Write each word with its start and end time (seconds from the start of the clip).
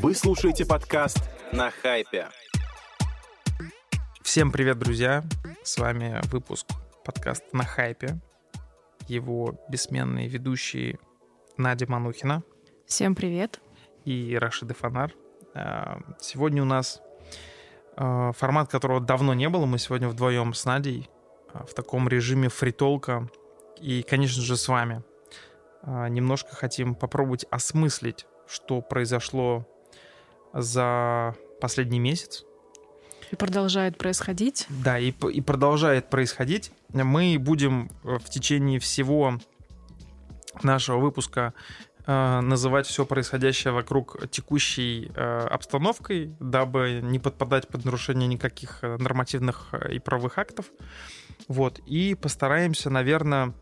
Вы 0.00 0.14
слушаете 0.14 0.64
подкаст 0.64 1.28
на 1.52 1.72
хайпе. 1.72 2.28
Всем 4.22 4.52
привет, 4.52 4.78
друзья! 4.78 5.24
С 5.64 5.76
вами 5.76 6.20
выпуск 6.30 6.68
подкаста 7.04 7.44
на 7.50 7.64
хайпе. 7.64 8.20
Его 9.08 9.58
бессменные 9.68 10.28
ведущие 10.28 11.00
Надя 11.56 11.90
Манухина. 11.90 12.44
Всем 12.86 13.16
привет. 13.16 13.60
И 14.04 14.38
Рашида 14.40 14.74
Фонар. 14.74 15.12
А, 15.54 15.98
сегодня 16.20 16.62
у 16.62 16.66
нас 16.66 17.02
а, 17.96 18.30
формат, 18.30 18.70
которого 18.70 19.00
давно 19.00 19.34
не 19.34 19.48
было. 19.48 19.66
Мы 19.66 19.78
сегодня 19.78 20.08
вдвоем 20.08 20.54
с 20.54 20.64
Надей 20.64 21.10
а, 21.52 21.66
в 21.66 21.74
таком 21.74 22.08
режиме 22.08 22.48
фритолка. 22.48 23.28
И, 23.80 24.04
конечно 24.04 24.42
же, 24.42 24.56
с 24.56 24.68
вами. 24.68 25.02
Немножко 25.84 26.54
хотим 26.54 26.94
попробовать 26.94 27.46
осмыслить, 27.50 28.26
что 28.46 28.80
произошло 28.80 29.66
за 30.52 31.34
последний 31.60 32.00
месяц. 32.00 32.44
И 33.30 33.36
продолжает 33.36 33.98
происходить. 33.98 34.66
Да, 34.68 34.98
и, 34.98 35.10
и 35.10 35.40
продолжает 35.40 36.08
происходить. 36.08 36.72
Мы 36.92 37.36
будем 37.38 37.90
в 38.02 38.24
течение 38.30 38.78
всего 38.78 39.38
нашего 40.62 40.98
выпуска 40.98 41.52
э, 42.06 42.40
называть 42.40 42.86
все 42.86 43.04
происходящее 43.04 43.72
вокруг 43.72 44.28
текущей 44.30 45.10
э, 45.14 45.46
обстановкой, 45.50 46.34
дабы 46.40 47.00
не 47.02 47.18
подпадать 47.18 47.68
под 47.68 47.84
нарушение 47.84 48.28
никаких 48.28 48.78
э, 48.82 48.96
нормативных 48.96 49.68
э, 49.72 49.94
и 49.94 49.98
правовых 49.98 50.38
актов. 50.38 50.66
Вот. 51.48 51.80
И 51.86 52.14
постараемся, 52.14 52.90
наверное, 52.90 53.48
э, 53.48 53.52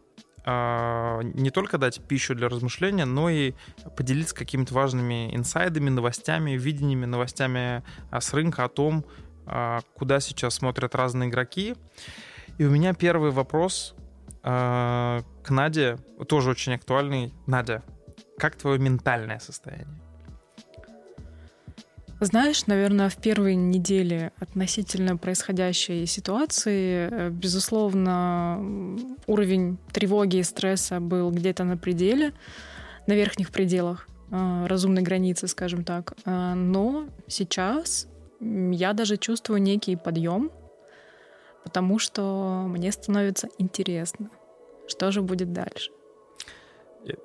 не 0.46 1.50
только 1.50 1.76
дать 1.76 2.00
пищу 2.00 2.34
для 2.36 2.48
размышления, 2.48 3.04
но 3.04 3.28
и 3.28 3.54
поделиться 3.96 4.34
какими-то 4.34 4.74
важными 4.74 5.34
инсайдами, 5.34 5.90
новостями, 5.90 6.52
видениями, 6.52 7.04
новостями 7.04 7.82
э, 8.12 8.20
с 8.20 8.32
рынка 8.32 8.64
о 8.64 8.68
том, 8.68 9.04
э, 9.46 9.80
куда 9.94 10.20
сейчас 10.20 10.54
смотрят 10.54 10.94
разные 10.94 11.28
игроки. 11.28 11.74
И 12.58 12.64
у 12.64 12.70
меня 12.70 12.94
первый 12.94 13.30
вопрос 13.30 13.94
к 14.42 15.24
Наде, 15.48 15.96
тоже 16.28 16.50
очень 16.50 16.74
актуальный. 16.74 17.34
Надя, 17.48 17.82
как 18.38 18.54
твое 18.54 18.78
ментальное 18.78 19.40
состояние? 19.40 20.05
Знаешь, 22.20 22.66
наверное, 22.66 23.10
в 23.10 23.16
первой 23.16 23.56
неделе 23.56 24.32
относительно 24.40 25.18
происходящей 25.18 26.06
ситуации, 26.06 27.08
э, 27.10 27.30
безусловно, 27.30 28.58
уровень 29.26 29.76
тревоги 29.92 30.38
и 30.38 30.42
стресса 30.42 30.98
был 30.98 31.30
где-то 31.30 31.64
на 31.64 31.76
пределе, 31.76 32.32
на 33.06 33.12
верхних 33.12 33.50
пределах 33.50 34.08
э, 34.30 34.66
разумной 34.66 35.02
границы, 35.02 35.46
скажем 35.46 35.84
так. 35.84 36.14
Э, 36.24 36.54
но 36.54 37.06
сейчас 37.26 38.08
я 38.40 38.94
даже 38.94 39.18
чувствую 39.18 39.60
некий 39.60 39.96
подъем, 39.96 40.50
потому 41.64 41.98
что 41.98 42.64
мне 42.66 42.92
становится 42.92 43.48
интересно, 43.58 44.30
что 44.88 45.12
же 45.12 45.20
будет 45.20 45.52
дальше. 45.52 45.90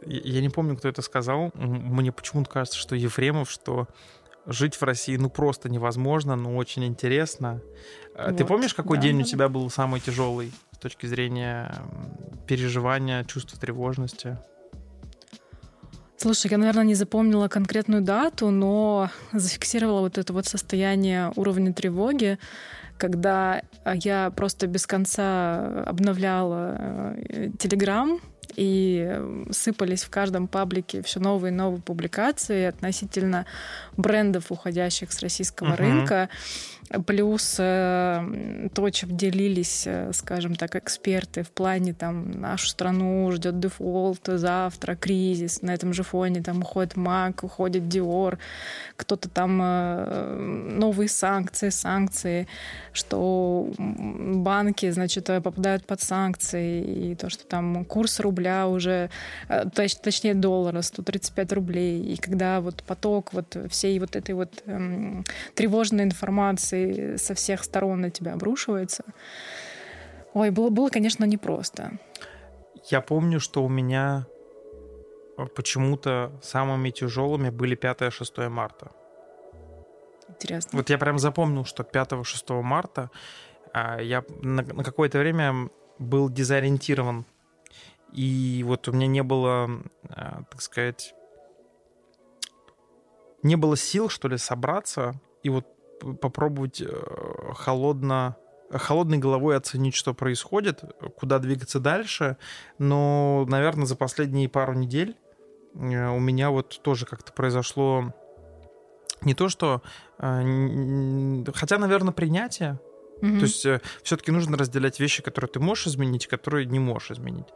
Я 0.05 0.41
не 0.41 0.49
помню, 0.49 0.77
кто 0.77 0.89
это 0.89 1.01
сказал. 1.01 1.51
Мне 1.55 2.11
почему-то 2.11 2.49
кажется, 2.49 2.77
что 2.77 2.95
Ефремов, 2.95 3.49
что 3.49 3.87
жить 4.45 4.75
в 4.75 4.83
России 4.83 5.15
ну 5.17 5.29
просто 5.29 5.69
невозможно, 5.69 6.35
но 6.35 6.55
очень 6.55 6.85
интересно. 6.85 7.61
А 8.15 8.29
вот, 8.29 8.37
Ты 8.37 8.45
помнишь, 8.45 8.73
какой 8.73 8.97
да, 8.97 9.03
день 9.03 9.17
да. 9.17 9.23
у 9.23 9.25
тебя 9.25 9.49
был 9.49 9.69
самый 9.69 9.99
тяжелый 9.99 10.51
с 10.71 10.77
точки 10.77 11.05
зрения 11.05 11.73
переживания, 12.47 13.23
чувства 13.23 13.59
тревожности? 13.59 14.37
Слушай, 16.17 16.51
я, 16.51 16.59
наверное, 16.59 16.83
не 16.83 16.93
запомнила 16.93 17.47
конкретную 17.47 18.03
дату, 18.03 18.51
но 18.51 19.09
зафиксировала 19.31 20.01
вот 20.01 20.19
это 20.19 20.33
вот 20.33 20.45
состояние 20.45 21.31
уровня 21.35 21.73
тревоги, 21.73 22.37
когда 22.99 23.63
я 23.95 24.29
просто 24.29 24.67
без 24.67 24.85
конца 24.85 25.83
обновляла 25.83 27.15
Телеграм, 27.57 28.17
э, 28.17 28.40
и 28.55 29.19
сыпались 29.51 30.03
в 30.03 30.09
каждом 30.09 30.47
паблике 30.47 31.01
все 31.01 31.19
новые 31.19 31.51
и 31.51 31.55
новые 31.55 31.81
публикации 31.81 32.65
относительно 32.65 33.45
брендов, 33.97 34.51
уходящих 34.51 35.11
с 35.11 35.19
российского 35.21 35.69
uh-huh. 35.69 35.75
рынка. 35.77 36.29
Плюс 37.05 37.55
э, 37.57 38.67
то, 38.73 38.89
чем 38.89 39.15
делились, 39.15 39.83
э, 39.85 40.11
скажем 40.13 40.55
так, 40.55 40.75
эксперты 40.75 41.43
в 41.43 41.51
плане 41.51 41.93
там 41.93 42.31
нашу 42.31 42.67
страну 42.67 43.31
ждет 43.31 43.59
дефолт, 43.59 44.21
завтра 44.25 44.95
кризис, 44.95 45.61
на 45.61 45.73
этом 45.73 45.93
же 45.93 46.03
фоне 46.03 46.41
там 46.41 46.61
уходит 46.61 46.97
МАК, 46.97 47.45
уходит 47.45 47.87
Диор, 47.87 48.39
кто-то 48.97 49.29
там 49.29 49.59
э, 49.63 50.35
новые 50.73 51.07
санкции, 51.07 51.69
санкции, 51.69 52.47
что 52.91 53.69
банки, 53.77 54.89
значит, 54.89 55.27
попадают 55.27 55.85
под 55.85 56.01
санкции, 56.01 57.11
и 57.11 57.15
то, 57.15 57.29
что 57.29 57.45
там 57.45 57.85
курс 57.85 58.19
рубля 58.19 58.67
уже, 58.67 59.09
точ, 59.73 59.95
точнее 59.95 60.33
доллара, 60.33 60.81
135 60.81 61.53
рублей, 61.53 62.01
и 62.03 62.17
когда 62.17 62.59
вот 62.59 62.83
поток 62.83 63.31
вот 63.31 63.55
всей 63.69 63.97
вот 63.99 64.17
этой 64.17 64.35
вот 64.35 64.61
эм, 64.65 65.23
тревожной 65.55 66.03
информации 66.03 66.80
со 67.17 67.33
всех 67.33 67.63
сторон 67.63 68.01
на 68.01 68.09
тебя 68.09 68.33
обрушивается. 68.33 69.03
Ой, 70.33 70.49
было, 70.49 70.69
было, 70.69 70.89
конечно, 70.89 71.25
непросто. 71.25 71.91
Я 72.89 73.01
помню, 73.01 73.39
что 73.39 73.63
у 73.63 73.69
меня 73.69 74.25
э, 75.37 75.45
почему-то 75.45 76.31
самыми 76.41 76.89
тяжелыми 76.89 77.49
были 77.49 77.77
5-6 77.77 78.49
марта. 78.49 78.91
Интересно. 80.29 80.77
Вот 80.77 80.89
я 80.89 80.97
прям 80.97 81.19
запомнил, 81.19 81.65
что 81.65 81.83
5-6 81.83 82.61
марта 82.61 83.11
а, 83.73 84.01
я 84.01 84.23
на, 84.41 84.63
на 84.63 84.83
какое-то 84.83 85.19
время 85.19 85.69
был 85.99 86.29
дезориентирован. 86.29 87.25
И 88.13 88.63
вот 88.65 88.87
у 88.87 88.91
меня 88.91 89.07
не 89.07 89.23
было, 89.23 89.69
а, 90.09 90.43
так 90.49 90.61
сказать, 90.61 91.13
не 93.43 93.55
было 93.55 93.77
сил, 93.77 94.09
что 94.09 94.27
ли, 94.27 94.37
собраться 94.37 95.19
и 95.43 95.49
вот 95.49 95.65
попробовать 96.21 96.81
э, 96.81 96.87
холодно 97.53 98.35
холодной 98.71 99.17
головой 99.17 99.57
оценить, 99.57 99.95
что 99.95 100.13
происходит, 100.13 100.81
куда 101.17 101.39
двигаться 101.39 101.81
дальше. 101.81 102.37
Но, 102.77 103.45
наверное, 103.49 103.85
за 103.85 103.97
последние 103.97 104.47
пару 104.47 104.73
недель 104.73 105.17
э, 105.75 106.07
у 106.07 106.19
меня 106.19 106.51
вот 106.51 106.79
тоже 106.81 107.05
как-то 107.05 107.33
произошло 107.33 108.13
не 109.21 109.33
то, 109.33 109.49
что... 109.49 109.81
Э, 110.19 111.43
хотя, 111.53 111.77
наверное, 111.77 112.13
принятие. 112.13 112.79
Mm-hmm. 113.21 113.39
То 113.39 113.43
есть 113.43 113.67
все-таки 114.03 114.31
нужно 114.31 114.57
разделять 114.57 115.01
вещи, 115.01 115.21
которые 115.21 115.49
ты 115.49 115.59
можешь 115.59 115.87
изменить, 115.87 116.25
и 116.25 116.29
которые 116.29 116.65
не 116.65 116.79
можешь 116.79 117.11
изменить. 117.11 117.47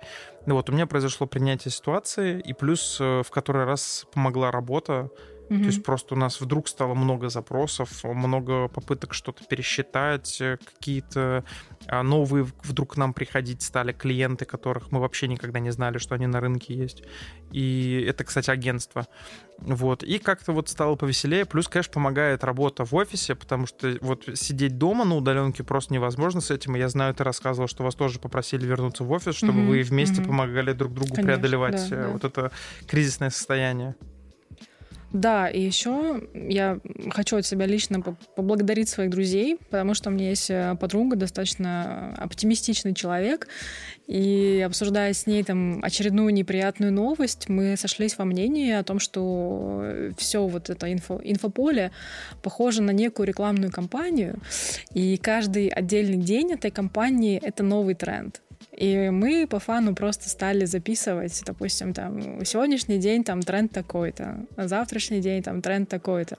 Ну 0.46 0.56
вот, 0.56 0.70
у 0.70 0.74
меня 0.74 0.86
произошло 0.86 1.28
принятие 1.28 1.72
ситуации, 1.72 2.40
и 2.40 2.52
плюс 2.54 3.00
в 3.00 3.26
который 3.32 3.64
раз 3.64 4.06
помогла 4.14 4.52
работа, 4.52 5.10
Mm-hmm. 5.50 5.60
То 5.60 5.66
есть 5.66 5.84
просто 5.84 6.16
у 6.16 6.18
нас 6.18 6.42
вдруг 6.42 6.68
стало 6.68 6.96
много 6.96 7.30
запросов, 7.30 8.04
много 8.04 8.68
попыток 8.68 9.14
что-то 9.14 9.44
пересчитать, 9.44 10.42
э, 10.42 10.58
какие-то 10.58 11.44
а, 11.88 12.04
новые 12.04 12.48
вдруг 12.64 12.94
к 12.94 12.98
нам 12.98 13.14
приходить 13.14 13.62
стали 13.62 13.92
клиенты, 13.94 14.46
которых 14.46 14.92
мы 14.92 15.00
вообще 15.00 15.28
никогда 15.28 15.60
не 15.60 15.72
знали, 15.72 15.98
что 16.00 16.16
они 16.16 16.26
на 16.28 16.40
рынке 16.40 16.74
есть. 16.74 17.04
И 17.52 18.04
это, 18.08 18.24
кстати, 18.24 18.50
агентство. 18.50 19.08
Вот. 19.60 20.04
И 20.04 20.18
как-то 20.18 20.52
вот 20.52 20.70
стало 20.70 20.96
повеселее. 20.96 21.46
Плюс, 21.46 21.68
конечно, 21.68 21.94
помогает 21.94 22.44
работа 22.44 22.84
в 22.84 22.94
офисе, 22.96 23.36
потому 23.36 23.68
что 23.68 23.96
вот 24.02 24.28
сидеть 24.34 24.78
дома 24.78 25.06
на 25.06 25.16
удаленке 25.16 25.64
просто 25.64 25.94
невозможно 25.94 26.42
с 26.42 26.50
этим. 26.50 26.76
И 26.76 26.80
я 26.80 26.90
знаю, 26.90 27.14
ты 27.14 27.24
рассказывал, 27.24 27.68
что 27.68 27.84
вас 27.84 27.96
тоже 27.96 28.20
попросили 28.20 28.66
вернуться 28.66 29.04
в 29.04 29.12
офис, 29.12 29.36
чтобы 29.36 29.60
mm-hmm. 29.60 29.68
вы 29.68 29.82
вместе 29.84 30.22
mm-hmm. 30.22 30.28
помогали 30.28 30.74
друг 30.74 30.94
другу 30.94 31.16
конечно, 31.16 31.34
преодолевать 31.34 31.90
да, 31.90 31.96
э, 31.96 32.12
вот 32.12 32.22
да. 32.22 32.28
это 32.28 32.52
кризисное 32.88 33.30
состояние. 33.30 33.96
Да, 35.16 35.48
и 35.48 35.62
еще 35.62 36.22
я 36.34 36.78
хочу 37.10 37.38
от 37.38 37.46
себя 37.46 37.66
лично 37.66 38.02
поблагодарить 38.02 38.90
своих 38.90 39.10
друзей, 39.12 39.58
потому 39.70 39.94
что 39.94 40.10
у 40.10 40.14
меня 40.14 40.28
есть 40.28 40.50
э, 40.50 40.76
подруга, 40.78 41.16
достаточно 41.16 42.14
оптимистичный 42.18 42.94
человек, 42.94 43.48
и 44.08 44.62
обсуждая 44.66 45.14
с 45.14 45.26
ней 45.26 45.42
там 45.44 45.80
очередную 45.82 46.34
неприятную 46.34 46.92
новость, 46.92 47.48
мы 47.48 47.78
сошлись 47.78 48.18
во 48.18 48.26
мнении 48.26 48.74
о 48.74 48.84
том, 48.84 49.00
что 49.00 49.86
все 50.18 50.46
вот 50.46 50.70
это 50.70 50.92
инфо, 50.92 51.22
инфополе 51.24 51.92
похоже 52.44 52.82
на 52.82 52.92
некую 52.92 53.26
рекламную 53.26 53.72
кампанию, 53.72 54.42
и 54.94 55.16
каждый 55.16 55.70
отдельный 55.70 56.18
день 56.18 56.52
этой 56.52 56.72
кампании— 56.72 57.40
это 57.42 57.64
новый 57.64 57.96
тренд. 57.96 58.42
И 58.76 59.10
мы 59.10 59.48
по 59.48 59.60
фану 59.60 59.96
просто 59.96 60.28
стали 60.28 60.66
записывать, 60.66 61.42
допустим, 61.46 61.94
там, 61.94 62.44
сегодняшний 62.44 62.98
день 62.98 63.24
там 63.24 63.42
тренд 63.42 63.72
такой-то, 63.72 64.46
а 64.58 64.68
завтрашний 64.68 65.22
день 65.22 65.42
там 65.42 65.62
тренд 65.62 65.88
такой-то. 65.88 66.38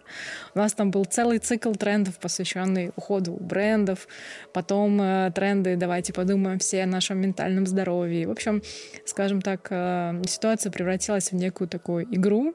У 0.55 0.59
нас 0.59 0.75
там 0.75 0.91
был 0.91 1.07
целый 1.07 1.39
цикл 1.39 1.73
трендов, 1.73 2.19
посвященный 2.19 2.93
уходу 2.95 3.33
брендов, 3.41 4.07
потом 4.53 5.01
э, 5.01 5.33
тренды, 5.35 5.77
давайте 5.77 6.13
подумаем 6.13 6.59
все 6.59 6.83
о 6.83 6.87
нашем 6.87 7.19
ментальном 7.23 7.67
здоровье. 7.67 8.29
В 8.29 8.33
общем, 8.33 8.63
скажем 9.07 9.41
так, 9.41 9.69
э, 9.71 10.21
ситуация 10.27 10.71
превратилась 10.71 11.33
в 11.33 11.35
некую 11.37 11.69
такую 11.69 12.05
игру, 12.15 12.55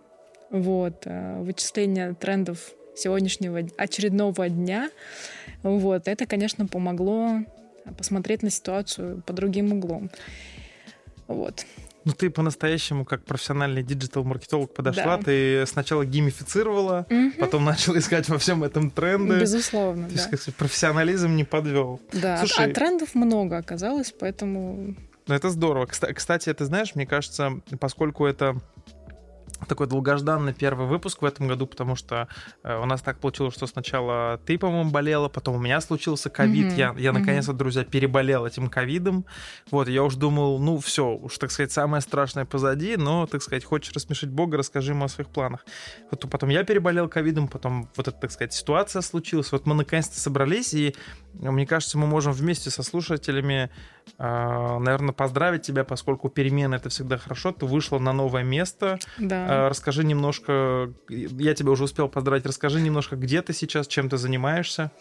вот, 0.52 1.04
э, 1.06 1.42
вычисление 1.42 2.14
трендов 2.14 2.72
сегодняшнего 2.96 3.68
очередного 3.78 4.48
дня. 4.48 4.92
Вот, 5.64 6.08
это, 6.08 6.28
конечно, 6.28 6.68
помогло 6.68 7.40
посмотреть 7.98 8.44
на 8.44 8.50
ситуацию 8.50 9.22
по 9.26 9.34
другим 9.34 9.74
углом. 9.74 10.10
Вот. 11.28 11.66
Ну, 12.04 12.14
ты 12.14 12.32
по-настоящему, 12.32 13.06
как 13.06 13.24
профессиональный 13.26 13.84
диджитал-маркетолог 13.84 14.74
подошла, 14.74 15.18
да. 15.18 15.24
ты 15.24 15.66
сначала 15.68 16.04
геймифицировала, 16.04 17.06
угу. 17.10 17.32
потом 17.40 17.66
начала 17.66 18.00
искать 18.00 18.28
во 18.28 18.40
всем 18.40 18.64
этом 18.64 18.90
тренды. 18.90 19.40
Безусловно, 19.40 20.08
То 20.08 20.16
да. 20.16 20.30
есть, 20.32 20.46
как 20.46 20.56
профессионализм 20.56 21.36
не 21.36 21.44
подвел. 21.44 22.02
Да, 22.12 22.38
Слушай, 22.40 22.72
а 22.72 22.74
трендов 22.74 23.14
много 23.14 23.58
оказалось, 23.58 24.14
поэтому... 24.18 24.96
Ну, 25.28 25.36
это 25.36 25.52
здорово. 25.52 25.86
Кстати, 25.86 26.52
ты 26.52 26.66
знаешь, 26.66 26.96
мне 26.96 27.06
кажется, 27.06 27.62
поскольку 27.80 28.26
это 28.26 28.58
такой 29.68 29.88
долгожданный 29.88 30.54
первый 30.54 30.88
выпуск 30.88 31.22
в 31.22 31.26
этом 31.26 31.48
году, 31.48 31.68
потому 31.68 31.96
что 31.96 32.28
э, 32.64 32.78
у 32.78 32.86
нас 32.86 33.02
так 33.02 33.20
получилось, 33.20 33.54
что 33.54 33.68
сначала 33.68 34.40
ты, 34.46 34.58
по-моему, 34.58 34.92
болела, 34.92 35.30
потом 35.30 35.56
у 35.56 35.60
меня 35.60 35.82
случился 35.82 36.30
ковид. 36.30 36.74
Mm-hmm. 36.74 36.78
Я, 36.78 36.96
я 36.98 37.12
наконец-то, 37.12 37.54
друзья, 37.54 37.84
переболел 37.84 38.46
этим 38.46 38.70
ковидом. 38.70 39.26
Вот, 39.70 39.88
я 39.88 40.04
уж 40.04 40.16
думал, 40.16 40.60
ну 40.60 40.80
все, 40.80 41.08
уж, 41.16 41.38
так 41.38 41.52
сказать, 41.52 41.72
самое 41.72 42.02
страшное 42.02 42.46
позади, 42.46 42.98
но, 42.98 43.28
так 43.28 43.42
сказать, 43.42 43.64
хочешь 43.64 43.94
рассмешить 43.94 44.30
Бога, 44.30 44.58
расскажи 44.58 44.92
ему 44.92 45.06
о 45.06 45.10
своих 45.10 45.30
планах. 45.30 45.66
Вот 46.10 46.30
потом 46.30 46.50
я 46.50 46.64
переболел 46.64 47.08
ковидом, 47.10 47.48
потом 47.48 47.90
вот 47.96 48.08
эта, 48.08 48.18
так 48.18 48.32
сказать, 48.32 48.54
ситуация 48.54 49.02
случилась. 49.02 49.52
Вот 49.52 49.66
мы 49.66 49.76
наконец-то 49.76 50.20
собрались, 50.20 50.74
и 50.74 50.96
мне 51.34 51.66
кажется, 51.66 51.98
мы 51.98 52.08
можем 52.08 52.34
вместе 52.34 52.70
со 52.70 52.84
слушателями 52.84 53.70
наверное, 54.18 55.14
поздравить 55.14 55.64
тебя, 55.64 55.84
поскольку 55.84 56.30
перемены 56.30 56.76
это 56.76 56.90
всегда 56.90 57.18
хорошо. 57.18 57.52
Ты 57.52 57.66
вышла 57.66 57.98
на 57.98 58.14
новое 58.14 58.44
место. 58.44 59.00
Да. 59.18 59.66
А, 59.66 59.70
расскажи 59.70 60.04
немножко, 60.04 60.94
я 61.10 61.54
тебя 61.56 61.72
уже 61.72 61.86
успел 61.86 62.08
поздравить, 62.08 62.46
расскажи 62.46 62.82
немножко, 62.82 63.16
где 63.16 63.42
ты 63.42 63.54
сейчас, 63.54 63.88
чем 63.88 64.10
ты 64.10 64.18
занимаешься. 64.18 64.92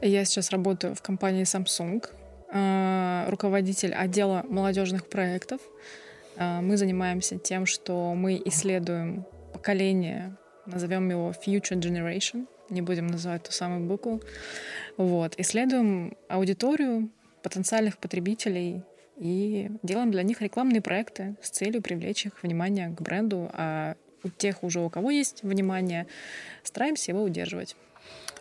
Я 0.00 0.24
сейчас 0.24 0.50
работаю 0.50 0.94
в 0.94 1.02
компании 1.02 1.42
Samsung, 1.42 2.04
а, 2.52 3.26
руководитель 3.30 3.94
отдела 3.94 4.44
молодежных 4.48 5.08
проектов. 5.08 5.60
Мы 6.38 6.76
занимаемся 6.76 7.38
тем, 7.38 7.66
что 7.66 8.14
мы 8.14 8.40
исследуем 8.44 9.24
поколение, 9.54 10.36
назовем 10.66 11.08
его 11.08 11.32
Future 11.44 11.80
Generation, 11.80 12.46
не 12.68 12.82
будем 12.82 13.06
называть 13.06 13.44
ту 13.44 13.52
самую 13.52 13.88
букву. 13.88 14.20
Вот. 14.98 15.34
Исследуем 15.38 16.16
аудиторию, 16.28 17.08
потенциальных 17.46 17.98
потребителей 17.98 18.82
и 19.16 19.70
делаем 19.84 20.10
для 20.10 20.24
них 20.24 20.42
рекламные 20.42 20.80
проекты 20.80 21.36
с 21.40 21.50
целью 21.50 21.80
привлечь 21.80 22.26
их 22.26 22.42
внимание 22.42 22.88
к 22.88 23.00
бренду, 23.00 23.48
а 23.52 23.94
у 24.24 24.30
тех 24.30 24.64
уже, 24.64 24.80
у 24.80 24.90
кого 24.90 25.12
есть 25.12 25.44
внимание, 25.44 26.08
стараемся 26.64 27.12
его 27.12 27.22
удерживать. 27.22 27.76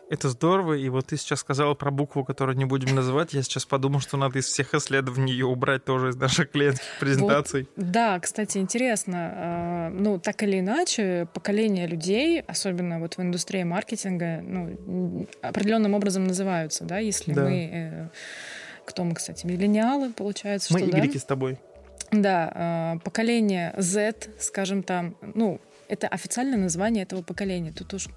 Это 0.09 0.29
здорово, 0.29 0.73
и 0.73 0.89
вот 0.89 1.07
ты 1.07 1.17
сейчас 1.17 1.39
сказала 1.39 1.75
про 1.75 1.91
букву, 1.91 2.23
которую 2.23 2.57
не 2.57 2.65
будем 2.65 2.95
называть. 2.95 3.33
Я 3.33 3.43
сейчас 3.43 3.65
подумал, 3.65 3.99
что 3.99 4.17
надо 4.17 4.39
из 4.39 4.45
всех 4.45 4.73
исследований 4.73 5.31
ее 5.31 5.45
убрать 5.45 5.85
тоже 5.85 6.09
из 6.09 6.15
наших 6.15 6.51
клиентских 6.51 6.99
презентаций. 6.99 7.67
Вот, 7.75 7.91
да, 7.91 8.19
кстати, 8.19 8.57
интересно. 8.57 9.31
А, 9.33 9.89
ну, 9.89 10.19
так 10.19 10.41
или 10.43 10.59
иначе, 10.59 11.27
поколение 11.33 11.87
людей, 11.87 12.41
особенно 12.41 12.99
вот 12.99 13.17
в 13.17 13.21
индустрии 13.21 13.63
маркетинга, 13.63 14.41
ну, 14.41 15.27
определенным 15.41 15.93
образом 15.93 16.25
называются, 16.25 16.83
да, 16.85 16.99
если 16.99 17.33
да. 17.33 17.43
мы 17.43 17.69
э, 17.71 18.07
кто 18.85 19.03
мы, 19.03 19.15
кстати, 19.15 19.45
миллениалы, 19.45 20.11
получается, 20.11 20.73
мы 20.73 20.79
что, 20.79 20.89
игреки 20.89 21.13
да? 21.13 21.19
с 21.19 21.25
тобой. 21.25 21.57
Да, 22.11 22.51
а, 22.53 22.97
поколение 22.99 23.73
Z, 23.77 24.29
скажем 24.39 24.83
там, 24.83 25.15
ну, 25.21 25.59
это 25.87 26.07
официальное 26.07 26.57
название 26.57 27.03
этого 27.03 27.21
поколения. 27.21 27.71
Тут 27.71 27.93
уж 27.93 28.07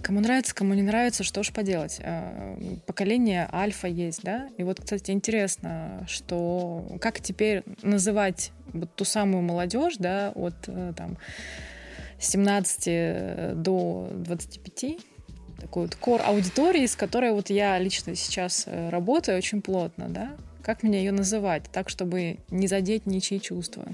кому 0.00 0.20
нравится, 0.20 0.54
кому 0.54 0.74
не 0.74 0.82
нравится, 0.82 1.24
что 1.24 1.42
ж 1.42 1.52
поделать. 1.52 2.00
А, 2.02 2.56
поколение 2.86 3.48
альфа 3.52 3.88
есть, 3.88 4.22
да? 4.22 4.48
И 4.56 4.62
вот, 4.62 4.80
кстати, 4.80 5.10
интересно, 5.10 6.04
что 6.08 6.86
как 7.00 7.20
теперь 7.20 7.62
называть 7.82 8.52
вот 8.72 8.94
ту 8.94 9.04
самую 9.04 9.42
молодежь, 9.42 9.96
да, 9.98 10.32
от 10.34 10.54
э, 10.66 10.92
там 10.94 11.16
17 12.20 13.62
до 13.62 14.10
25, 14.12 14.98
такой 15.60 15.84
вот 15.84 15.96
кор 15.96 16.20
аудитории, 16.24 16.86
с 16.86 16.96
которой 16.96 17.32
вот 17.32 17.50
я 17.50 17.78
лично 17.78 18.14
сейчас 18.14 18.64
э, 18.66 18.90
работаю 18.90 19.38
очень 19.38 19.62
плотно, 19.62 20.08
да? 20.08 20.36
Как 20.62 20.82
мне 20.82 20.98
ее 20.98 21.12
называть, 21.12 21.64
так, 21.72 21.88
чтобы 21.88 22.38
не 22.50 22.68
задеть 22.68 23.06
ничьи 23.06 23.40
чувства? 23.40 23.84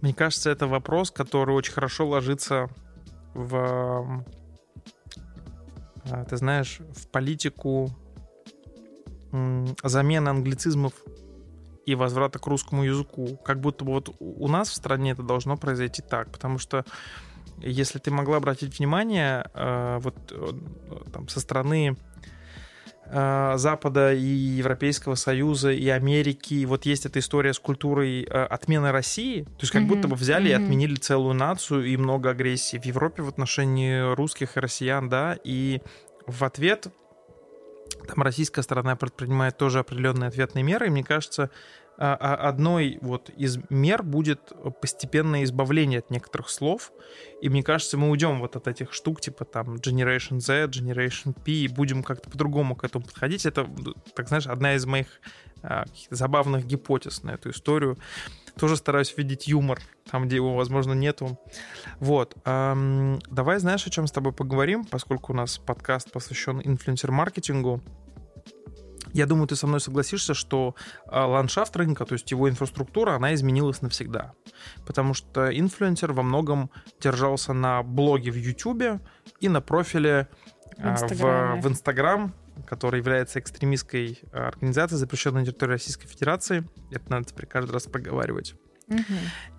Мне 0.00 0.14
кажется, 0.14 0.50
это 0.50 0.66
вопрос, 0.66 1.10
который 1.10 1.54
очень 1.54 1.72
хорошо 1.72 2.06
ложится 2.06 2.68
в, 3.34 4.24
а, 6.10 6.24
ты 6.24 6.36
знаешь, 6.36 6.80
в 6.94 7.08
политику 7.08 7.90
замены 9.82 10.28
англицизмов 10.28 10.94
и 11.84 11.94
возврата 11.94 12.38
к 12.38 12.46
русскому 12.46 12.84
языку. 12.84 13.36
Как 13.44 13.60
будто 13.60 13.84
бы 13.84 13.92
вот 13.92 14.14
у 14.18 14.48
нас 14.48 14.70
в 14.70 14.74
стране 14.74 15.12
это 15.12 15.22
должно 15.22 15.56
произойти 15.56 16.02
так, 16.02 16.30
потому 16.30 16.58
что 16.58 16.84
если 17.60 17.98
ты 17.98 18.10
могла 18.10 18.36
обратить 18.36 18.78
внимание, 18.78 19.46
э, 19.54 19.98
вот 20.00 20.16
э, 20.30 20.52
там 21.12 21.28
со 21.28 21.40
стороны 21.40 21.96
э, 23.06 23.54
Запада 23.56 24.12
и 24.12 24.24
Европейского 24.24 25.14
Союза 25.14 25.72
и 25.72 25.88
Америки. 25.88 26.54
И 26.54 26.66
вот 26.66 26.86
есть 26.86 27.06
эта 27.06 27.18
история 27.18 27.52
с 27.52 27.58
культурой 27.58 28.22
отмены 28.24 28.92
России. 28.92 29.42
То 29.42 29.60
есть 29.60 29.72
как 29.72 29.82
mm-hmm. 29.82 29.86
будто 29.86 30.08
бы 30.08 30.16
взяли 30.16 30.50
mm-hmm. 30.50 30.60
и 30.60 30.64
отменили 30.64 30.94
целую 30.96 31.34
нацию 31.34 31.84
и 31.86 31.96
много 31.96 32.30
агрессии 32.30 32.78
в 32.78 32.84
Европе 32.84 33.22
в 33.22 33.28
отношении 33.28 34.14
русских 34.14 34.56
и 34.56 34.60
россиян, 34.60 35.08
да. 35.08 35.38
И 35.44 35.80
в 36.26 36.44
ответ 36.44 36.88
там 38.06 38.22
российская 38.22 38.62
сторона 38.62 38.96
предпринимает 38.96 39.56
тоже 39.56 39.78
определенные 39.78 40.28
ответные 40.28 40.62
меры. 40.62 40.86
И 40.86 40.90
мне 40.90 41.04
кажется, 41.04 41.50
одной 41.96 42.98
вот 43.00 43.30
из 43.30 43.58
мер 43.70 44.02
будет 44.02 44.52
постепенное 44.80 45.44
избавление 45.44 46.00
от 46.00 46.10
некоторых 46.10 46.50
слов. 46.50 46.92
И 47.40 47.48
мне 47.48 47.62
кажется, 47.62 47.96
мы 47.96 48.10
уйдем 48.10 48.40
вот 48.40 48.56
от 48.56 48.68
этих 48.68 48.92
штук, 48.92 49.20
типа 49.20 49.44
там 49.44 49.76
Generation 49.76 50.40
Z, 50.40 50.66
Generation 50.66 51.32
P, 51.32 51.52
и 51.52 51.68
будем 51.68 52.02
как-то 52.02 52.30
по-другому 52.30 52.76
к 52.76 52.84
этому 52.84 53.04
подходить. 53.04 53.46
Это, 53.46 53.68
так 54.14 54.28
знаешь, 54.28 54.46
одна 54.46 54.74
из 54.74 54.84
моих 54.86 55.06
а, 55.62 55.84
забавных 56.10 56.66
гипотез 56.66 57.22
на 57.22 57.32
эту 57.32 57.50
историю. 57.50 57.98
Тоже 58.58 58.76
стараюсь 58.76 59.14
видеть 59.16 59.48
юмор 59.48 59.78
там, 60.10 60.26
где 60.26 60.36
его, 60.36 60.54
возможно, 60.54 60.94
нету. 60.94 61.38
Вот. 62.00 62.34
Давай, 62.44 63.58
знаешь, 63.58 63.86
о 63.86 63.90
чем 63.90 64.06
с 64.06 64.12
тобой 64.12 64.32
поговорим, 64.32 64.84
поскольку 64.84 65.34
у 65.34 65.36
нас 65.36 65.58
подкаст 65.58 66.10
посвящен 66.10 66.60
инфлюенсер-маркетингу. 66.60 67.82
Я 69.16 69.26
думаю, 69.26 69.46
ты 69.48 69.56
со 69.56 69.66
мной 69.66 69.80
согласишься, 69.80 70.34
что 70.34 70.74
а, 71.06 71.26
ландшафт 71.26 71.74
рынка, 71.76 72.04
то 72.04 72.12
есть 72.12 72.30
его 72.30 72.50
инфраструктура, 72.50 73.14
она 73.14 73.34
изменилась 73.34 73.80
навсегда. 73.80 74.34
Потому 74.86 75.14
что 75.14 75.48
инфлюенсер 75.58 76.12
во 76.12 76.22
многом 76.22 76.70
держался 77.00 77.54
на 77.54 77.82
блоге 77.82 78.30
в 78.30 78.36
YouTube 78.36 79.00
и 79.40 79.48
на 79.48 79.62
профиле 79.62 80.28
в, 80.76 81.60
в 81.62 81.66
Instagram, 81.66 82.34
который 82.66 82.98
является 82.98 83.38
экстремистской 83.38 84.20
а, 84.32 84.48
организацией, 84.48 84.98
запрещенной 84.98 85.40
на 85.40 85.46
территории 85.46 85.72
Российской 85.72 86.08
Федерации. 86.08 86.68
Это 86.90 87.10
надо 87.10 87.24
теперь 87.24 87.46
каждый 87.46 87.72
раз 87.72 87.84
проговаривать. 87.84 88.54
Угу. 88.88 89.00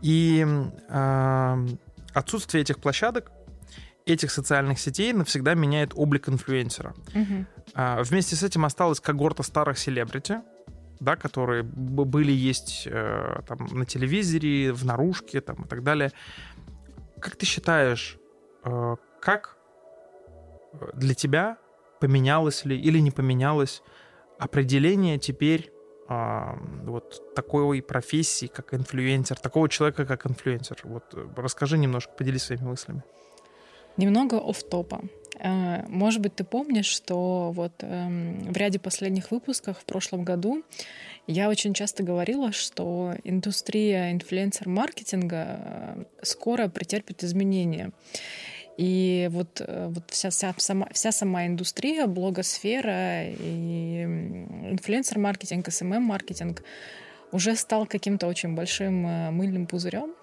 И 0.03 0.45
э, 0.87 1.67
отсутствие 2.13 2.61
этих 2.61 2.79
площадок 2.79 3.31
этих 4.07 4.31
социальных 4.31 4.79
сетей 4.79 5.13
навсегда 5.13 5.53
меняет 5.53 5.91
облик 5.95 6.29
инфлюенсера. 6.29 6.93
Угу. 7.13 7.45
А, 7.73 8.03
вместе 8.03 8.35
с 8.35 8.43
этим 8.43 8.65
осталась 8.65 8.99
когорта 8.99 9.43
старых 9.43 9.77
селебрити, 9.77 10.39
да, 10.99 11.15
которые 11.15 11.63
были 11.63 12.31
есть 12.31 12.87
э, 12.89 13.41
там, 13.47 13.67
на 13.71 13.85
телевизоре, 13.85 14.71
в 14.73 14.83
наружке 14.85 15.41
там, 15.41 15.63
и 15.63 15.67
так 15.67 15.83
далее. 15.83 16.11
Как 17.19 17.35
ты 17.35 17.45
считаешь, 17.45 18.17
э, 18.63 18.95
как 19.21 19.57
для 20.93 21.13
тебя 21.13 21.57
поменялось 21.99 22.65
ли 22.65 22.79
или 22.79 22.99
не 22.99 23.11
поменялось 23.11 23.81
определение 24.39 25.17
теперь 25.19 25.71
э, 26.09 26.53
вот 26.83 27.35
такой 27.35 27.81
профессии, 27.81 28.47
как 28.47 28.73
инфлюенсер, 28.73 29.39
такого 29.39 29.69
человека, 29.69 30.05
как 30.05 30.25
инфлюенсер? 30.25 30.79
Вот 30.83 31.03
э, 31.13 31.27
расскажи 31.35 31.77
немножко, 31.77 32.11
поделись 32.13 32.43
своими 32.43 32.65
мыслями. 32.65 33.03
Немного 33.97 34.37
оф-топа. 34.37 35.01
Э, 35.39 35.85
может 35.87 36.21
быть, 36.21 36.35
ты 36.35 36.43
помнишь, 36.43 36.85
что 36.85 37.51
вот 37.51 37.73
эм, 37.81 38.51
в 38.51 38.57
ряде 38.57 38.79
последних 38.79 39.31
выпусков 39.31 39.79
в 39.79 39.85
прошлом 39.85 40.23
году 40.23 40.63
я 41.27 41.49
очень 41.49 41.73
часто 41.73 42.03
говорила, 42.03 42.51
что 42.51 43.13
индустрия 43.23 44.11
инфлюенсер-маркетинга 44.11 45.45
э, 45.59 46.03
скоро 46.23 46.67
претерпит 46.69 47.23
изменения. 47.23 47.91
И 48.77 49.27
вот, 49.31 49.61
э, 49.65 49.87
вот 49.89 50.03
вся, 50.09 50.29
вся, 50.29 50.53
сама, 50.57 50.87
вся 50.91 51.11
сама 51.11 51.45
индустрия, 51.47 52.07
блогосфера 52.07 53.25
и 53.25 54.03
инфлюенсер-маркетинг, 54.71 55.67
SMM-маркетинг 55.67 56.63
уже 57.31 57.55
стал 57.55 57.85
каким-то 57.85 58.27
очень 58.27 58.55
большим 58.55 58.93
мыльным 59.33 59.67
пузырем, 59.67 60.13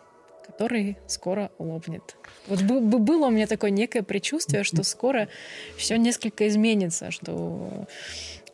который 0.44 0.98
скоро 1.06 1.50
лопнет. 1.58 2.16
Вот 2.46 2.62
было 2.62 3.26
у 3.26 3.30
меня 3.30 3.46
такое 3.46 3.70
некое 3.70 4.02
предчувствие, 4.02 4.64
что 4.64 4.82
скоро 4.82 5.28
все 5.76 5.96
несколько 5.96 6.48
изменится, 6.48 7.10
что 7.10 7.86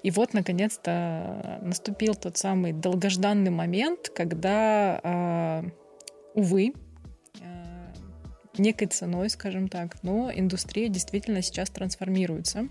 и 0.02 0.10
вот, 0.10 0.32
наконец-то, 0.32 1.58
наступил 1.62 2.14
тот 2.14 2.38
самый 2.38 2.72
долгожданный 2.72 3.50
момент, 3.50 4.08
когда, 4.08 4.98
э, 5.02 5.62
увы, 6.34 6.72
э, 7.40 7.92
некой 8.56 8.86
ценой, 8.88 9.28
скажем 9.28 9.68
так, 9.68 10.02
но 10.02 10.30
индустрия 10.34 10.88
действительно 10.88 11.42
сейчас 11.42 11.68
трансформируется. 11.68 12.68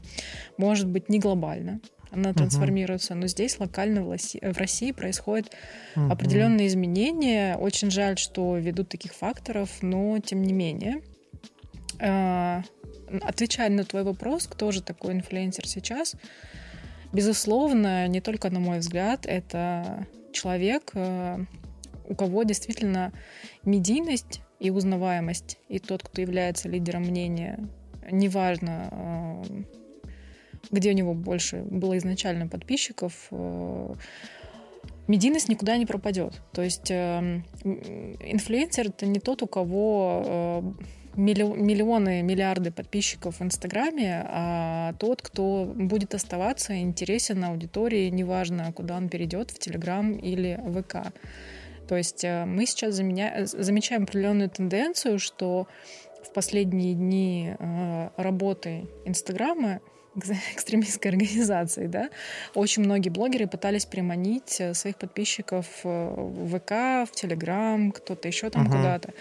Может 0.57 0.87
быть, 0.87 1.09
не 1.09 1.19
глобально, 1.19 1.81
она 2.11 2.33
трансформируется, 2.33 3.15
но 3.15 3.27
здесь 3.27 3.59
локально 3.59 4.03
в 4.03 4.09
России, 4.09 4.39
в 4.41 4.57
России 4.57 4.91
происходят 4.91 5.51
определенные 5.95 6.67
изменения. 6.67 7.55
Очень 7.57 7.91
жаль, 7.91 8.17
что 8.17 8.57
ввиду 8.57 8.83
таких 8.83 9.13
факторов, 9.13 9.69
но 9.81 10.19
тем 10.19 10.41
не 10.41 10.53
менее. 10.53 11.01
Э, 11.99 12.61
отвечая 13.21 13.69
на 13.69 13.83
твой 13.83 14.03
вопрос, 14.03 14.47
кто 14.47 14.71
же 14.71 14.81
такой 14.81 15.13
инфлюенсер 15.13 15.67
сейчас, 15.67 16.15
Безусловно, 17.11 18.07
не 18.07 18.21
только 18.21 18.49
на 18.49 18.59
мой 18.59 18.79
взгляд, 18.79 19.25
это 19.25 20.05
человек, 20.31 20.91
э, 20.93 21.39
у 22.07 22.15
кого 22.15 22.43
действительно 22.43 23.11
медийность 23.63 24.41
и 24.59 24.69
узнаваемость, 24.69 25.57
и 25.69 25.79
тот, 25.79 26.03
кто 26.03 26.21
является 26.21 26.69
лидером 26.69 27.03
мнения, 27.03 27.67
неважно, 28.11 28.89
э, 28.91 29.43
где 30.71 30.91
у 30.91 30.93
него 30.93 31.13
больше 31.13 31.63
было 31.69 31.97
изначально 31.97 32.47
подписчиков, 32.47 33.27
э, 33.31 33.93
медийность 35.07 35.49
никуда 35.49 35.77
не 35.77 35.85
пропадет. 35.85 36.41
То 36.51 36.61
есть 36.61 36.91
инфлюенсер 36.91 38.87
это 38.87 39.05
не 39.05 39.19
тот, 39.19 39.41
у 39.43 39.47
кого 39.47 40.75
миллионы, 41.15 42.21
миллиарды 42.21 42.71
подписчиков 42.71 43.39
в 43.39 43.43
Инстаграме, 43.43 44.23
а 44.27 44.93
тот, 44.99 45.21
кто 45.21 45.71
будет 45.75 46.15
оставаться 46.15 46.79
интересен 46.79 47.43
аудитории, 47.43 48.09
неважно, 48.09 48.71
куда 48.73 48.97
он 48.97 49.09
перейдет, 49.09 49.51
в 49.51 49.59
Телеграм 49.59 50.13
или 50.13 50.59
ВК. 50.73 51.11
То 51.87 51.97
есть 51.97 52.23
э, 52.23 52.45
мы 52.45 52.65
сейчас 52.67 52.93
заменя... 52.95 53.45
замечаем 53.45 54.03
определенную 54.03 54.49
тенденцию, 54.49 55.17
что 55.17 55.67
в 56.23 56.31
последние 56.33 56.93
дни 56.93 57.55
э, 57.57 58.09
работы 58.15 58.87
Инстаграма 59.05 59.81
экстремистской 60.53 61.11
организации, 61.11 61.87
да, 61.87 62.09
очень 62.53 62.83
многие 62.83 63.09
блогеры 63.09 63.47
пытались 63.47 63.85
приманить 63.85 64.59
э, 64.59 64.73
своих 64.73 64.97
подписчиков 64.97 65.67
в 65.83 66.57
ВК, 66.59 67.09
в 67.09 67.15
Телеграм, 67.15 67.91
кто-то 67.91 68.27
еще 68.27 68.49
там 68.49 68.67
uh-huh. 68.67 68.77
куда-то. 68.77 69.13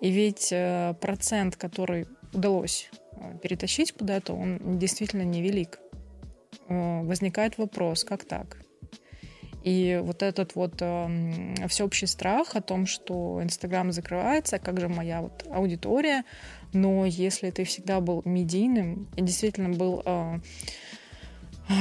И 0.00 0.10
ведь 0.10 0.48
э, 0.52 0.94
процент, 1.00 1.56
который 1.56 2.06
удалось 2.32 2.90
э, 3.12 3.38
перетащить 3.42 3.92
куда-то, 3.92 4.34
он 4.34 4.78
действительно 4.78 5.22
невелик. 5.22 5.78
Возникает 6.68 7.56
вопрос, 7.56 8.04
как 8.04 8.24
так? 8.24 8.58
И 9.64 10.00
вот 10.02 10.22
этот 10.22 10.54
вот 10.54 10.74
э, 10.80 11.66
всеобщий 11.68 12.06
страх 12.06 12.54
о 12.54 12.60
том, 12.60 12.86
что 12.86 13.40
Инстаграм 13.42 13.90
закрывается, 13.92 14.58
как 14.58 14.80
же 14.80 14.88
моя 14.88 15.20
вот 15.20 15.44
аудитория, 15.50 16.24
но 16.72 17.04
если 17.04 17.50
ты 17.50 17.64
всегда 17.64 18.00
был 18.00 18.22
медийным 18.24 19.08
и 19.16 19.22
действительно 19.22 19.70
был 19.70 20.02
э, 20.04 20.38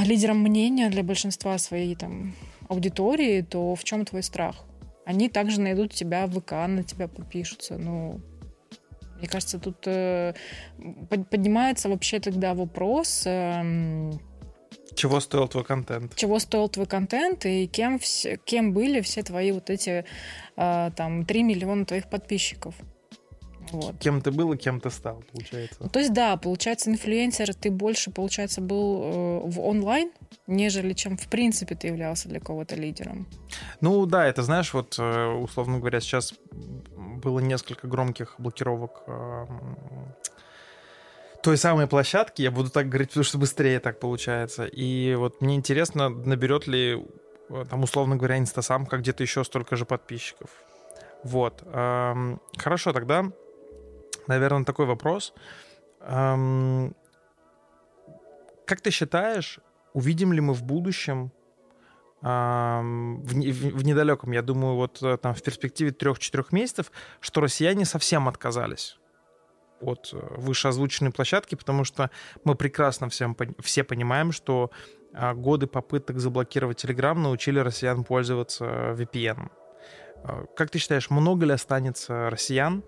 лидером 0.05 0.39
мнения 0.39 0.89
для 0.89 1.03
большинства 1.03 1.57
своей 1.57 1.96
там 1.96 2.34
аудитории, 2.67 3.41
то 3.41 3.75
в 3.75 3.84
чем 3.84 4.05
твой 4.05 4.24
страх? 4.24 4.65
Они 5.05 5.29
также 5.29 5.62
найдут 5.62 5.93
тебя 5.93 6.27
в 6.27 6.39
ВК, 6.39 6.51
на 6.67 6.84
тебя 6.84 7.07
подпишутся. 7.07 7.77
Ну, 7.77 8.19
мне 9.19 9.27
кажется, 9.27 9.60
тут 9.60 9.88
э, 9.88 10.34
поднимается 11.29 11.89
вообще 11.89 12.19
тогда 12.19 12.53
вопрос... 12.53 13.24
Э, 13.25 14.12
чего 14.97 15.19
стоил 15.19 15.47
твой 15.47 15.63
контент? 15.63 16.15
Чего 16.15 16.39
стоил 16.39 16.67
твой 16.69 16.87
контент 16.87 17.45
и 17.45 17.67
кем, 17.67 17.99
все, 17.99 18.37
кем 18.43 18.73
были 18.73 19.01
все 19.01 19.23
твои 19.23 19.51
вот 19.51 19.69
эти 19.69 20.05
э, 20.55 20.91
там 20.95 21.25
3 21.25 21.43
миллиона 21.43 21.85
твоих 21.85 22.09
подписчиков? 22.09 22.75
Вот. 23.71 23.97
Кем 23.99 24.21
ты 24.21 24.31
был 24.31 24.53
и 24.53 24.57
кем 24.57 24.79
ты 24.79 24.89
стал, 24.89 25.23
получается. 25.31 25.77
Ну, 25.79 25.89
то 25.89 25.99
есть, 25.99 26.13
да, 26.13 26.37
получается, 26.37 26.89
инфлюенсер 26.89 27.53
ты 27.53 27.69
больше, 27.69 28.11
получается, 28.11 28.61
был 28.61 29.01
э, 29.03 29.39
в 29.49 29.59
онлайн, 29.59 30.11
нежели 30.47 30.93
чем, 30.93 31.17
в 31.17 31.27
принципе, 31.27 31.75
ты 31.75 31.87
являлся 31.87 32.29
для 32.29 32.39
кого-то 32.39 32.75
лидером. 32.75 33.27
Ну, 33.81 34.05
да, 34.05 34.25
это, 34.25 34.43
знаешь, 34.43 34.73
вот, 34.73 34.95
э, 34.97 35.27
условно 35.27 35.79
говоря, 35.79 35.99
сейчас 35.99 36.33
было 37.21 37.39
несколько 37.39 37.87
громких 37.87 38.35
блокировок 38.37 39.03
э, 39.07 39.45
той 41.41 41.58
самой 41.58 41.88
площадки, 41.88 42.41
я 42.41 42.51
буду 42.51 42.70
так 42.70 42.89
говорить, 42.89 43.10
потому 43.10 43.24
что 43.24 43.38
быстрее 43.38 43.79
так 43.79 44.00
получается. 44.00 44.65
И 44.65 45.15
вот 45.15 45.41
мне 45.41 45.56
интересно, 45.56 46.10
наберет 46.10 46.67
ли, 46.67 47.06
э, 47.50 47.65
там, 47.70 47.84
условно 47.84 48.15
говоря, 48.15 48.38
инстасамка 48.38 48.98
где-то 48.98 49.24
еще 49.24 49.44
столько 49.44 49.75
же 49.75 49.86
подписчиков. 49.86 50.50
Вот. 51.24 51.63
Хорошо, 51.63 52.94
тогда 52.94 53.32
наверное, 54.27 54.65
такой 54.65 54.86
вопрос. 54.86 55.34
Как 56.00 56.94
ты 58.82 58.91
считаешь, 58.91 59.60
увидим 59.94 60.34
ли 60.34 60.41
мы 60.41 60.53
в 60.53 60.63
будущем, 60.63 61.32
в, 62.22 63.22
в, 63.24 63.77
в 63.77 63.86
недалеком, 63.86 64.32
я 64.32 64.41
думаю, 64.41 64.75
вот 64.75 65.03
э, 65.03 65.17
там 65.17 65.36
в 65.36 65.44
перспективе 65.44 65.91
трех-четырех 65.91 66.51
месяцев, 66.51 66.91
что 67.20 67.41
россияне 67.41 67.86
совсем 67.86 68.27
отказались 68.27 68.98
от 69.81 70.10
э, 70.13 70.17
вышеозвученной 70.38 71.12
площадки, 71.12 71.55
потому 71.55 71.84
что 71.84 72.10
мы 72.43 72.55
прекрасно 72.55 73.10
всем, 73.10 73.36
все 73.60 73.84
понимаем, 73.84 74.31
что 74.31 74.72
э, 75.13 75.34
годы 75.34 75.67
попыток 75.67 76.19
заблокировать 76.19 76.84
Telegram 76.84 77.15
научили 77.15 77.60
россиян 77.60 78.03
пользоваться 78.03 78.65
VPN. 78.93 79.50
Как 80.55 80.72
ты 80.72 80.79
считаешь, 80.79 81.10
много 81.10 81.46
ли 81.46 81.53
останется 81.53 82.29
россиян, 82.29 82.84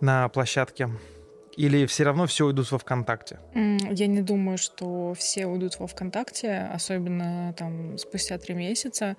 на 0.00 0.28
площадке? 0.28 0.90
Или 1.56 1.86
все 1.86 2.04
равно 2.04 2.26
все 2.26 2.44
уйдут 2.44 2.70
во 2.70 2.78
ВКонтакте? 2.78 3.38
Я 3.54 4.06
не 4.06 4.20
думаю, 4.20 4.58
что 4.58 5.14
все 5.14 5.46
уйдут 5.46 5.78
во 5.78 5.86
ВКонтакте, 5.86 6.68
особенно 6.72 7.54
там 7.56 7.96
спустя 7.96 8.38
три 8.38 8.54
месяца. 8.54 9.16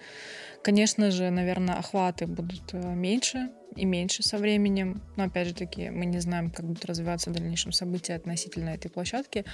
Конечно 0.61 1.09
же, 1.09 1.29
наверное, 1.31 1.75
охваты 1.75 2.27
будут 2.27 2.73
э, 2.73 2.93
меньше 2.93 3.49
и 3.75 3.85
меньше 3.85 4.21
со 4.21 4.37
временем. 4.37 5.01
Но 5.15 5.23
опять 5.23 5.47
же 5.47 5.53
таки, 5.53 5.89
мы 5.89 6.05
не 6.05 6.19
знаем, 6.19 6.51
как 6.51 6.65
будут 6.65 6.85
развиваться 6.85 7.29
в 7.29 7.33
дальнейшем 7.33 7.71
события 7.71 8.15
относительно 8.15 8.69
этой 8.69 8.89
площадки. 8.89 9.45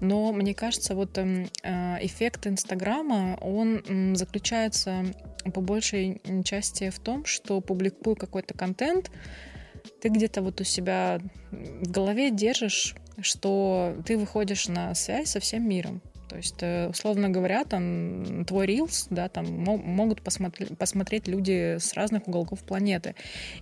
Но 0.00 0.32
мне 0.32 0.54
кажется, 0.54 0.94
вот 0.94 1.16
эм, 1.18 1.48
э, 1.62 2.04
эффект 2.04 2.46
Инстаграма, 2.46 3.38
он 3.40 4.16
заключается 4.16 5.04
по 5.54 5.60
большей 5.60 6.20
части 6.44 6.90
в 6.90 6.98
том, 6.98 7.24
что 7.24 7.60
публикую 7.60 8.16
какой-то 8.16 8.54
контент, 8.54 9.10
ты 10.00 10.08
где-то 10.08 10.42
вот 10.42 10.60
у 10.60 10.64
себя 10.64 11.20
в 11.50 11.90
голове 11.90 12.30
держишь, 12.30 12.94
что 13.20 13.96
ты 14.06 14.16
выходишь 14.16 14.68
на 14.68 14.94
связь 14.94 15.30
со 15.30 15.40
всем 15.40 15.68
миром. 15.68 16.02
То 16.36 16.40
есть, 16.40 16.56
э, 16.60 16.88
условно 16.88 17.30
говоря, 17.30 17.64
там 17.64 18.44
твой 18.44 18.66
Reels, 18.66 19.06
да, 19.08 19.30
там 19.30 19.46
могут 19.46 20.20
посмотреть, 20.20 20.76
посмотреть 20.76 21.28
люди 21.28 21.78
с 21.78 21.94
разных 21.94 22.28
уголков 22.28 22.60
планеты. 22.60 23.14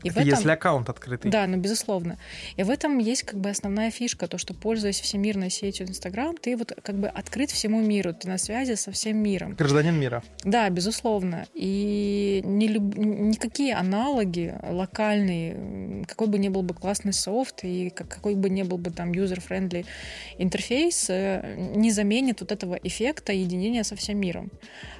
И 0.02 0.08
Это 0.08 0.14
в 0.14 0.22
этом, 0.22 0.28
если 0.28 0.50
аккаунт 0.50 0.88
открытый. 0.88 1.30
Да, 1.30 1.46
ну, 1.46 1.56
безусловно. 1.56 2.18
И 2.56 2.64
в 2.64 2.70
этом 2.70 2.98
есть 2.98 3.22
как 3.22 3.38
бы 3.38 3.48
основная 3.48 3.92
фишка, 3.92 4.26
то, 4.26 4.38
что, 4.38 4.54
пользуясь 4.54 4.98
всемирной 4.98 5.50
сетью 5.50 5.86
Инстаграм, 5.86 6.36
ты 6.36 6.56
вот 6.56 6.72
как 6.82 6.96
бы 6.96 7.06
открыт 7.06 7.52
всему 7.52 7.80
миру, 7.80 8.12
ты 8.12 8.26
на 8.26 8.38
связи 8.38 8.74
со 8.74 8.90
всем 8.90 9.18
миром. 9.18 9.54
Гражданин 9.54 9.94
мира. 9.94 10.24
Да, 10.42 10.68
безусловно. 10.68 11.46
И 11.54 12.42
не 12.44 12.66
люб... 12.66 12.96
никакие 12.96 13.76
аналоги 13.76 14.52
локальные, 14.68 16.04
какой 16.08 16.26
бы 16.26 16.38
ни 16.38 16.48
был 16.48 16.62
бы 16.62 16.74
классный 16.74 17.12
софт, 17.12 17.62
и 17.62 17.90
какой 17.90 18.34
бы 18.34 18.50
ни 18.50 18.64
был 18.64 18.78
бы 18.78 18.90
там 18.90 19.12
user-friendly 19.12 19.86
интерфейс, 20.38 21.06
э, 21.08 21.54
не 21.76 21.92
заменит 21.92 22.40
вот 22.40 22.50
этого 22.64 22.78
эффекта 22.82 23.32
единения 23.32 23.84
со 23.84 23.94
всем 23.94 24.18
миром. 24.18 24.50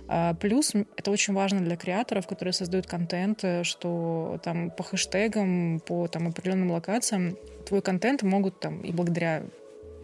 А, 0.06 0.34
плюс 0.34 0.72
это 0.96 1.10
очень 1.10 1.34
важно 1.34 1.60
для 1.60 1.76
креаторов, 1.76 2.26
которые 2.26 2.52
создают 2.52 2.86
контент, 2.86 3.42
э, 3.42 3.64
что 3.64 4.38
там 4.42 4.70
по 4.70 4.82
хэштегам, 4.82 5.80
по 5.80 6.06
там, 6.08 6.28
определенным 6.28 6.70
локациям 6.70 7.36
твой 7.66 7.80
контент 7.80 8.22
могут 8.22 8.60
там 8.60 8.82
и 8.82 8.92
благодаря 8.92 9.42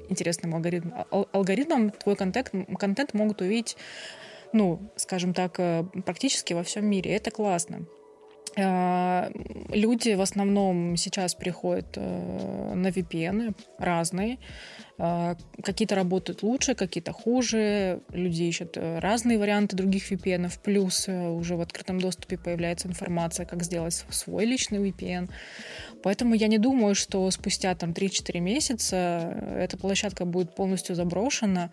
интересным 0.08 0.54
алгоритм, 0.54 0.90
алгоритмам 1.10 1.90
твой 1.90 2.16
контент, 2.16 2.50
контент 2.78 3.14
могут 3.14 3.42
увидеть, 3.42 3.76
ну, 4.52 4.80
скажем 4.96 5.34
так, 5.34 5.60
э, 5.60 5.84
практически 6.04 6.54
во 6.54 6.62
всем 6.62 6.86
мире. 6.86 7.12
Это 7.12 7.30
классно. 7.30 7.86
Э, 8.56 9.30
люди 9.70 10.14
в 10.14 10.20
основном 10.20 10.96
сейчас 10.96 11.34
приходят 11.34 11.96
э, 11.96 12.74
на 12.74 12.88
VPN 12.88 13.54
разные. 13.78 14.38
Э, 14.98 15.36
какие-то 15.62 15.94
работают 15.94 16.42
лучше, 16.42 16.74
какие-то 16.74 17.12
хуже. 17.12 18.00
Люди 18.10 18.42
ищут 18.42 18.76
разные 18.76 19.38
варианты 19.38 19.76
других 19.76 20.10
VPN. 20.10 20.50
Плюс 20.62 21.08
уже 21.08 21.56
в 21.56 21.60
открытом 21.60 22.00
доступе 22.00 22.38
появляется 22.38 22.88
информация, 22.88 23.46
как 23.46 23.62
сделать 23.62 24.04
свой 24.10 24.46
личный 24.46 24.78
VPN. 24.78 25.30
Поэтому 26.02 26.34
я 26.34 26.48
не 26.48 26.58
думаю, 26.58 26.94
что 26.94 27.30
спустя 27.30 27.74
там 27.74 27.90
3-4 27.90 28.40
месяца 28.40 28.96
эта 29.56 29.76
площадка 29.76 30.24
будет 30.24 30.54
полностью 30.54 30.96
заброшена. 30.96 31.70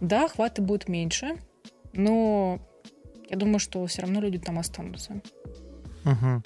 Да, 0.00 0.28
хваты 0.28 0.62
будут 0.62 0.88
меньше, 0.88 1.36
но 1.94 2.58
я 3.30 3.36
думаю, 3.36 3.58
что 3.58 3.84
все 3.86 4.02
равно 4.02 4.20
люди 4.20 4.38
там 4.38 4.58
останутся. 4.58 5.20
Угу. 6.06 6.42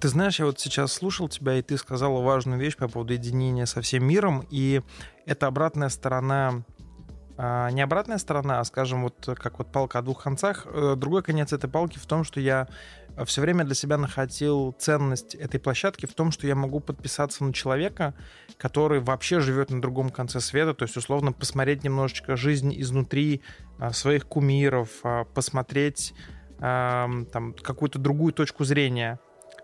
Ты 0.00 0.08
знаешь, 0.08 0.38
я 0.38 0.46
вот 0.46 0.60
сейчас 0.60 0.92
слушал 0.92 1.28
тебя, 1.28 1.56
и 1.56 1.62
ты 1.62 1.76
сказала 1.78 2.20
важную 2.20 2.58
вещь 2.58 2.76
по 2.76 2.88
поводу 2.88 3.12
единения 3.12 3.66
со 3.66 3.80
всем 3.80 4.04
миром, 4.04 4.46
и 4.50 4.82
это 5.26 5.46
обратная 5.46 5.88
сторона 5.88 6.64
а, 7.42 7.70
не 7.70 7.80
обратная 7.80 8.18
сторона, 8.18 8.60
а, 8.60 8.64
скажем, 8.64 9.02
вот 9.02 9.30
как 9.38 9.58
вот 9.58 9.72
палка 9.72 10.00
о 10.00 10.02
двух 10.02 10.22
концах. 10.22 10.66
Э, 10.66 10.94
другой 10.94 11.22
конец 11.22 11.54
этой 11.54 11.70
палки 11.70 11.96
в 11.96 12.04
том, 12.04 12.22
что 12.22 12.38
я 12.38 12.68
все 13.24 13.40
время 13.40 13.64
для 13.64 13.74
себя 13.74 13.96
находил 13.96 14.74
ценность 14.78 15.34
этой 15.34 15.58
площадки 15.58 16.04
в 16.04 16.12
том, 16.12 16.32
что 16.32 16.46
я 16.46 16.54
могу 16.54 16.80
подписаться 16.80 17.42
на 17.42 17.54
человека, 17.54 18.12
который 18.58 19.00
вообще 19.00 19.40
живет 19.40 19.70
на 19.70 19.80
другом 19.80 20.10
конце 20.10 20.40
света, 20.40 20.74
то 20.74 20.82
есть, 20.82 20.98
условно, 20.98 21.32
посмотреть 21.32 21.82
немножечко 21.82 22.36
жизнь 22.36 22.78
изнутри 22.78 23.40
а, 23.78 23.94
своих 23.94 24.26
кумиров, 24.26 24.90
а, 25.02 25.24
посмотреть 25.24 26.12
там, 26.60 27.54
какую-то 27.62 27.98
другую 27.98 28.32
точку 28.34 28.64
зрения 28.64 29.18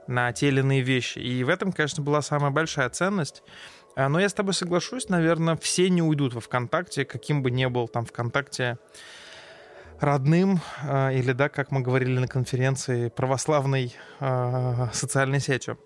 на 0.06 0.32
те 0.32 0.48
или 0.48 0.60
иные 0.60 0.82
вещи. 0.82 1.18
И 1.18 1.44
в 1.44 1.48
этом, 1.48 1.72
конечно, 1.72 2.02
была 2.02 2.22
самая 2.22 2.50
большая 2.50 2.88
ценность. 2.88 3.42
А, 3.96 4.08
но 4.08 4.20
я 4.20 4.28
с 4.28 4.34
тобой 4.34 4.54
соглашусь, 4.54 5.08
наверное, 5.08 5.56
все 5.56 5.88
не 5.88 6.02
уйдут 6.02 6.34
во 6.34 6.40
ВКонтакте, 6.40 7.04
каким 7.04 7.42
бы 7.42 7.50
ни 7.50 7.66
был 7.66 7.88
там 7.88 8.04
ВКонтакте 8.04 8.78
родным, 10.00 10.60
а, 10.82 11.10
или, 11.10 11.32
да, 11.32 11.48
как 11.48 11.70
мы 11.70 11.80
говорили 11.80 12.18
на 12.18 12.28
конференции, 12.28 13.08
православной 13.08 13.94
э, 14.20 14.88
социальной 14.92 15.40
сетью. 15.40 15.78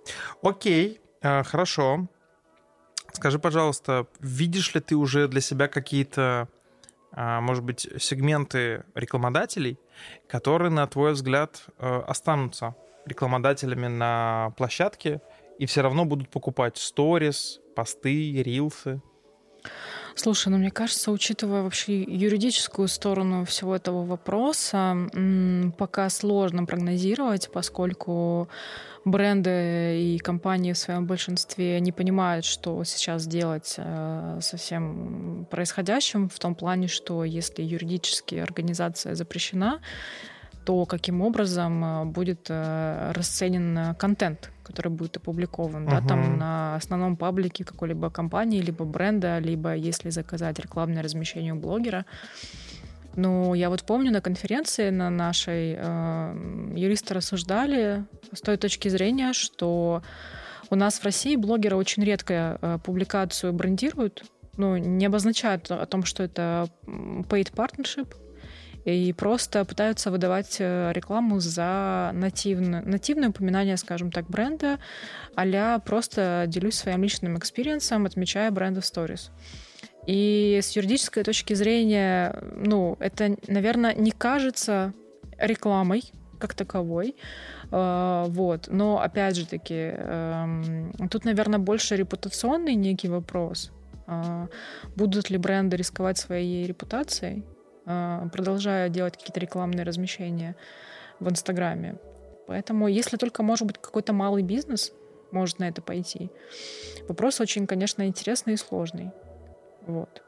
Окей, 0.42 1.00
э, 1.22 1.44
хорошо. 1.44 2.08
Скажи, 3.12 3.38
пожалуйста, 3.38 4.06
видишь 4.20 4.74
ли 4.74 4.80
ты 4.80 4.96
уже 4.96 5.28
для 5.28 5.40
себя 5.40 5.68
какие-то 5.68 6.48
а, 7.12 7.40
может 7.40 7.64
быть, 7.64 7.88
сегменты 7.98 8.84
рекламодателей, 8.94 9.78
которые, 10.26 10.70
на 10.70 10.86
твой 10.86 11.12
взгляд, 11.12 11.62
э, 11.78 12.02
останутся 12.06 12.74
рекламодателями 13.06 13.86
на 13.86 14.52
площадке 14.56 15.20
и 15.58 15.66
все 15.66 15.82
равно 15.82 16.04
будут 16.04 16.28
покупать 16.28 16.76
сторис, 16.78 17.60
посты, 17.74 18.42
рилсы? 18.42 19.00
Слушай, 20.14 20.48
ну 20.48 20.58
мне 20.58 20.70
кажется, 20.70 21.10
учитывая 21.10 21.62
вообще 21.62 22.02
юридическую 22.02 22.88
сторону 22.88 23.44
всего 23.44 23.76
этого 23.76 24.04
вопроса, 24.04 24.96
пока 25.78 26.10
сложно 26.10 26.64
прогнозировать, 26.64 27.50
поскольку 27.52 28.48
бренды 29.04 30.14
и 30.14 30.18
компании 30.18 30.72
в 30.72 30.78
своем 30.78 31.06
большинстве 31.06 31.80
не 31.80 31.92
понимают, 31.92 32.44
что 32.44 32.84
сейчас 32.84 33.26
делать 33.26 33.74
э, 33.78 34.38
со 34.42 34.56
всем 34.56 35.46
происходящим, 35.50 36.28
в 36.28 36.38
том 36.38 36.54
плане, 36.54 36.88
что 36.88 37.24
если 37.24 37.62
юридически 37.62 38.34
организация 38.34 39.14
запрещена, 39.14 39.80
то 40.70 40.86
каким 40.86 41.20
образом 41.20 41.84
э, 41.84 42.04
будет 42.04 42.46
э, 42.48 43.10
расценен 43.12 43.96
контент, 43.96 44.52
который 44.62 44.92
будет 44.92 45.16
опубликован, 45.16 45.88
uh-huh. 45.88 46.00
да, 46.00 46.06
там 46.06 46.38
на 46.38 46.76
основном 46.76 47.16
паблике 47.16 47.64
какой-либо 47.64 48.08
компании, 48.08 48.60
либо 48.60 48.84
бренда, 48.84 49.40
либо 49.40 49.74
если 49.74 50.10
заказать 50.10 50.60
рекламное 50.60 51.02
размещение 51.02 51.54
у 51.54 51.56
блогера. 51.56 52.06
Ну, 53.16 53.54
я 53.54 53.68
вот 53.68 53.82
помню 53.82 54.12
на 54.12 54.20
конференции 54.20 54.90
на 54.90 55.10
нашей 55.10 55.74
э, 55.76 56.72
юристы 56.76 57.14
рассуждали 57.14 58.04
с 58.32 58.40
той 58.40 58.56
точки 58.56 58.88
зрения, 58.90 59.32
что 59.32 60.04
у 60.70 60.76
нас 60.76 61.00
в 61.00 61.04
России 61.04 61.34
блогеры 61.34 61.74
очень 61.74 62.04
редко 62.04 62.58
э, 62.62 62.78
публикацию 62.84 63.52
брендируют, 63.52 64.22
ну, 64.56 64.76
не 64.76 65.06
обозначают 65.06 65.68
о 65.72 65.84
том, 65.86 66.04
что 66.04 66.22
это 66.22 66.68
paid 66.86 67.52
partnership, 67.52 68.14
и 68.84 69.12
просто 69.12 69.64
пытаются 69.64 70.10
выдавать 70.10 70.56
э, 70.58 70.92
рекламу 70.94 71.40
за 71.40 72.10
нативное, 72.14 72.82
нативное 72.82 73.28
упоминание, 73.28 73.76
скажем 73.76 74.10
так, 74.10 74.28
бренда, 74.28 74.78
а 75.34 75.78
просто 75.80 76.44
делюсь 76.46 76.76
своим 76.76 77.02
личным 77.02 77.36
experience 77.36 77.90
ом, 77.90 78.06
отмечая 78.06 78.50
бренды 78.50 78.80
в 78.80 78.86
сторис. 78.86 79.30
И 80.06 80.58
с 80.62 80.76
юридической 80.76 81.22
точки 81.22 81.54
зрения, 81.54 82.34
ну, 82.56 82.96
это, 83.00 83.36
наверное, 83.46 83.94
не 83.94 84.10
кажется 84.10 84.94
рекламой 85.38 86.02
как 86.38 86.54
таковой. 86.54 87.16
Э, 87.70 88.24
вот. 88.28 88.68
Но, 88.68 89.00
опять 89.00 89.36
же 89.36 89.46
таки, 89.46 89.92
эм, 89.94 90.92
тут, 91.10 91.24
наверное, 91.24 91.58
больше 91.58 91.96
репутационный 91.96 92.74
некий 92.74 93.08
вопрос. 93.08 93.70
Э, 94.06 94.48
будут 94.96 95.30
ли 95.30 95.38
бренды 95.38 95.76
рисковать 95.76 96.18
своей 96.18 96.66
репутацией, 96.66 97.44
э, 97.86 98.28
продолжая 98.32 98.88
делать 98.88 99.16
какие-то 99.16 99.40
рекламные 99.40 99.84
размещения 99.84 100.56
в 101.18 101.28
Инстаграме? 101.28 101.96
Поэтому, 102.46 102.88
если 102.88 103.16
только, 103.16 103.42
может 103.42 103.66
быть, 103.66 103.78
какой-то 103.78 104.12
малый 104.12 104.42
бизнес 104.42 104.92
может 105.30 105.58
на 105.58 105.68
это 105.68 105.82
пойти, 105.82 106.30
вопрос 107.08 107.40
очень, 107.40 107.66
конечно, 107.66 108.06
интересный 108.06 108.54
и 108.54 108.56
сложный. 108.56 109.10
Вот. 109.86 110.22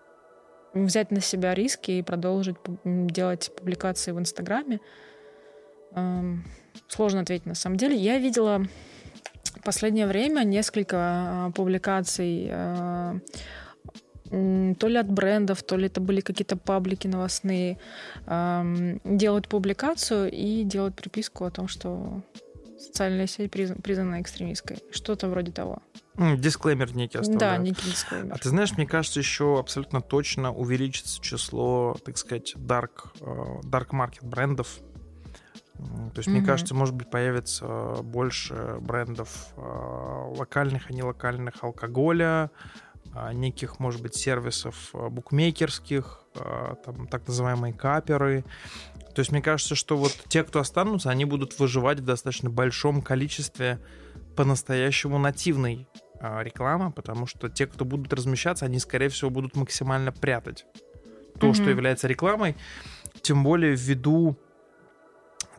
Взять 0.72 1.10
на 1.10 1.20
себя 1.20 1.54
риски 1.54 1.90
и 1.90 2.02
продолжить 2.02 2.56
делать 2.84 3.50
публикации 3.56 4.12
в 4.12 4.18
Инстаграме. 4.18 4.80
Сложно 6.88 7.20
ответить 7.20 7.46
на 7.46 7.54
самом 7.54 7.76
деле. 7.76 7.96
Я 7.96 8.18
видела 8.18 8.64
в 9.62 9.64
последнее 9.64 10.06
время 10.06 10.44
несколько 10.44 10.96
а, 10.98 11.50
публикаций 11.52 12.48
а, 12.50 13.16
то 14.32 14.88
ли 14.88 14.96
от 14.96 15.10
брендов, 15.10 15.62
то 15.62 15.76
ли 15.76 15.86
это 15.86 16.00
были 16.00 16.20
какие-то 16.20 16.56
паблики 16.56 17.06
новостные, 17.06 17.78
делают 18.26 19.48
публикацию 19.48 20.30
и 20.30 20.64
делают 20.64 20.96
приписку 20.96 21.44
о 21.44 21.50
том, 21.50 21.68
что 21.68 22.22
социальная 22.78 23.26
сеть 23.26 23.50
признана 23.50 24.20
экстремистской. 24.20 24.78
Что-то 24.90 25.28
вроде 25.28 25.52
того. 25.52 25.82
Дисклеймер 26.16 26.94
некий 26.94 27.18
оставляют. 27.18 27.58
Да, 27.58 27.64
некий 27.64 27.90
дисклеймер. 27.90 28.34
А 28.34 28.38
ты 28.38 28.48
знаешь, 28.48 28.76
мне 28.76 28.86
кажется, 28.86 29.20
еще 29.20 29.58
абсолютно 29.58 30.00
точно 30.00 30.52
увеличится 30.52 31.20
число, 31.22 31.96
так 32.04 32.18
сказать, 32.18 32.54
dark, 32.56 33.12
э, 33.20 33.60
dark 33.66 33.90
market 33.90 34.24
брендов. 34.24 34.80
То 35.78 36.18
есть, 36.18 36.28
mm-hmm. 36.28 36.32
мне 36.32 36.44
кажется, 36.44 36.74
может 36.74 36.94
быть, 36.94 37.10
появится 37.10 37.96
больше 38.02 38.76
брендов 38.80 39.54
э, 39.56 39.60
локальных, 40.36 40.90
а 40.90 40.92
не 40.92 41.02
локальных 41.02 41.64
алкоголя, 41.64 42.50
неких, 43.32 43.78
может 43.78 44.02
быть, 44.02 44.14
сервисов 44.14 44.90
э, 44.94 45.08
букмекерских, 45.08 46.20
там, 46.84 47.06
так 47.08 47.28
называемые 47.28 47.74
каперы. 47.74 48.42
То 49.14 49.20
есть 49.20 49.32
мне 49.32 49.42
кажется, 49.42 49.74
что 49.74 49.98
вот 49.98 50.16
те, 50.28 50.42
кто 50.44 50.60
останутся, 50.60 51.10
они 51.10 51.26
будут 51.26 51.58
выживать 51.58 52.00
в 52.00 52.04
достаточно 52.04 52.48
большом 52.48 53.02
количестве 53.02 53.78
по-настоящему 54.36 55.18
нативной 55.18 55.86
э, 56.20 56.42
рекламы, 56.42 56.90
потому 56.90 57.26
что 57.26 57.48
те, 57.48 57.66
кто 57.66 57.84
будут 57.84 58.12
размещаться, 58.12 58.64
они, 58.64 58.78
скорее 58.78 59.08
всего, 59.08 59.30
будут 59.30 59.56
максимально 59.56 60.12
прятать 60.12 60.64
то, 61.38 61.48
mm-hmm. 61.48 61.54
что 61.54 61.70
является 61.70 62.08
рекламой. 62.08 62.56
Тем 63.20 63.44
более 63.44 63.74
ввиду 63.74 64.38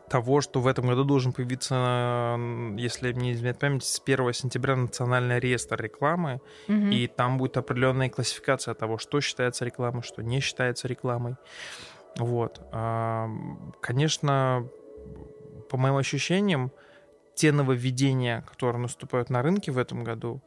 того, 0.08 0.40
что 0.40 0.60
в 0.60 0.66
этом 0.66 0.86
году 0.86 1.04
должен 1.04 1.32
появиться, 1.32 2.36
если 2.76 3.12
мне 3.12 3.32
изменяет 3.32 3.58
память, 3.58 3.84
с 3.84 4.00
1 4.04 4.32
сентября 4.34 4.76
национальный 4.76 5.38
реестр 5.40 5.80
рекламы, 5.82 6.40
mm-hmm. 6.68 6.92
и 6.92 7.06
там 7.06 7.38
будет 7.38 7.56
определенная 7.56 8.10
классификация 8.10 8.74
того, 8.74 8.98
что 8.98 9.20
считается 9.20 9.64
рекламой, 9.64 10.02
что 10.02 10.22
не 10.22 10.40
считается 10.40 10.88
рекламой. 10.88 11.36
Вот. 12.18 12.60
Конечно, 13.80 14.68
по 15.70 15.76
моим 15.76 15.96
ощущениям, 15.96 16.70
те 17.34 17.50
нововведения, 17.50 18.42
которые 18.42 18.82
наступают 18.82 19.30
на 19.30 19.42
рынке 19.42 19.72
в 19.72 19.78
этом 19.78 20.04
году, 20.04 20.42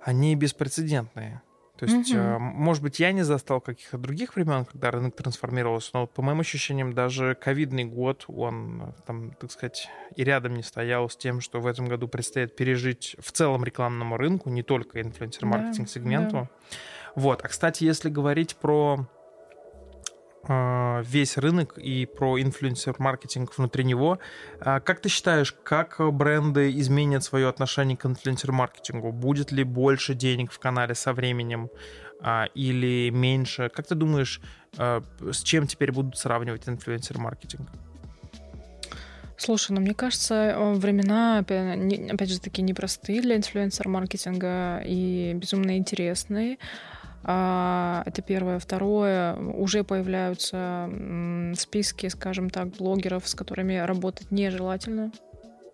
они 0.00 0.36
беспрецедентные. 0.36 1.42
То 1.78 1.84
есть, 1.84 2.14
угу. 2.14 2.38
может 2.38 2.82
быть, 2.82 3.00
я 3.00 3.12
не 3.12 3.22
застал 3.22 3.60
каких-то 3.60 3.98
других 3.98 4.36
времен, 4.36 4.64
когда 4.64 4.90
рынок 4.90 5.14
трансформировался, 5.14 5.90
но 5.94 6.00
вот, 6.02 6.12
по 6.12 6.22
моим 6.22 6.40
ощущениям, 6.40 6.94
даже 6.94 7.34
ковидный 7.34 7.84
год, 7.84 8.24
он, 8.28 8.94
там, 9.06 9.32
так 9.32 9.50
сказать, 9.50 9.88
и 10.14 10.24
рядом 10.24 10.54
не 10.54 10.62
стоял 10.62 11.10
с 11.10 11.16
тем, 11.16 11.40
что 11.40 11.60
в 11.60 11.66
этом 11.66 11.86
году 11.86 12.08
предстоит 12.08 12.56
пережить 12.56 13.16
в 13.18 13.30
целом 13.32 13.64
рекламному 13.64 14.16
рынку, 14.16 14.48
не 14.48 14.62
только 14.62 15.00
инфлюенсер-маркетинг-сегменту. 15.02 16.32
Да, 16.32 16.42
да. 16.42 16.76
Вот. 17.14 17.44
А, 17.44 17.48
кстати, 17.48 17.84
если 17.84 18.10
говорить 18.10 18.56
про 18.56 19.06
весь 20.48 21.36
рынок 21.36 21.78
и 21.78 22.06
про 22.06 22.40
инфлюенсер-маркетинг 22.40 23.56
внутри 23.56 23.84
него. 23.84 24.18
А 24.60 24.80
как 24.80 25.00
ты 25.00 25.08
считаешь, 25.08 25.54
как 25.62 25.96
бренды 26.12 26.70
изменят 26.78 27.24
свое 27.24 27.48
отношение 27.48 27.96
к 27.96 28.06
инфлюенсер-маркетингу? 28.06 29.12
Будет 29.12 29.52
ли 29.52 29.64
больше 29.64 30.14
денег 30.14 30.52
в 30.52 30.58
канале 30.58 30.94
со 30.94 31.12
временем 31.12 31.68
а, 32.20 32.46
или 32.54 33.10
меньше? 33.10 33.70
Как 33.74 33.86
ты 33.86 33.94
думаешь, 33.94 34.40
с 34.76 35.42
чем 35.42 35.66
теперь 35.66 35.92
будут 35.92 36.16
сравнивать 36.16 36.68
инфлюенсер-маркетинг? 36.68 37.68
Слушай, 39.38 39.72
ну 39.72 39.80
мне 39.80 39.94
кажется, 39.94 40.34
э, 40.34 40.74
времена, 40.74 41.38
опять 41.38 42.30
же, 42.30 42.40
таки 42.40 42.62
непростые 42.62 43.20
для 43.20 43.36
инфлюенсер-маркетинга 43.36 44.82
и 44.84 45.34
безумно 45.34 45.76
интересные. 45.76 46.58
А, 47.28 48.04
это 48.06 48.22
первое. 48.22 48.60
Второе, 48.60 49.34
уже 49.34 49.82
появляются 49.82 50.88
списки, 51.56 52.06
скажем 52.06 52.50
так, 52.50 52.68
блогеров, 52.68 53.28
с 53.28 53.34
которыми 53.34 53.74
работать 53.78 54.30
нежелательно, 54.30 55.10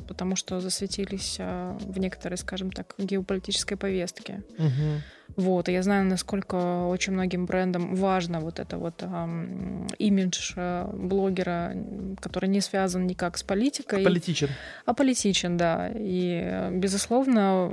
потому 0.09 0.35
что 0.35 0.61
засветились 0.61 1.37
а, 1.39 1.77
в 1.79 1.99
некоторой, 1.99 2.39
скажем 2.39 2.73
так, 2.73 2.95
геополитической 2.97 3.77
повестке. 3.77 4.43
Угу. 4.59 5.03
Вот, 5.37 5.69
и 5.69 5.73
я 5.73 5.83
знаю, 5.83 6.05
насколько 6.05 6.87
очень 6.87 7.13
многим 7.13 7.47
брендам 7.47 7.95
важно 7.95 8.41
вот 8.41 8.59
это 8.59 8.79
вот 8.79 9.03
эм, 9.03 9.87
имидж 9.99 10.53
э, 10.57 10.91
блогера, 10.93 11.75
который 12.21 12.49
не 12.49 12.61
связан 12.61 13.07
никак 13.07 13.39
с 13.39 13.43
политикой. 13.43 14.05
Политичен. 14.05 14.49
А 14.85 14.95
политичен, 14.95 15.57
да. 15.57 15.91
И, 15.95 16.71
безусловно, 16.73 17.73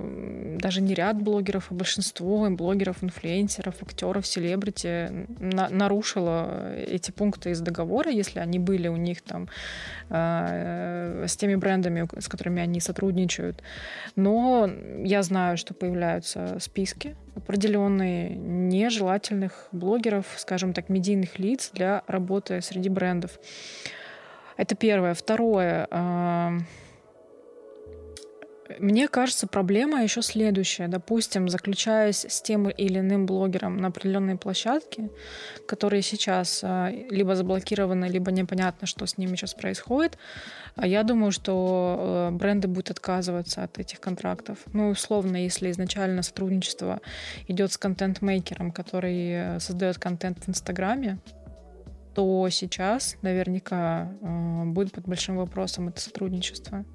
даже 0.58 0.82
не 0.82 0.94
ряд 0.94 1.22
блогеров, 1.22 1.68
а 1.72 1.74
большинство 1.74 2.50
блогеров, 2.50 3.04
инфлюенсеров, 3.04 3.76
актеров, 3.82 4.26
селебрити 4.26 5.28
на 5.40 5.70
нарушило 5.70 6.74
эти 6.76 7.12
пункты 7.12 7.52
из 7.52 7.62
договора, 7.62 8.12
если 8.12 8.40
они 8.40 8.60
были 8.60 8.88
у 8.88 8.96
них 8.96 9.22
там 9.22 9.50
э, 10.10 11.26
с 11.28 11.36
теми 11.38 11.56
брендами, 11.56 12.08
с 12.20 12.28
которыми 12.28 12.62
они 12.62 12.80
сотрудничают. 12.80 13.62
Но 14.16 14.70
я 15.04 15.24
знаю, 15.24 15.58
что 15.58 15.74
появляются 15.74 16.58
списки 16.60 17.16
определенные 17.40 18.30
нежелательных 18.36 19.68
блогеров, 19.72 20.26
скажем 20.38 20.74
так, 20.74 20.90
медийных 20.90 21.40
лиц 21.40 21.72
для 21.74 22.04
работы 22.08 22.62
среди 22.62 22.90
брендов. 22.90 23.40
Это 24.58 24.76
первое. 24.76 25.14
Второе. 25.14 25.88
Мне 28.78 29.08
кажется, 29.08 29.48
проблема 29.48 30.04
еще 30.04 30.22
следующая. 30.22 30.88
Допустим, 30.88 31.50
заключаясь 31.50 32.26
с 32.26 32.42
тем 32.42 32.70
или 32.70 33.00
иным 33.00 33.26
блогером 33.26 33.78
на 33.78 33.88
определенной 33.88 34.38
площадке, 34.38 35.10
которые 35.66 36.04
сейчас 36.04 36.62
а, 36.64 36.92
либо 37.10 37.36
заблокированы, 37.36 38.06
либо 38.06 38.32
непонятно, 38.32 38.86
что 38.86 39.08
с 39.08 39.18
ними 39.18 39.36
сейчас 39.36 39.56
происходит, 39.56 40.20
а 40.76 40.86
я 40.86 41.04
думаю, 41.04 41.32
что 41.32 42.30
э, 42.32 42.36
бренды 42.36 42.68
будут 42.68 42.92
отказываться 42.92 43.64
от 43.64 43.80
этих 43.80 44.00
контрактов. 44.00 44.60
Ну, 44.72 44.90
условно, 44.90 45.38
если 45.38 45.72
изначально 45.72 46.22
сотрудничество 46.22 47.02
идет 47.48 47.72
с 47.72 47.78
контент-мейкером, 47.78 48.72
который 48.72 49.32
э, 49.32 49.60
создает 49.60 49.98
контент 49.98 50.38
в 50.46 50.50
Инстаграме, 50.50 51.18
то 52.14 52.48
сейчас 52.50 53.18
наверняка 53.24 54.12
э, 54.22 54.64
будет 54.66 54.92
под 54.94 55.08
большим 55.08 55.38
вопросом 55.38 55.90
это 55.90 56.00
сотрудничество 56.00 56.86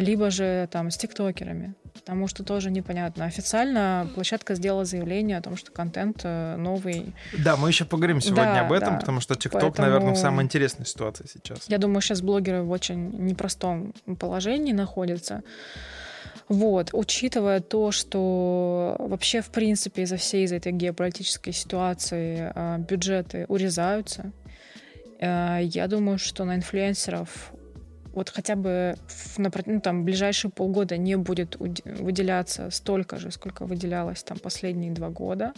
либо 0.00 0.30
же 0.30 0.68
там 0.70 0.90
с 0.90 0.96
тиктокерами, 0.96 1.74
потому 1.94 2.28
что 2.28 2.44
тоже 2.44 2.70
непонятно. 2.70 3.24
Официально 3.24 4.08
площадка 4.14 4.54
сделала 4.54 4.84
заявление 4.84 5.38
о 5.38 5.42
том, 5.42 5.56
что 5.56 5.70
контент 5.72 6.20
э, 6.24 6.56
новый. 6.56 7.14
Да, 7.38 7.56
мы 7.56 7.68
еще 7.68 7.84
поговорим 7.84 8.20
сегодня 8.20 8.54
да, 8.54 8.60
об 8.66 8.72
этом, 8.72 8.94
да. 8.94 9.00
потому 9.00 9.20
что 9.20 9.34
тикток, 9.34 9.60
Поэтому... 9.60 9.88
наверное, 9.88 10.14
в 10.14 10.18
самой 10.18 10.44
интересной 10.44 10.86
ситуации 10.86 11.26
сейчас. 11.32 11.68
Я 11.68 11.78
думаю, 11.78 12.00
сейчас 12.00 12.22
блогеры 12.22 12.62
в 12.62 12.70
очень 12.70 13.10
непростом 13.24 13.94
положении 14.18 14.72
находятся. 14.72 15.42
Вот, 16.48 16.90
учитывая 16.92 17.60
то, 17.60 17.92
что 17.92 18.96
вообще, 18.98 19.42
в 19.42 19.50
принципе, 19.50 20.02
из-за 20.02 20.16
всей 20.16 20.44
из 20.44 20.52
этой 20.52 20.72
геополитической 20.72 21.52
ситуации 21.52 22.50
э, 22.54 22.78
бюджеты 22.78 23.44
урезаются, 23.48 24.32
э, 25.20 25.58
я 25.62 25.86
думаю, 25.88 26.18
что 26.18 26.44
на 26.44 26.56
инфлюенсеров 26.56 27.52
вот 28.12 28.30
хотя 28.30 28.56
бы 28.56 28.96
в 29.08 29.38
ну, 29.38 29.80
там, 29.80 30.04
ближайшие 30.04 30.50
полгода 30.50 30.96
не 30.96 31.16
будет 31.16 31.56
выделяться 31.56 32.70
столько 32.70 33.18
же, 33.18 33.30
сколько 33.30 33.64
выделялось 33.64 34.22
там 34.22 34.38
последние 34.38 34.92
два 34.92 35.10
года. 35.10 35.52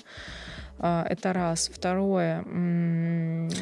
А, 0.78 1.04
это 1.08 1.32
раз. 1.32 1.70
Второе. 1.72 2.42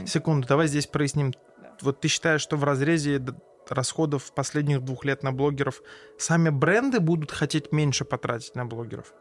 Секунду, 0.07 0.47
давай 0.47 0.69
здесь 0.69 0.87
проясним. 0.87 1.35
Вот 1.81 2.01
ты 2.01 2.09
считаешь, 2.09 2.41
что 2.41 2.57
в 2.57 2.65
разрезе 2.65 3.23
расходов 3.69 4.33
последних 4.33 4.83
двух 4.83 5.05
лет 5.05 5.23
на 5.23 5.33
блогеров 5.33 5.83
сами 6.19 6.49
бренды 6.49 7.01
будут 7.01 7.31
хотеть 7.31 7.73
меньше 7.73 8.05
потратить 8.05 8.55
на 8.55 8.65
блогеров? 8.65 9.13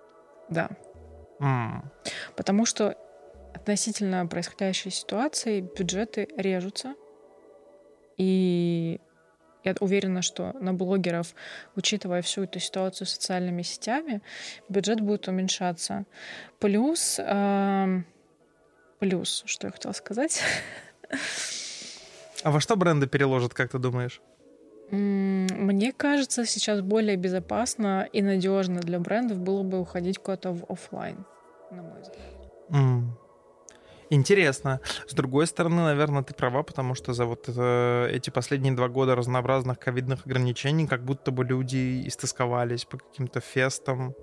Да. 0.50 0.70
Mm. 1.40 1.84
Потому 2.36 2.66
что 2.66 2.96
относительно 3.54 4.26
происходящей 4.28 4.92
ситуации 4.92 5.62
бюджеты 5.62 6.28
режутся, 6.38 6.96
и 8.18 9.00
я 9.68 9.76
уверена, 9.80 10.22
что 10.22 10.54
на 10.60 10.74
блогеров, 10.74 11.34
учитывая 11.76 12.22
всю 12.22 12.44
эту 12.44 12.60
ситуацию 12.60 13.08
с 13.08 13.12
социальными 13.12 13.62
сетями, 13.62 14.22
бюджет 14.70 15.02
будет 15.02 15.28
уменьшаться. 15.28 16.06
Плюс, 16.60 17.20
э, 17.20 18.02
плюс, 19.00 19.44
что 19.46 19.68
я 19.68 19.72
хотела 19.72 19.94
сказать. 19.94 20.42
А 22.44 22.52
во 22.52 22.60
что 22.60 22.76
бренды 22.76 23.08
переложат, 23.08 23.54
как 23.54 23.72
ты 23.72 23.80
думаешь? 23.80 24.22
Мне 24.92 25.92
кажется, 25.92 26.46
сейчас 26.46 26.82
более 26.82 27.18
безопасно 27.18 28.08
и 28.14 28.22
надежно 28.22 28.80
для 28.80 29.00
брендов 29.00 29.40
было 29.40 29.64
бы 29.64 29.80
уходить 29.80 30.18
куда-то 30.18 30.54
в 30.54 30.64
офлайн, 30.72 31.26
на 31.72 31.82
мой 31.82 32.02
взгляд. 32.02 32.28
Mm. 32.70 33.27
Интересно. 34.10 34.80
С 35.08 35.14
другой 35.14 35.48
стороны, 35.48 35.84
наверное, 35.84 36.24
ты 36.24 36.34
права, 36.34 36.64
потому 36.64 36.96
что 36.96 37.14
за 37.14 37.26
вот 37.26 37.50
это, 37.50 38.08
эти 38.12 38.30
последние 38.30 38.74
два 38.74 38.88
года 38.88 39.16
разнообразных 39.16 39.80
ковидных 39.80 40.26
ограничений 40.26 40.88
как 40.88 41.04
будто 41.04 41.32
бы 41.32 41.44
люди 41.44 42.08
истосковались 42.08 42.86
по 42.86 42.98
каким-то 42.98 43.42
фестам, 43.42 44.16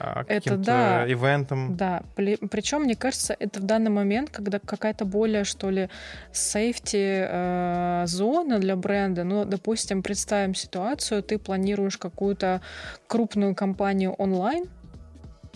а, 0.00 0.24
каким-то 0.24 0.54
это 0.54 0.56
да, 0.56 1.12
ивентам. 1.12 1.76
Да, 1.76 2.02
причем, 2.16 2.82
мне 2.82 2.96
кажется, 2.96 3.36
это 3.38 3.60
в 3.60 3.64
данный 3.64 3.90
момент, 3.90 4.30
когда 4.30 4.58
какая-то 4.58 5.04
более, 5.04 5.44
что 5.44 5.70
ли, 5.70 5.88
сейфти 6.32 7.26
э, 7.28 8.04
зона 8.06 8.58
для 8.58 8.74
бренда. 8.74 9.22
Ну, 9.22 9.44
допустим, 9.44 10.02
представим 10.02 10.56
ситуацию, 10.56 11.22
ты 11.22 11.38
планируешь 11.38 11.98
какую-то 11.98 12.60
крупную 13.06 13.54
компанию 13.54 14.14
онлайн, 14.14 14.64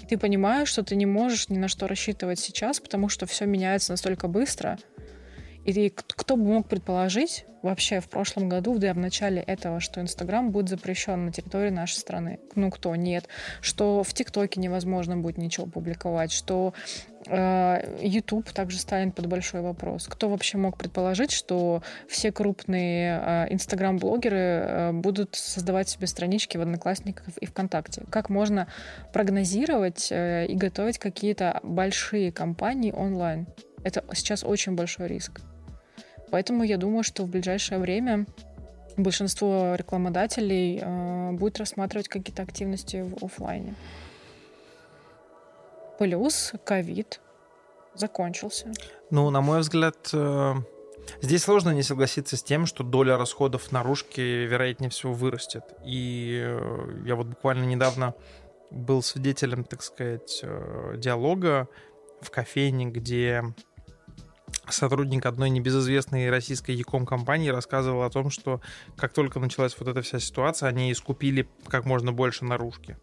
ты 0.09 0.19
понимаешь, 0.19 0.69
что 0.69 0.83
ты 0.83 0.97
не 0.97 1.07
можешь 1.07 1.49
ни 1.49 1.59
на 1.59 1.69
что 1.69 1.87
рассчитывать 1.87 2.39
сейчас, 2.39 2.81
потому 2.81 3.09
что 3.09 3.27
все 3.27 3.47
меняется 3.47 3.93
настолько 3.93 4.29
быстро. 4.29 4.79
И 5.65 5.91
кто 5.91 6.37
бы 6.37 6.45
мог 6.45 6.69
предположить 6.69 7.45
вообще 7.63 7.99
в 7.99 8.09
прошлом 8.09 8.49
году, 8.49 8.79
да, 8.79 8.95
в 8.95 8.99
начале 8.99 9.43
этого, 9.43 9.81
что 9.81 10.01
Инстаграм 10.01 10.53
будет 10.53 10.69
запрещен 10.69 11.27
на 11.27 11.33
территории 11.33 11.71
нашей 11.71 11.97
страны? 11.97 12.39
Ну, 12.55 12.71
кто? 12.71 12.95
Нет. 12.95 13.27
Что 13.61 14.05
в 14.05 14.15
ТикТоке 14.15 14.61
невозможно 14.61 15.17
будет 15.17 15.39
ничего 15.39 15.67
публиковать, 15.67 16.31
что 16.31 16.73
YouTube 17.29 18.51
также 18.53 18.79
станет 18.79 19.15
под 19.15 19.27
большой 19.27 19.61
вопрос. 19.61 20.07
Кто 20.09 20.29
вообще 20.29 20.59
мог 20.59 20.77
предположить, 20.79 21.33
что 21.33 21.83
все 22.09 22.33
крупные 22.33 23.21
э, 23.21 23.47
Инстаграм-блогеры 23.53 24.39
э, 24.39 24.93
будут 24.93 25.35
создавать 25.35 25.89
себе 25.89 26.07
странички 26.07 26.57
в 26.57 26.61
Одноклассниках 26.61 27.29
и 27.41 27.47
ВКонтакте? 27.47 28.05
Как 28.11 28.29
можно 28.31 28.69
прогнозировать 29.13 30.09
и 30.11 30.55
готовить 30.55 30.99
какие-то 30.99 31.61
большие 31.63 32.33
компании 32.33 32.93
онлайн? 32.93 33.47
Это 33.83 34.05
сейчас 34.15 34.45
очень 34.45 34.75
большой 34.75 35.09
риск. 35.09 35.41
Поэтому 36.31 36.65
я 36.65 36.77
думаю, 36.77 37.03
что 37.03 37.25
в 37.25 37.29
ближайшее 37.29 37.79
время 37.79 38.27
большинство 38.97 39.75
рекламодателей 39.75 40.81
э, 40.83 41.33
будет 41.33 41.59
рассматривать 41.59 42.09
какие-то 42.09 42.43
активности 42.43 43.03
в 43.03 43.25
офлайне. 43.25 43.75
Плюс 45.99 46.53
ковид 46.65 47.21
закончился. 47.95 48.73
Ну, 49.11 49.31
на 49.31 49.41
мой 49.41 49.61
взгляд, 49.61 50.11
э, 50.13 50.55
здесь 51.23 51.45
сложно 51.45 51.71
не 51.71 51.83
согласиться 51.83 52.37
с 52.37 52.43
тем, 52.43 52.67
что 52.67 52.85
доля 52.85 53.17
расходов 53.17 53.73
наружки, 53.73 54.21
вероятнее 54.21 54.91
всего, 54.91 55.13
вырастет. 55.13 55.65
И 55.85 56.41
э, 56.45 57.03
я 57.07 57.17
вот 57.17 57.29
буквально 57.29 57.65
недавно 57.65 58.15
был 58.71 59.03
свидетелем, 59.03 59.65
так 59.65 59.83
сказать, 59.83 60.41
э, 60.43 60.95
диалога 60.97 61.69
в 62.21 62.31
кофейне, 62.31 62.87
где 62.87 63.43
сотрудник 64.69 65.27
одной 65.27 65.51
небезызвестной 65.51 66.31
российской 66.31 66.73
яком 66.73 67.07
компании 67.07 67.49
рассказывал 67.49 68.03
о 68.03 68.11
том, 68.11 68.31
что 68.31 68.61
как 68.97 69.13
только 69.13 69.39
началась 69.39 69.77
вот 69.79 69.89
эта 69.89 70.03
вся 70.03 70.19
ситуация, 70.19 70.69
они 70.69 70.93
искупили 70.93 71.49
как 71.69 71.85
можно 71.85 72.13
больше 72.13 72.45
наружки. 72.45 72.97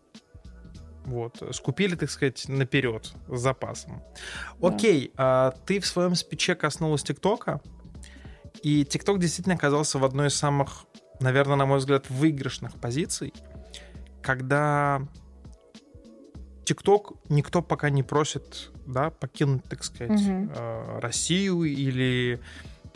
Вот, 1.06 1.42
скупили, 1.52 1.96
так 1.96 2.10
сказать, 2.10 2.48
наперед, 2.48 3.14
с 3.28 3.40
запасом. 3.40 4.02
Окей, 4.62 5.12
да. 5.18 5.48
а 5.48 5.52
ты 5.66 5.80
в 5.80 5.86
своем 5.86 6.16
спиче 6.16 6.56
коснулась 6.56 7.04
ТикТока, 7.04 7.62
и 8.62 8.86
ТикТок 8.86 9.20
действительно 9.20 9.56
оказался 9.56 10.00
в 10.00 10.06
одной 10.06 10.28
из 10.28 10.36
самых, 10.36 10.86
наверное, 11.20 11.58
на 11.58 11.66
мой 11.66 11.80
взгляд, 11.80 12.10
выигрышных 12.10 12.74
позиций, 12.76 13.34
когда 14.22 15.02
ТикТок 16.64 17.14
никто 17.30 17.62
пока 17.62 17.90
не 17.90 18.04
просит, 18.04 18.72
да, 18.86 19.10
покинуть, 19.10 19.64
так 19.66 19.84
сказать, 19.84 20.22
угу. 20.22 20.50
Россию 21.00 21.64
или 21.64 22.40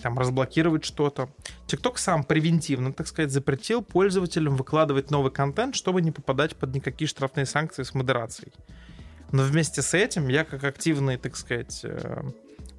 там 0.01 0.17
разблокировать 0.17 0.85
что-то. 0.85 1.29
TikTok 1.67 1.97
сам 1.97 2.23
превентивно, 2.23 2.93
так 2.93 3.07
сказать, 3.07 3.31
запретил 3.31 3.81
пользователям 3.81 4.55
выкладывать 4.55 5.11
новый 5.11 5.31
контент, 5.31 5.75
чтобы 5.75 6.01
не 6.01 6.11
попадать 6.11 6.55
под 6.55 6.73
никакие 6.73 7.07
штрафные 7.07 7.45
санкции 7.45 7.83
с 7.83 7.93
модерацией. 7.93 8.53
Но 9.31 9.43
вместе 9.43 9.81
с 9.81 9.93
этим 9.93 10.27
я 10.29 10.45
как 10.45 10.63
активный, 10.63 11.17
так 11.17 11.35
сказать, 11.35 11.81
э, 11.83 12.23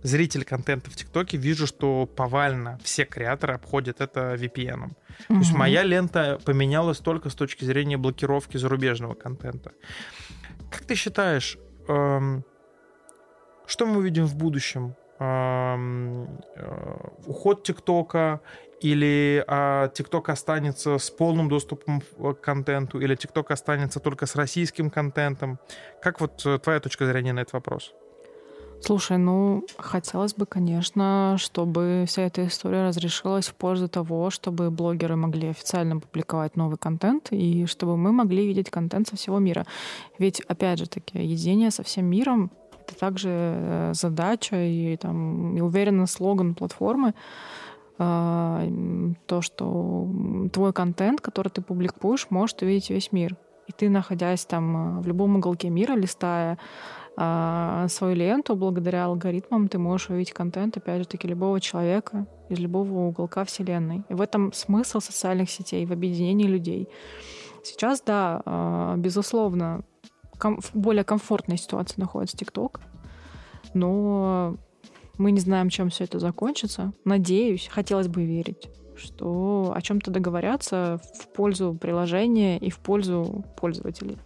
зритель 0.03 0.45
контента 0.45 0.91
в 0.91 0.97
ТикТоке 0.97 1.37
вижу, 1.37 1.67
что 1.67 2.07
повально 2.07 2.79
все 2.83 3.05
креаторы 3.05 3.55
обходят 3.55 4.01
это 4.01 4.35
VPN. 4.35 4.91
Mm-hmm. 4.91 5.27
То 5.29 5.35
есть 5.35 5.53
моя 5.53 5.83
лента 5.83 6.41
поменялась 6.45 6.99
только 6.99 7.31
с 7.31 7.35
точки 7.35 7.65
зрения 7.65 7.97
блокировки 7.97 8.57
зарубежного 8.57 9.15
контента. 9.15 9.73
Как 10.71 10.85
ты 10.85 10.95
считаешь, 10.95 11.59
эм, 11.89 12.45
что 13.67 13.87
мы 13.87 13.99
увидим 13.99 14.27
в 14.27 14.37
будущем? 14.37 14.95
Э, 15.21 15.77
уход 17.27 17.65
ТикТока 17.65 18.41
или 18.81 19.45
а, 19.49 19.89
ТикТок 19.89 20.29
останется 20.29 20.99
с 20.99 21.11
полным 21.11 21.49
доступом 21.49 22.01
к 22.17 22.35
контенту, 22.35 23.01
или 23.01 23.17
ТикТок 23.17 23.51
останется 23.51 23.99
только 23.99 24.27
с 24.27 24.37
российским 24.37 24.91
контентом? 24.91 25.59
Как 26.01 26.21
вот 26.21 26.47
э, 26.47 26.59
твоя 26.59 26.79
точка 26.79 27.07
зрения 27.07 27.33
на 27.33 27.41
этот 27.41 27.55
вопрос? 27.55 27.93
Слушай, 28.81 29.19
ну, 29.19 29.65
хотелось 29.77 30.35
бы, 30.35 30.47
конечно, 30.47 31.35
чтобы 31.39 32.05
вся 32.07 32.23
эта 32.23 32.47
история 32.47 32.85
разрешилась 32.85 33.49
в 33.49 33.55
пользу 33.55 33.89
того, 33.89 34.31
чтобы 34.31 34.71
блогеры 34.71 35.17
могли 35.17 35.49
официально 35.49 35.99
публиковать 35.99 36.55
новый 36.55 36.79
контент, 36.79 37.33
и 37.33 37.67
чтобы 37.67 37.97
мы 37.97 38.13
могли 38.13 38.47
видеть 38.47 38.71
контент 38.71 39.09
со 39.09 39.17
всего 39.17 39.41
мира. 39.41 39.67
Ведь, 40.21 40.41
опять 40.43 40.79
же 40.79 40.89
таки, 40.89 41.19
единение 41.19 41.73
со 41.73 41.83
всем 41.83 42.07
миром 42.07 42.53
это 42.89 42.99
также 42.99 43.29
э, 43.31 43.93
задача 43.95 44.57
и, 44.57 44.97
там, 44.97 45.57
и 45.57 45.61
уверенно 45.61 46.07
слоган 46.07 46.55
платформы, 46.55 47.15
а, 47.99 48.67
то, 49.27 49.43
что 49.43 50.09
твой 50.53 50.73
контент, 50.73 51.21
который 51.21 51.49
ты 51.49 51.61
публикуешь, 51.61 52.29
может 52.31 52.63
увидеть 52.63 52.91
весь 52.91 53.13
мир. 53.13 53.37
И 53.67 53.73
ты, 53.73 53.91
находясь 53.91 54.47
там 54.47 54.99
э, 54.99 55.01
в 55.03 55.07
любом 55.07 55.37
уголке 55.37 55.69
мира, 55.69 55.95
листая 55.95 56.59
а, 57.17 57.87
свою 57.89 58.15
ленту, 58.15 58.55
благодаря 58.55 59.07
алгоритмам 59.07 59.69
ты 59.69 59.79
можешь 59.79 60.11
увидеть 60.11 60.33
контент, 60.33 60.77
опять 60.77 61.01
же 61.01 61.09
таки, 61.09 61.27
любого 61.29 61.61
человека 61.61 62.27
из 62.49 62.59
любого 62.59 63.09
уголка 63.09 63.45
Вселенной. 63.45 64.05
И 64.09 64.15
в 64.15 64.21
этом 64.21 64.53
смысл 64.53 65.01
социальных 65.01 65.51
сетей, 65.51 65.85
в 65.85 65.93
объединении 65.93 66.47
людей. 66.47 66.89
Сейчас, 67.65 68.01
да, 68.01 68.41
а, 68.45 68.97
безусловно, 68.97 69.83
ком- 70.39 70.61
в 70.61 70.75
более 70.75 71.05
комфортной 71.05 71.59
ситуации 71.59 72.01
находится 72.01 72.37
ТикТок, 72.37 72.81
но 73.75 74.57
мы 75.19 75.33
не 75.33 75.41
знаем, 75.41 75.69
чем 75.69 75.91
все 75.91 76.05
это 76.05 76.19
закончится. 76.19 76.93
Надеюсь, 77.05 77.69
хотелось 77.71 78.09
бы 78.09 78.25
верить, 78.25 78.69
что 78.97 79.73
о 79.75 79.83
чем-то 79.83 80.11
договорятся 80.11 81.01
в 81.19 81.29
пользу 81.35 81.77
приложения 81.79 82.59
и 82.59 82.71
в 82.71 82.79
пользу 82.79 83.45
пользователей. 83.57 84.19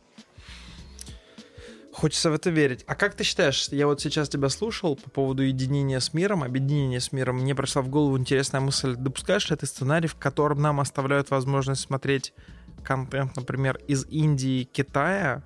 Хочется 1.92 2.30
в 2.30 2.34
это 2.34 2.48
верить. 2.48 2.84
А 2.86 2.94
как 2.94 3.14
ты 3.14 3.22
считаешь, 3.22 3.68
я 3.68 3.86
вот 3.86 4.00
сейчас 4.00 4.28
тебя 4.28 4.48
слушал 4.48 4.96
по 4.96 5.10
поводу 5.10 5.42
единения 5.42 6.00
с 6.00 6.14
миром, 6.14 6.42
объединения 6.42 7.00
с 7.00 7.12
миром, 7.12 7.36
мне 7.36 7.54
пришла 7.54 7.82
в 7.82 7.88
голову 7.88 8.18
интересная 8.18 8.62
мысль. 8.62 8.96
Допускаешь 8.96 9.50
ли 9.50 9.56
ты 9.56 9.66
сценарий, 9.66 10.08
в 10.08 10.16
котором 10.16 10.62
нам 10.62 10.80
оставляют 10.80 11.30
возможность 11.30 11.82
смотреть 11.82 12.32
контент, 12.82 13.36
например, 13.36 13.78
из 13.88 14.06
Индии, 14.06 14.64
Китая, 14.64 15.44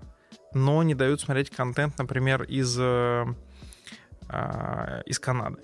но 0.56 0.82
не 0.82 0.94
дают 0.94 1.20
смотреть 1.20 1.50
контент, 1.50 1.98
например, 1.98 2.42
из, 2.42 2.76
э, 2.78 3.24
э, 4.28 5.02
из 5.06 5.18
Канады. 5.18 5.58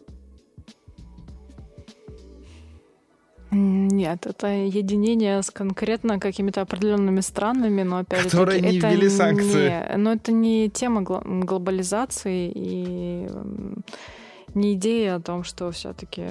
Нет, 3.51 4.27
это 4.27 4.47
единение 4.47 5.43
с 5.43 5.51
конкретно 5.51 6.19
какими-то 6.19 6.63
определенными 6.63 7.21
странами, 7.21 7.83
но 7.83 7.99
опять 7.99 8.23
же 8.23 8.31
Которые 8.31 8.61
не 8.63 8.79
это 8.79 8.89
ввели 8.89 9.11
санкции. 9.11 9.69
Не, 9.69 9.97
но 9.99 10.13
это 10.13 10.33
не 10.33 10.71
тема 10.71 11.03
глобализации 11.03 12.51
и 12.55 13.29
не 14.55 14.75
идея 14.75 15.17
о 15.17 15.21
том, 15.21 15.45
что 15.45 15.71
все-таки 15.71 16.25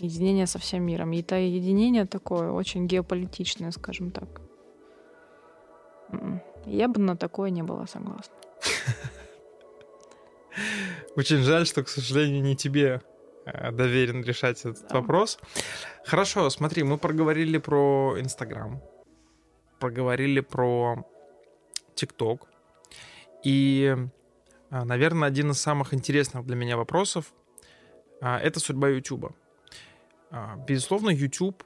единение 0.00 0.46
со 0.46 0.58
всем 0.58 0.84
миром. 0.84 1.12
И 1.12 1.20
это 1.20 1.36
единение 1.36 2.06
такое 2.06 2.50
очень 2.50 2.86
геополитичное, 2.86 3.70
скажем 3.70 4.10
так. 4.10 4.40
Я 6.70 6.86
бы 6.86 7.00
на 7.00 7.16
такое 7.16 7.50
не 7.50 7.62
была 7.62 7.86
согласна. 7.86 8.34
Очень 11.16 11.42
жаль, 11.42 11.66
что, 11.66 11.82
к 11.82 11.88
сожалению, 11.88 12.42
не 12.42 12.54
тебе 12.54 13.02
э, 13.44 13.72
доверен 13.72 14.22
решать 14.22 14.60
этот 14.60 14.86
да. 14.88 15.00
вопрос. 15.00 15.40
Хорошо, 16.04 16.48
смотри, 16.48 16.84
мы 16.84 16.96
проговорили 16.96 17.58
про 17.58 18.14
Инстаграм, 18.20 18.80
проговорили 19.80 20.38
про 20.38 21.04
ТикТок. 21.96 22.46
И, 23.42 23.96
э, 24.70 24.84
наверное, 24.84 25.26
один 25.26 25.50
из 25.50 25.60
самых 25.60 25.92
интересных 25.92 26.46
для 26.46 26.54
меня 26.54 26.76
вопросов 26.76 27.32
э,— 28.20 28.36
это 28.42 28.60
судьба 28.60 28.90
Ютуба. 28.90 29.34
Безусловно, 30.68 31.10
YouTube 31.10 31.64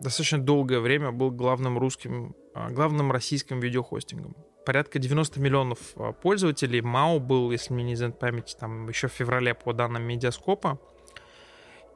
достаточно 0.00 0.38
долгое 0.38 0.80
время 0.80 1.12
был 1.12 1.30
главным 1.30 1.76
русским, 1.76 2.34
главным 2.70 3.12
российским 3.12 3.60
видеохостингом. 3.60 4.36
Порядка 4.64 4.98
90 4.98 5.40
миллионов 5.40 5.78
а, 5.96 6.12
пользователей. 6.12 6.80
МАУ 6.80 7.20
был, 7.20 7.50
если 7.50 7.72
мне 7.72 7.84
не 7.84 7.94
изменит 7.94 8.18
память, 8.18 8.56
там 8.58 8.88
еще 8.88 9.08
в 9.08 9.12
феврале 9.12 9.54
по 9.54 9.72
данным 9.72 10.02
Медиаскопа. 10.02 10.80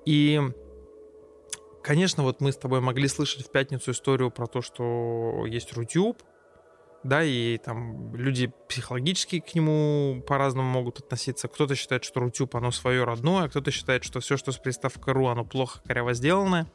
И, 0.06 0.40
конечно, 1.82 2.22
вот 2.22 2.40
мы 2.40 2.52
с 2.52 2.56
тобой 2.56 2.80
могли 2.80 3.08
слышать 3.08 3.46
в 3.46 3.50
пятницу 3.50 3.90
историю 3.90 4.30
про 4.30 4.46
то, 4.46 4.62
что 4.62 5.44
есть 5.46 5.72
Рутюб, 5.72 6.22
да, 7.02 7.24
и 7.24 7.56
там 7.58 8.14
люди 8.14 8.52
психологически 8.68 9.40
к 9.40 9.54
нему 9.54 10.22
по-разному 10.26 10.68
могут 10.68 10.98
относиться. 10.98 11.48
Кто-то 11.48 11.74
считает, 11.74 12.04
что 12.04 12.20
Рутюб, 12.20 12.54
оно 12.56 12.70
свое 12.70 13.04
родное, 13.04 13.44
а 13.44 13.48
кто-то 13.48 13.70
считает, 13.70 14.04
что 14.04 14.20
все, 14.20 14.36
что 14.36 14.52
с 14.52 14.58
приставкой 14.58 15.14
.ру, 15.14 15.28
оно 15.28 15.44
плохо, 15.44 15.80
коряво 15.86 16.12
сделанное. 16.12 16.66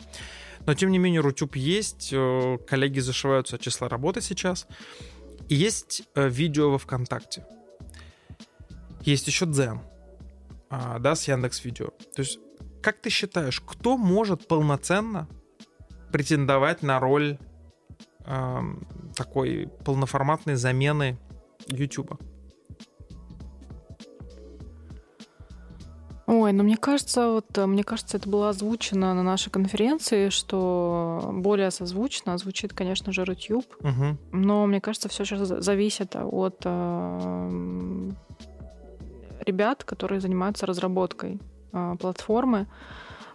Но, 0.65 0.73
тем 0.73 0.91
не 0.91 0.97
менее, 0.97 1.21
Рутюб 1.21 1.55
есть, 1.55 2.09
э, 2.11 2.57
коллеги 2.67 2.99
зашиваются 2.99 3.55
от 3.55 3.61
числа 3.61 3.87
работы 3.87 4.21
сейчас. 4.21 4.67
Есть 5.47 6.03
э, 6.15 6.27
видео 6.27 6.71
во 6.71 6.77
ВКонтакте. 6.77 7.45
Есть 9.01 9.27
еще 9.27 9.45
Дзен, 9.45 9.81
а, 10.69 10.97
да, 10.97 11.15
с 11.15 11.27
Яндекс 11.27 11.63
Видео. 11.63 11.89
То 12.15 12.21
есть, 12.21 12.39
как 12.81 12.99
ты 12.99 13.11
считаешь, 13.11 13.61
кто 13.61 13.97
может 13.97 14.47
полноценно 14.47 15.27
претендовать 16.11 16.81
на 16.81 16.99
роль 16.99 17.37
э, 18.25 18.59
такой 19.15 19.69
полноформатной 19.83 20.55
замены 20.55 21.19
YouTube? 21.67 22.19
Ой, 26.27 26.53
ну 26.53 26.63
мне 26.63 26.75
кажется, 26.75 27.29
вот 27.29 27.57
мне 27.57 27.83
кажется, 27.83 28.17
это 28.17 28.27
было 28.27 28.49
озвучено 28.49 29.13
на 29.13 29.21
нашей 29.21 29.51
конференции, 29.51 30.29
что 30.29 31.29
более 31.31 31.69
созвучно 31.69 32.37
звучит, 32.37 32.73
конечно 32.73 33.11
же, 33.11 33.25
Рутюб. 33.25 33.65
Угу. 33.81 34.17
Но 34.31 34.65
мне 34.65 34.81
кажется, 34.81 35.07
все 35.07 35.23
сейчас 35.23 35.47
зависит 35.47 36.15
от 36.15 36.61
э, 36.65 38.11
ребят, 39.45 39.83
которые 39.83 40.19
занимаются 40.19 40.65
разработкой 40.65 41.39
э, 41.71 41.95
платформы, 41.99 42.67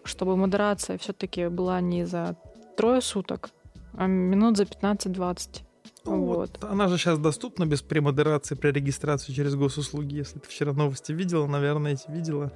чтобы 0.02 0.36
модерация 0.36 0.98
все-таки 0.98 1.46
была 1.46 1.80
не 1.80 2.04
за 2.04 2.36
трое 2.76 3.00
суток, 3.00 3.50
а 3.94 4.06
минут 4.06 4.56
за 4.56 4.64
15-20. 4.64 5.62
Ну, 6.06 6.24
вот. 6.24 6.58
вот. 6.60 6.64
Она 6.64 6.88
же 6.88 6.98
сейчас 6.98 7.18
доступна 7.18 7.66
без 7.66 7.82
премодерации 7.82 8.56
при 8.56 8.72
регистрации 8.72 9.32
через 9.32 9.54
госуслуги. 9.54 10.16
Если 10.16 10.40
ты 10.40 10.48
вчера 10.48 10.72
новости 10.72 11.12
видела, 11.12 11.46
наверное, 11.46 11.92
эти 11.92 12.10
видела. 12.10 12.52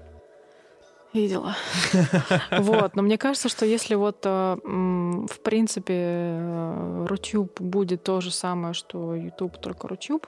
Видела. 1.15 1.55
Вот. 2.51 2.97
Но 2.97 3.03
мне 3.03 3.17
кажется, 3.17 3.49
что 3.49 3.65
если 3.65 3.95
вот, 3.95 4.19
э, 4.25 4.57
в 4.65 5.41
принципе, 5.43 5.95
э, 5.97 7.07
Рутюб 7.09 7.61
будет 7.61 8.03
то 8.03 8.21
же 8.21 8.31
самое, 8.31 8.75
что 8.75 9.15
YouTube, 9.15 9.59
только 9.59 9.89
Рутюб, 9.89 10.27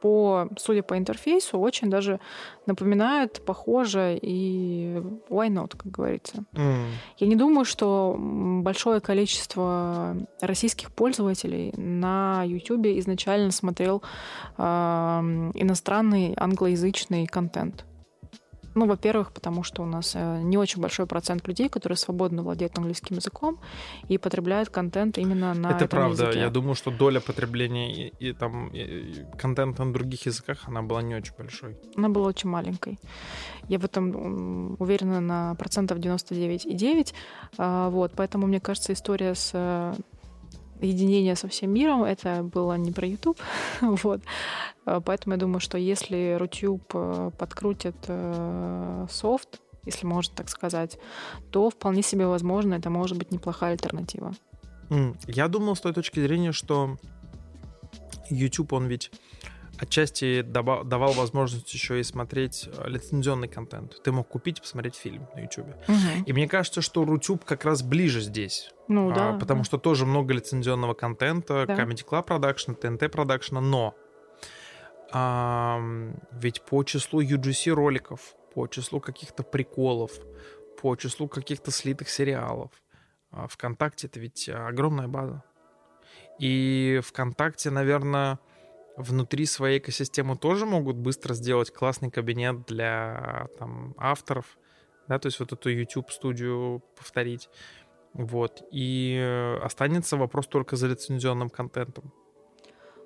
по, 0.00 0.48
судя 0.56 0.82
по 0.82 0.96
интерфейсу, 0.96 1.58
очень 1.58 1.90
даже 1.90 2.20
напоминает, 2.66 3.42
похоже, 3.44 4.18
и 4.20 5.02
why 5.28 5.48
not, 5.48 5.76
как 5.76 5.90
говорится. 5.90 6.44
М. 6.54 6.86
Я 7.18 7.26
не 7.26 7.36
думаю, 7.36 7.64
что 7.64 8.16
большое 8.18 9.00
количество 9.00 10.16
российских 10.40 10.92
пользователей 10.92 11.72
на 11.76 12.44
YouTube 12.44 12.86
изначально 12.98 13.50
смотрел 13.50 14.02
ам, 14.56 15.50
иностранный 15.54 16.34
англоязычный 16.36 17.26
контент. 17.26 17.84
Ну, 18.78 18.86
во-первых, 18.86 19.32
потому 19.32 19.64
что 19.64 19.82
у 19.82 19.86
нас 19.86 20.12
э, 20.14 20.42
не 20.42 20.56
очень 20.58 20.80
большой 20.82 21.06
процент 21.06 21.48
людей, 21.48 21.68
которые 21.68 21.96
свободно 21.96 22.42
владеют 22.42 22.78
английским 22.78 23.16
языком 23.16 23.58
и 24.10 24.18
потребляют 24.18 24.68
контент 24.68 25.18
именно 25.18 25.54
на 25.54 25.70
Это 25.70 25.84
этом 25.84 25.88
правда. 25.88 26.22
языке. 26.24 26.40
Я 26.40 26.50
думаю, 26.50 26.74
что 26.74 26.90
доля 26.90 27.20
потребления 27.20 27.92
и, 27.92 28.12
и 28.28 28.32
там 28.32 28.68
и- 28.68 28.78
и 28.78 29.24
контента 29.42 29.84
на 29.84 29.92
других 29.92 30.26
языках, 30.26 30.68
она 30.68 30.82
была 30.82 31.02
не 31.02 31.16
очень 31.16 31.34
большой. 31.38 31.76
Она 31.96 32.08
была 32.08 32.28
очень 32.28 32.50
маленькой. 32.50 32.98
Я 33.68 33.78
в 33.78 33.84
этом 33.84 34.76
уверена 34.78 35.20
на 35.20 35.54
процентов 35.54 35.98
99,9. 35.98 37.14
А, 37.58 37.88
Вот, 37.90 38.12
поэтому, 38.16 38.46
мне 38.46 38.60
кажется, 38.60 38.92
история 38.92 39.34
с 39.34 39.50
э, 39.54 39.94
единение 40.80 41.36
со 41.36 41.48
всем 41.48 41.72
миром, 41.72 42.04
это 42.04 42.42
было 42.42 42.74
не 42.74 42.92
про 42.92 43.06
YouTube. 43.06 43.38
вот. 43.80 44.20
А, 44.84 45.00
Поэтому 45.00 45.34
я 45.34 45.40
думаю, 45.40 45.60
что 45.60 45.78
если 45.78 46.36
Рутюб 46.38 46.82
э, 46.94 47.30
подкрутит 47.38 47.96
э, 48.06 49.06
софт, 49.10 49.60
если 49.84 50.06
можно 50.06 50.34
так 50.34 50.48
сказать, 50.48 50.98
то 51.50 51.70
вполне 51.70 52.02
себе 52.02 52.26
возможно, 52.26 52.74
это 52.74 52.90
может 52.90 53.16
быть 53.16 53.30
неплохая 53.32 53.72
альтернатива. 53.72 54.34
Я 55.26 55.48
думал 55.48 55.76
с 55.76 55.80
той 55.80 55.92
точки 55.92 56.20
зрения, 56.20 56.52
что 56.52 56.96
YouTube, 58.30 58.72
он 58.72 58.86
ведь 58.86 59.10
отчасти 59.78 60.42
давал 60.42 61.12
возможность 61.12 61.72
еще 61.72 62.00
и 62.00 62.02
смотреть 62.02 62.68
э, 62.72 62.88
лицензионный 62.88 63.48
контент. 63.48 64.02
Ты 64.02 64.12
мог 64.12 64.28
купить 64.28 64.58
и 64.58 64.60
посмотреть 64.60 64.96
фильм 64.96 65.28
на 65.34 65.40
YouTube. 65.40 65.68
И 66.26 66.32
мне 66.32 66.48
кажется, 66.48 66.82
что 66.82 67.04
Рутюб 67.04 67.44
как 67.44 67.64
раз 67.64 67.82
ближе 67.82 68.20
здесь. 68.20 68.72
Ну 68.88 69.10
А, 69.10 69.14
да. 69.14 69.32
потому 69.38 69.64
что 69.64 69.78
тоже 69.78 70.06
много 70.06 70.34
лицензионного 70.34 70.94
контента, 70.94 71.64
Да. 71.66 71.74
Comedy 71.76 72.04
Club 72.06 72.26
Production, 72.26 72.78
TNT 72.80 73.10
Production, 73.10 73.60
но 73.60 73.94
ам, 75.12 76.16
ведь 76.32 76.62
по 76.62 76.82
числу 76.84 77.22
UGC 77.22 77.70
роликов, 77.72 78.34
по 78.54 78.66
числу 78.66 79.00
каких-то 79.00 79.42
приколов, 79.42 80.12
по 80.80 80.96
числу 80.96 81.28
каких-то 81.28 81.70
слитых 81.70 82.08
сериалов, 82.08 82.70
а, 83.30 83.46
ВКонтакте 83.48 84.06
это 84.06 84.20
ведь 84.20 84.48
огромная 84.48 85.08
база. 85.08 85.42
И 86.38 87.00
ВКонтакте, 87.04 87.70
наверное, 87.70 88.38
внутри 88.98 89.46
своей 89.46 89.78
экосистемы 89.78 90.36
тоже 90.36 90.66
могут 90.66 90.96
быстро 90.96 91.34
сделать 91.34 91.70
классный 91.70 92.10
кабинет 92.10 92.66
для 92.66 93.48
там, 93.58 93.94
авторов, 93.96 94.58
да, 95.06 95.18
то 95.18 95.26
есть 95.26 95.40
вот 95.40 95.52
эту 95.52 95.70
YouTube-студию 95.70 96.82
повторить. 96.96 97.48
Вот. 98.12 98.62
И 98.72 99.16
э, 99.20 99.58
останется 99.58 100.16
вопрос 100.16 100.46
только 100.48 100.76
за 100.76 100.88
лицензионным 100.88 101.50
контентом. 101.50 102.12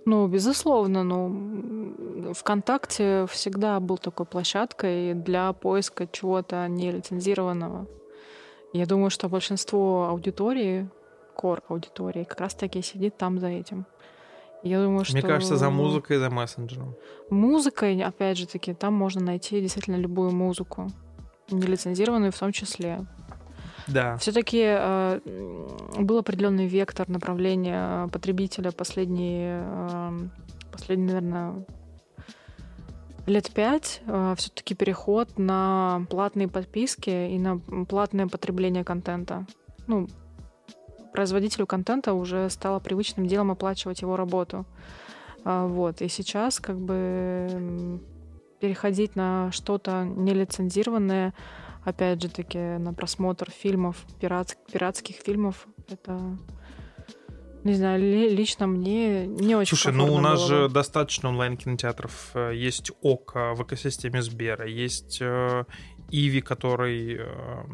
Ну, 0.05 0.27
безусловно, 0.27 1.05
ну, 1.05 2.33
ВКонтакте 2.35 3.27
всегда 3.31 3.79
был 3.79 3.99
такой 3.99 4.27
площадкой 4.27 5.15
для 5.15 5.53
поиска 5.53 6.09
чего-то 6.11 6.67
нелицензированного. 6.67 7.87
Я 8.73 8.87
думаю, 8.87 9.11
что 9.11 9.29
большинство 9.29 10.07
аудитории, 10.09 10.89
кор 11.37 11.63
аудитории, 11.69 12.25
как 12.25 12.41
раз-таки 12.41 12.83
сидит 12.83 13.17
там 13.17 13.39
за 13.39 13.49
этим. 13.49 13.87
Я 14.63 14.83
думаю, 14.83 15.05
что... 15.05 15.15
Мне 15.15 15.23
кажется, 15.23 15.57
за 15.57 15.71
музыкой 15.71 16.17
и 16.17 16.21
за 16.21 16.31
мессенджером. 16.31 16.95
Музыкой, 17.31 18.01
опять 18.03 18.39
же 18.39 18.47
таки, 18.47 18.75
там 18.75 18.95
можно 18.95 19.21
найти 19.21 19.61
действительно 19.61 19.97
любую 19.97 20.31
музыку, 20.31 20.91
нелицензированную 21.51 22.31
в 22.33 22.39
том 22.39 22.53
числе. 22.53 23.07
Да. 23.89 24.17
Все-таки 24.19 25.21
был 26.01 26.19
определенный 26.19 26.69
вектор 26.69 27.09
направления 27.09 28.07
потребителя 28.09 28.71
последние, 28.71 29.65
э, 29.65 30.19
последние, 30.71 31.07
наверное, 31.09 31.67
лет 33.27 33.51
пять. 33.51 34.03
Все-таки 34.37 34.75
переход 34.75 35.39
на 35.39 36.07
платные 36.11 36.47
подписки 36.49 37.11
и 37.11 37.39
на 37.39 37.59
платное 37.87 38.29
потребление 38.29 38.85
контента. 38.85 39.47
Ну, 39.89 40.09
производителю 41.13 41.67
контента 41.67 42.15
уже 42.15 42.49
стало 42.51 42.81
привычным 42.81 43.27
делом 43.27 43.51
оплачивать 43.51 44.03
его 44.03 44.17
работу. 44.17 44.65
А, 45.45 45.67
Вот. 45.67 46.01
И 46.03 46.09
сейчас 46.09 46.61
как 46.61 46.79
бы 46.79 48.01
переходить 48.61 49.17
на 49.17 49.51
что-то 49.53 50.05
нелицензированное, 50.05 51.35
опять 51.85 52.23
же 52.23 52.29
таки, 52.29 52.59
на 52.59 52.95
просмотр 52.95 53.51
фильмов, 53.51 53.97
пират, 54.21 54.57
пиратских 54.73 55.17
фильмов, 55.17 55.67
это, 55.89 56.21
не 57.65 57.75
знаю, 57.75 58.01
ли- 58.01 58.29
лично 58.31 58.69
мне 58.69 59.27
не 59.27 59.57
очень 59.57 59.77
Слушай, 59.77 59.93
ну 59.93 60.15
у 60.15 60.21
нас 60.21 60.39
было 60.39 60.49
же 60.49 60.69
достаточно 60.69 61.29
онлайн-кинотеатров. 61.31 62.31
Э, 62.35 62.53
Есть 62.55 62.93
ОК 63.03 63.35
в 63.57 63.63
экосистеме 63.65 64.23
Сбера, 64.23 64.67
есть 64.69 65.19
э, 65.21 65.65
Иви, 66.13 66.43
который, 66.43 67.17
э, 67.19 67.65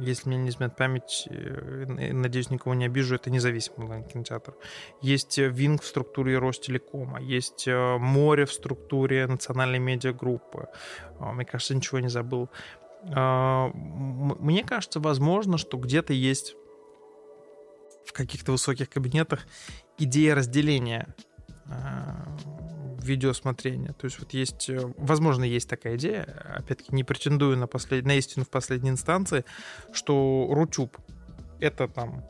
если 0.00 0.28
мне 0.28 0.38
не 0.38 0.50
изменяет 0.50 0.76
память, 0.76 1.26
э, 1.28 2.12
надеюсь, 2.12 2.50
никого 2.50 2.74
не 2.74 2.86
обижу, 2.86 3.16
это 3.16 3.28
независимый 3.28 3.86
онлайн-кинотеатр. 3.86 4.54
Есть 5.00 5.38
э, 5.38 5.48
Винг 5.48 5.82
в 5.82 5.86
структуре 5.86 6.38
Ростелекома, 6.38 7.20
есть 7.20 7.66
э, 7.66 7.96
Море 7.98 8.44
в 8.46 8.52
структуре 8.52 9.26
национальной 9.26 9.80
медиагруппы. 9.80 10.68
Мне 11.18 11.44
кажется, 11.44 11.74
ничего 11.74 11.98
не 11.98 12.08
забыл. 12.08 12.48
Мне 13.04 14.62
кажется, 14.64 15.00
возможно, 15.00 15.58
что 15.58 15.76
где-то 15.76 16.12
есть 16.12 16.54
в 18.06 18.12
каких-то 18.12 18.52
высоких 18.52 18.88
кабинетах 18.90 19.40
идея 19.98 20.36
разделения 20.36 21.12
видеосмотрения. 23.02 23.92
То 23.92 24.06
есть 24.06 24.18
вот 24.18 24.32
есть, 24.32 24.68
э, 24.68 24.80
возможно, 24.96 25.44
есть 25.44 25.68
такая 25.68 25.96
идея, 25.96 26.22
опять-таки 26.56 26.94
не 26.94 27.04
претендую 27.04 27.56
на, 27.56 27.66
послед... 27.66 28.04
на 28.04 28.14
истину 28.16 28.44
в 28.44 28.50
последней 28.50 28.90
инстанции, 28.90 29.44
что 29.92 30.48
Рутюб— 30.50 30.96
это 31.60 31.88
там 31.88 32.24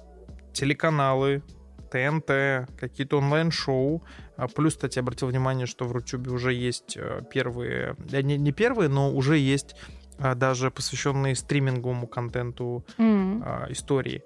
телеканалы, 0.52 1.42
ТНТ, 1.90 2.70
какие-то 2.78 3.18
онлайн-шоу. 3.18 4.02
А 4.36 4.48
Плюс, 4.48 4.74
кстати, 4.74 4.98
обратил 4.98 5.28
внимание, 5.28 5.66
что 5.66 5.84
в 5.84 5.92
Рутюбе 5.92 6.30
уже 6.30 6.52
есть 6.54 6.96
э, 6.96 7.22
первые, 7.30 7.96
э, 8.10 8.22
не, 8.22 8.38
не 8.38 8.52
первые, 8.52 8.88
но 8.88 9.12
уже 9.12 9.38
есть 9.38 9.76
даже 10.18 10.70
посвященные 10.70 11.34
стриминговому 11.34 12.06
контенту 12.06 12.84
М. 12.98 13.42
а, 13.44 13.66
истории. 13.70 14.22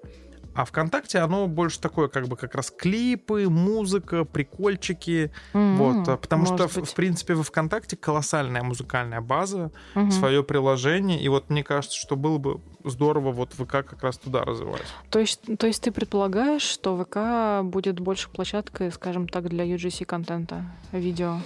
А 0.57 0.65
ВКонтакте 0.65 1.19
оно 1.19 1.47
больше 1.47 1.79
такое, 1.79 2.07
как 2.07 2.27
бы 2.27 2.35
как 2.35 2.55
раз 2.55 2.71
клипы, 2.71 3.47
музыка, 3.47 4.25
прикольчики. 4.25 5.31
М, 5.53 5.77
Вот, 5.77 6.09
а, 6.09 6.17
потому 6.17 6.45
что, 6.45 6.53
может 6.63 6.71
в, 6.71 6.75
быть. 6.79 6.89
в 6.89 6.95
принципе, 6.95 7.35
во 7.35 7.43
ВКонтакте 7.43 7.95
колоссальная 7.95 8.63
музыкальная 8.63 9.21
база, 9.21 9.69
Мгм. 9.93 10.09
свое 10.09 10.43
приложение. 10.43 11.21
И 11.21 11.29
вот 11.29 11.51
мне 11.51 11.63
кажется, 11.63 11.95
что 11.95 12.15
было 12.15 12.39
бы 12.39 12.59
здорово 12.83 13.31
вот 13.31 13.53
ВК 13.53 13.67
как 13.85 14.01
раз 14.01 14.17
туда 14.17 14.43
развивать. 14.45 14.81
То 15.11 15.19
есть, 15.19 15.41
то 15.59 15.67
есть 15.67 15.83
ты 15.83 15.91
предполагаешь, 15.91 16.63
что 16.63 16.97
ВК 16.97 17.63
будет 17.63 17.99
больше 17.99 18.27
площадкой, 18.31 18.91
скажем 18.91 19.27
так, 19.29 19.49
для 19.49 19.63
UGC 19.63 20.05
контента, 20.05 20.65
видео? 20.91 21.37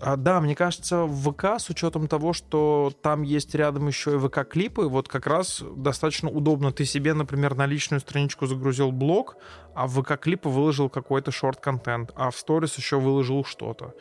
А, 0.00 0.16
да, 0.16 0.40
мне 0.40 0.54
кажется, 0.54 1.04
в 1.04 1.32
ВК, 1.32 1.60
с 1.60 1.70
учетом 1.70 2.08
того, 2.08 2.32
что 2.32 2.92
там 3.02 3.22
есть 3.22 3.54
рядом 3.54 3.86
еще 3.86 4.14
и 4.14 4.18
ВК-клипы, 4.18 4.88
вот 4.88 5.08
как 5.08 5.26
раз 5.26 5.62
достаточно 5.76 6.28
удобно. 6.28 6.72
Ты 6.72 6.84
себе, 6.84 7.14
например, 7.14 7.54
на 7.54 7.66
личную 7.66 8.00
страничку 8.00 8.46
загрузил 8.46 8.90
блог, 8.90 9.36
а 9.74 9.86
в 9.86 10.00
ВК-клипы 10.00 10.48
выложил 10.48 10.88
какой-то 10.88 11.30
шорт-контент, 11.30 12.10
а 12.16 12.30
в 12.30 12.36
сторис 12.36 12.76
еще 12.78 12.98
выложил 12.98 13.44
что-то. 13.44 13.94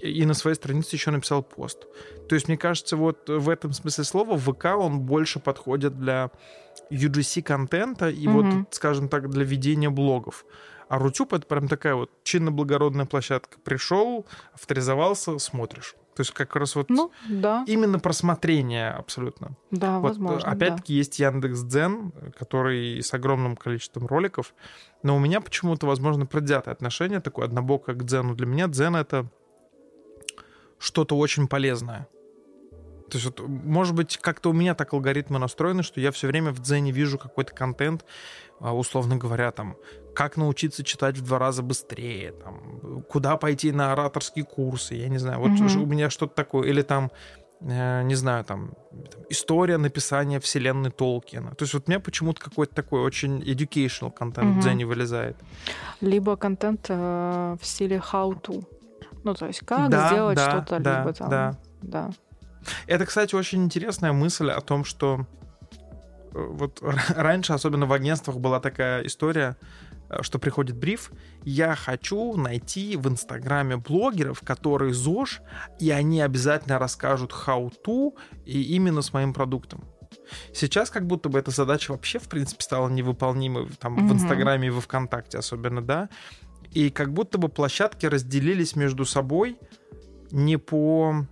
И 0.00 0.24
на 0.26 0.34
своей 0.34 0.56
странице 0.56 0.96
еще 0.96 1.10
написал 1.10 1.42
пост. 1.42 1.86
То 2.28 2.34
есть, 2.34 2.48
мне 2.48 2.56
кажется, 2.56 2.96
вот 2.96 3.28
в 3.28 3.48
этом 3.48 3.72
смысле 3.72 4.04
слова 4.04 4.38
ВК, 4.38 4.66
он 4.78 5.00
больше 5.00 5.40
подходит 5.40 5.98
для 5.98 6.30
UGC-контента 6.90 8.08
и 8.10 8.26
Мгм. 8.28 8.50
вот, 8.60 8.74
скажем 8.74 9.08
так, 9.08 9.30
для 9.30 9.44
ведения 9.44 9.90
блогов. 9.90 10.44
А 10.88 10.98
Рутюб— 10.98 11.32
это 11.34 11.46
прям 11.46 11.68
такая 11.68 11.94
вот 11.94 12.10
чинно-благородная 12.24 13.06
площадка. 13.06 13.58
Пришел, 13.64 14.26
авторизовался, 14.54 15.38
смотришь. 15.38 15.94
То 16.14 16.20
есть 16.20 16.30
как 16.32 16.54
раз 16.54 16.76
вот 16.76 16.90
Ну, 16.90 17.10
да, 17.28 17.64
именно 17.66 17.98
просмотрение 17.98 18.90
абсолютно. 18.90 19.56
да, 19.72 19.98
Вот, 19.98 20.10
возможно. 20.10 20.42
да. 20.42 20.52
опять-таки 20.52 20.94
есть 20.94 21.18
Яндекс 21.18 21.62
Дзен, 21.62 22.12
который 22.38 23.02
с 23.02 23.12
огромным 23.14 23.56
количеством 23.56 24.06
роликов, 24.06 24.54
но 25.02 25.16
у 25.16 25.18
меня 25.18 25.40
почему-то, 25.40 25.86
возможно, 25.86 26.24
предвзятое 26.24 26.72
отношение 26.72 27.20
такое 27.20 27.46
однобокое 27.46 27.96
к 27.96 28.04
Дзену. 28.04 28.34
Для 28.36 28.46
меня 28.46 28.68
Дзен— 28.68 28.94
это 28.96 29.26
что-то 30.78 31.16
очень 31.16 31.48
полезное. 31.48 32.06
То 33.10 33.18
есть, 33.18 33.24
вот, 33.26 33.40
может 33.46 33.94
быть, 33.94 34.16
как-то 34.16 34.50
у 34.50 34.52
меня 34.52 34.74
так 34.74 34.92
алгоритмы 34.92 35.38
настроены, 35.38 35.82
что 35.82 36.00
я 36.00 36.10
все 36.10 36.26
время 36.26 36.52
в 36.52 36.60
Дзене 36.60 36.90
вижу 36.90 37.18
какой-то 37.18 37.54
контент, 37.54 38.04
а, 38.60 38.74
условно 38.74 39.16
говоря, 39.16 39.50
там, 39.52 39.76
как 40.14 40.36
научиться 40.36 40.82
читать 40.84 41.18
в 41.18 41.24
два 41.24 41.38
раза 41.38 41.62
быстрее, 41.62 42.32
там, 42.32 43.02
куда 43.08 43.36
пойти 43.36 43.72
на 43.72 43.92
ораторские 43.92 44.44
курсы, 44.44 44.94
я 44.94 45.08
не 45.08 45.18
знаю, 45.18 45.38
вот 45.40 45.50
Мгм. 45.50 45.82
у 45.82 45.86
меня 45.86 46.08
что-то 46.08 46.34
такое, 46.34 46.68
или 46.68 46.82
там, 46.82 47.10
э, 47.60 48.02
не 48.04 48.14
знаю, 48.14 48.44
там, 48.44 48.72
история 49.28 49.76
написания 49.76 50.38
вселенной 50.40 50.90
Толкина. 50.90 51.54
То 51.54 51.64
есть 51.64 51.74
вот 51.74 51.84
у 51.86 51.90
меня 51.90 52.00
почему-то 52.00 52.40
какой-то 52.40 52.74
такой 52.74 53.00
очень 53.00 53.42
educational 53.42 54.10
контент 54.12 54.48
Мгм. 54.48 54.60
в 54.60 54.62
Дзене 54.62 54.86
вылезает. 54.86 55.36
Либо 56.00 56.36
контент 56.36 56.86
э, 56.88 57.56
в 57.60 57.66
стиле 57.66 57.96
how 58.12 58.40
to. 58.40 58.64
Ну, 59.24 59.34
то 59.34 59.46
есть, 59.46 59.60
как 59.60 59.90
Да, 59.90 60.08
сделать 60.08 60.36
да, 60.36 60.50
что-то, 60.50 60.78
да, 60.80 60.98
либо 61.00 61.12
там. 61.12 61.30
да. 61.30 61.58
да. 61.82 62.10
Это, 62.86 63.06
кстати, 63.06 63.34
очень 63.34 63.64
интересная 63.64 64.12
мысль 64.12 64.50
о 64.50 64.60
том, 64.60 64.84
что 64.84 65.26
э, 66.32 66.46
вот 66.50 66.82
раньше, 66.82 67.52
особенно 67.52 67.86
в 67.86 67.92
агентствах, 67.92 68.36
была 68.38 68.60
такая 68.60 69.04
история, 69.06 69.56
э, 70.10 70.22
что 70.22 70.38
приходит 70.38 70.76
бриф, 70.76 71.10
я 71.44 71.74
хочу 71.74 72.36
найти 72.36 72.96
в 72.96 73.08
Инстаграме 73.08 73.76
блогеров, 73.76 74.40
которые 74.40 74.94
ЗОЖ, 74.94 75.40
и 75.80 75.90
они 75.90 76.20
обязательно 76.20 76.78
расскажут 76.78 77.32
how 77.32 77.72
to 77.86 78.12
и 78.44 78.62
именно 78.76 79.02
с 79.02 79.12
моим 79.12 79.32
продуктом. 79.32 79.84
Сейчас 80.54 80.90
как 80.90 81.06
будто 81.06 81.28
бы 81.28 81.38
эта 81.38 81.50
задача 81.50 81.92
вообще, 81.92 82.18
в 82.18 82.28
принципе, 82.28 82.62
стала 82.62 82.88
невыполнимой 82.88 83.68
там, 83.78 83.96
в 83.96 84.02
Мгм. 84.02 84.12
Инстаграме 84.14 84.68
и 84.68 84.70
во 84.70 84.80
Вконтакте 84.80 85.38
особенно, 85.38 85.82
да? 85.82 86.08
И 86.70 86.90
как 86.90 87.12
будто 87.12 87.38
бы 87.38 87.48
площадки 87.48 88.06
разделились 88.06 88.74
между 88.74 89.04
собой 89.04 89.58
не 90.30 90.56
по 90.56 91.26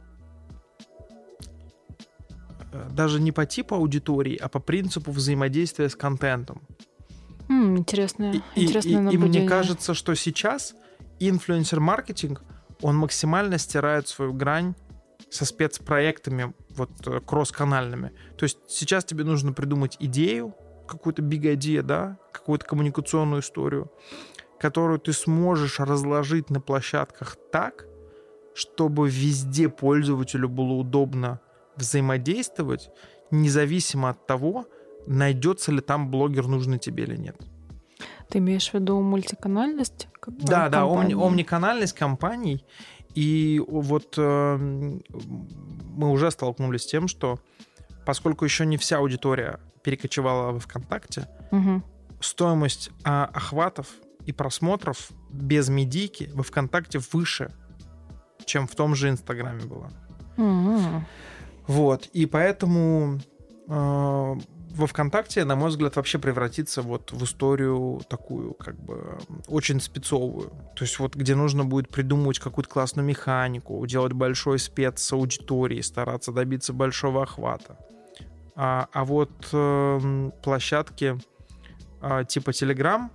даже 2.91 3.21
не 3.21 3.33
по 3.33 3.45
типу 3.47 3.75
аудитории, 3.75 4.37
а 4.37 4.49
по 4.49 4.59
принципу 4.61 5.11
взаимодействия 5.13 5.89
с 5.89 5.95
контентом. 5.97 6.63
М, 7.49 7.77
интересное, 7.79 8.33
И, 8.33 8.37
и- 8.57 8.65
интересное 8.65 8.93
и- 8.93 8.95
и 8.95 8.99
наблюдение. 8.99 9.41
мне 9.41 9.49
кажется, 9.49 9.95
что 9.95 10.15
сейчас 10.15 10.75
инфлюенсер-маркетинг, 11.21 12.43
он 12.81 12.97
максимально 12.97 13.59
стирает 13.59 14.09
свою 14.09 14.33
грань 14.33 14.75
со 15.31 15.45
спецпроектами 15.45 16.53
вот 16.77 16.91
э, 17.07 17.21
кросс-канальными. 17.21 18.11
То 18.37 18.45
есть 18.45 18.59
сейчас 18.69 19.05
тебе 19.05 19.25
нужно 19.25 19.53
придумать 19.53 19.97
идею, 20.01 20.55
какую-то 20.89 21.23
big 21.23 21.43
idea, 21.55 21.83
да, 21.83 22.19
какую-то 22.33 22.67
коммуникационную 22.67 23.41
историю, 23.43 23.91
которую 24.61 24.99
ты 24.99 25.13
сможешь 25.13 25.79
разложить 25.81 26.51
на 26.51 26.61
площадках 26.61 27.37
так, 27.51 27.87
чтобы 28.55 29.09
везде 29.09 29.69
пользователю 29.69 30.49
было 30.49 30.73
удобно 30.73 31.41
взаимодействовать, 31.77 32.91
независимо 33.31 34.11
от 34.11 34.27
того, 34.27 34.67
найдется 35.07 35.73
ли 35.73 35.81
там 35.81 36.11
блогер 36.11 36.47
нужный 36.47 36.79
тебе 36.79 37.05
или 37.05 37.17
нет. 37.17 37.37
Ты 38.29 38.39
имеешь 38.39 38.71
в 38.71 38.75
виду 38.75 39.01
мультиканальность? 39.01 40.09
Да, 40.27 40.69
да, 40.69 40.87
омни- 40.87 41.15
омниканальность 41.15 41.93
компаний. 41.95 42.65
И 43.15 43.63
вот 43.69 44.15
э, 44.17 44.57
мы 44.57 46.11
уже 46.11 46.31
столкнулись 46.31 46.83
с 46.83 46.87
тем, 46.87 47.09
что 47.09 47.39
поскольку 48.07 48.45
еще 48.45 48.65
не 48.65 48.77
вся 48.79 48.99
аудитория 48.99 49.61
перекочевала 49.83 50.53
в 50.53 50.61
ВКонтакте, 50.61 51.29
Мгм. 51.51 51.85
стоимость 52.21 52.91
а, 53.05 53.27
охватов 53.35 53.89
и 54.25 54.33
просмотров 54.33 55.11
без 55.31 55.69
медийки 55.69 56.31
во 56.33 56.43
ВКонтакте 56.43 57.01
выше, 57.13 57.53
чем 58.47 58.67
в 58.67 58.75
том 58.75 58.95
же 58.95 59.11
Инстаграме 59.11 59.65
была. 59.65 59.91
М. 60.39 61.05
Вот, 61.73 62.07
и 62.13 62.27
поэтому 62.27 63.19
э, 63.67 64.35
во 64.75 64.87
ВКонтакте, 64.87 65.45
на 65.47 65.57
мой 65.57 65.71
взгляд, 65.71 65.97
вообще 65.97 66.19
превратится 66.19 66.83
вот 66.83 67.13
в 67.13 67.25
историю 67.25 68.03
такую, 68.11 68.53
как 68.53 68.77
бы, 68.77 69.19
очень 69.49 69.81
спецовую. 69.81 70.51
То 70.77 70.85
есть 70.85 70.99
вот 70.99 71.15
где 71.15 71.35
нужно 71.35 71.65
будет 71.65 71.89
придумывать 71.89 72.41
какую-то 72.41 72.69
классную 72.69 73.07
механику, 73.07 73.87
делать 73.87 74.13
большой 74.13 74.59
спец 74.59 75.01
с 75.03 75.13
аудиторией, 75.15 75.83
стараться 75.83 76.31
добиться 76.31 76.75
большого 76.75 77.23
охвата. 77.23 77.79
А, 78.55 78.87
а 78.93 79.07
вот 79.07 79.49
эм, 79.55 80.31
площадки 80.43 81.19
а, 82.03 82.25
типа 82.25 82.51
Telegram, 82.51 83.09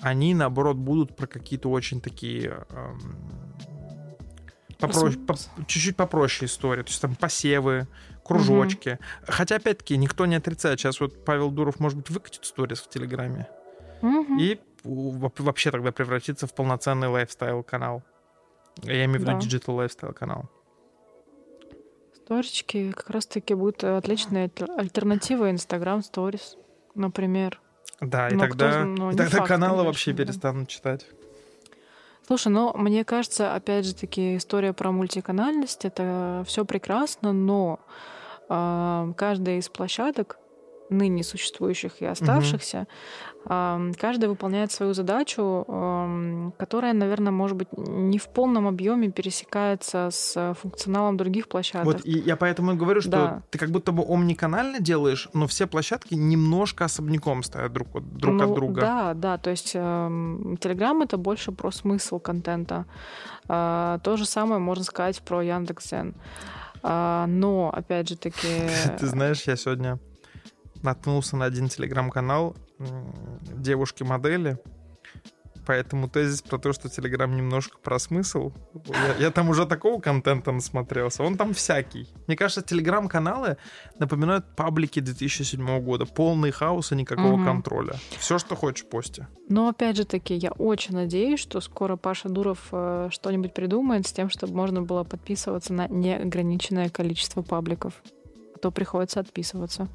они, 0.00 0.34
наоборот, 0.34 0.76
будут 0.76 1.16
про 1.16 1.26
какие-то 1.26 1.70
очень 1.70 2.02
такие 2.02 2.66
эм, 2.68 3.16
попроще- 4.88 5.26
по- 5.26 5.64
чуть-чуть 5.66 5.96
попроще 5.96 6.46
истории. 6.46 6.82
То 6.82 6.88
есть 6.90 7.00
там 7.00 7.14
посевы, 7.14 7.86
кружочки. 8.24 8.98
Хотя, 9.26 9.56
опять-таки, 9.56 9.96
никто 9.96 10.26
не 10.26 10.36
отрицает. 10.36 10.78
Сейчас 10.80 11.00
вот 11.00 11.24
Павел 11.24 11.50
Дуров, 11.50 11.80
может 11.80 11.98
быть, 11.98 12.10
выкатит 12.10 12.44
сторис 12.44 12.80
в 12.80 12.88
Телеграме 12.88 13.48
Мгм. 14.00 14.38
и 14.38 14.58
вообще 14.84 15.70
тогда 15.70 15.92
превратится 15.92 16.46
в 16.46 16.54
полноценный 16.54 17.08
лайфстайл-канал. 17.08 18.02
Я 18.82 19.04
имею 19.04 19.18
в 19.20 19.22
виду 19.22 19.32
Да. 19.32 19.72
лайфстайл-канал. 19.72 20.48
Сторички 22.14 22.92
как 22.92 23.10
раз-таки 23.10 23.54
будут 23.54 23.82
отличной 23.84 24.46
альтер- 24.46 24.70
альтернативой 24.78 25.52
Instagram 25.52 26.00
Stories, 26.00 26.56
например. 26.94 27.60
Да, 28.00 28.28
и 28.28 28.34
Но 28.34 28.40
тогда, 28.40 28.70
кто- 28.70 28.84
ну, 28.84 29.10
и 29.10 29.16
тогда 29.16 29.36
факт, 29.38 29.48
каналы 29.48 29.70
конечно, 29.72 29.84
вообще 29.86 30.12
да. 30.12 30.24
перестанут 30.24 30.68
читать. 30.68 31.06
Слушай, 32.32 32.48
ну, 32.48 32.72
мне 32.74 33.04
кажется, 33.04 33.54
опять 33.54 33.84
же 33.84 33.94
таки, 33.94 34.38
история 34.38 34.72
про 34.72 34.90
мультиканальность— 34.90 35.80
это 35.84 36.42
все 36.46 36.64
прекрасно, 36.64 37.34
но 37.34 37.78
а, 38.48 39.12
каждая 39.18 39.58
из 39.58 39.68
площадок, 39.68 40.38
ныне 40.92 41.22
существующих 41.22 42.00
и 42.00 42.06
оставшихся, 42.06 42.86
а, 43.44 43.80
каждая 43.98 44.30
выполняет 44.30 44.70
свою 44.72 44.94
задачу, 44.94 45.64
которая, 46.58 46.92
наверное, 46.92 47.32
может 47.32 47.56
быть, 47.56 47.68
не 47.76 48.18
в 48.18 48.28
полном 48.28 48.68
объеме 48.68 49.10
пересекается 49.10 50.08
с 50.12 50.54
функционалом 50.60 51.16
других 51.16 51.48
площадок. 51.48 51.86
Вот 51.86 52.04
и 52.04 52.18
я 52.18 52.36
поэтому 52.36 52.72
и 52.72 52.76
говорю, 52.76 53.00
что 53.00 53.10
Да. 53.10 53.42
ты 53.50 53.58
как 53.58 53.70
будто 53.70 53.92
бы 53.92 54.02
омниканально 54.02 54.80
делаешь, 54.80 55.28
но 55.32 55.46
все 55.46 55.66
площадки 55.66 56.14
немножко 56.14 56.84
особняком 56.84 57.42
стоят 57.42 57.72
друг 57.72 57.96
от, 57.96 58.16
друг 58.16 58.34
Ну, 58.34 58.44
от 58.44 58.54
друга. 58.54 58.80
Да, 58.80 59.14
да, 59.14 59.38
то 59.38 59.50
есть 59.50 59.74
Telegram 59.74 61.02
это 61.02 61.16
больше 61.16 61.52
про 61.52 61.70
смысл 61.70 62.18
контента. 62.18 62.86
А, 63.48 63.98
то 63.98 64.16
же 64.16 64.24
самое 64.24 64.60
можно 64.60 64.84
сказать 64.84 65.20
про 65.22 65.42
Яндекс.Зен. 65.42 66.14
А, 66.82 67.26
но, 67.26 67.70
опять 67.74 68.08
же 68.08 68.16
таки... 68.16 68.48
Ты 68.98 69.06
знаешь, 69.06 69.42
я 69.42 69.56
сегодня 69.56 69.98
наткнулся 70.82 71.36
на 71.36 71.44
один 71.46 71.68
телеграм-канал 71.68 72.56
девушки-модели. 73.56 74.58
Поэтому 75.64 76.08
тезис 76.08 76.42
про 76.42 76.58
то, 76.58 76.72
что 76.72 76.88
Телеграм 76.88 77.36
немножко 77.36 77.78
про 77.78 78.00
смысл, 78.00 78.50
я, 78.88 79.26
я 79.26 79.30
там 79.30 79.48
уже 79.48 79.64
такого 79.64 80.00
контента 80.00 80.50
насмотрелся. 80.50 81.22
Он 81.22 81.36
там 81.36 81.54
всякий. 81.54 82.08
Мне 82.26 82.36
кажется, 82.36 82.62
Телеграм-каналы 82.62 83.56
напоминают 83.96 84.44
паблики 84.56 84.98
2007 84.98 85.78
года. 85.80 86.04
Полный 86.04 86.50
хаос 86.50 86.90
и 86.90 86.96
никакого 86.96 87.36
Мгм. 87.36 87.44
контроля. 87.44 87.94
Все, 88.18 88.38
что 88.40 88.56
хочешь, 88.56 88.84
пости. 88.86 89.22
Но, 89.48 89.68
опять 89.68 89.96
же 89.96 90.04
таки, 90.04 90.34
я 90.34 90.50
очень 90.50 90.96
надеюсь, 90.96 91.38
что 91.38 91.60
скоро 91.60 91.94
Паша 91.94 92.28
Дуров 92.28 92.66
э, 92.72 93.08
что-нибудь 93.12 93.54
придумает 93.54 94.08
с 94.08 94.12
тем, 94.12 94.30
чтобы 94.30 94.54
можно 94.56 94.82
было 94.82 95.04
подписываться 95.04 95.72
на 95.72 95.86
неограниченное 95.86 96.88
количество 96.88 97.42
пабликов. 97.42 98.02
А 98.56 98.58
то 98.58 98.72
приходится 98.72 99.20
отписываться. 99.20 99.86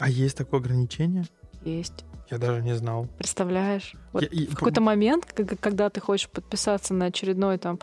А 0.00 0.08
есть 0.08 0.36
такое 0.36 0.60
ограничение? 0.60 1.24
Есть. 1.64 2.04
Я 2.30 2.38
даже 2.38 2.62
не 2.62 2.74
знал. 2.74 3.06
Представляешь? 3.18 3.94
Вот 4.12 4.22
Я- 4.22 4.28
и- 4.28 4.46
в 4.46 4.54
какой-то 4.54 4.80
момент, 4.80 5.26
когда 5.60 5.90
ты 5.90 6.00
хочешь 6.00 6.28
подписаться 6.28 6.94
на 6.94 7.06
очередной 7.06 7.58
там 7.58 7.78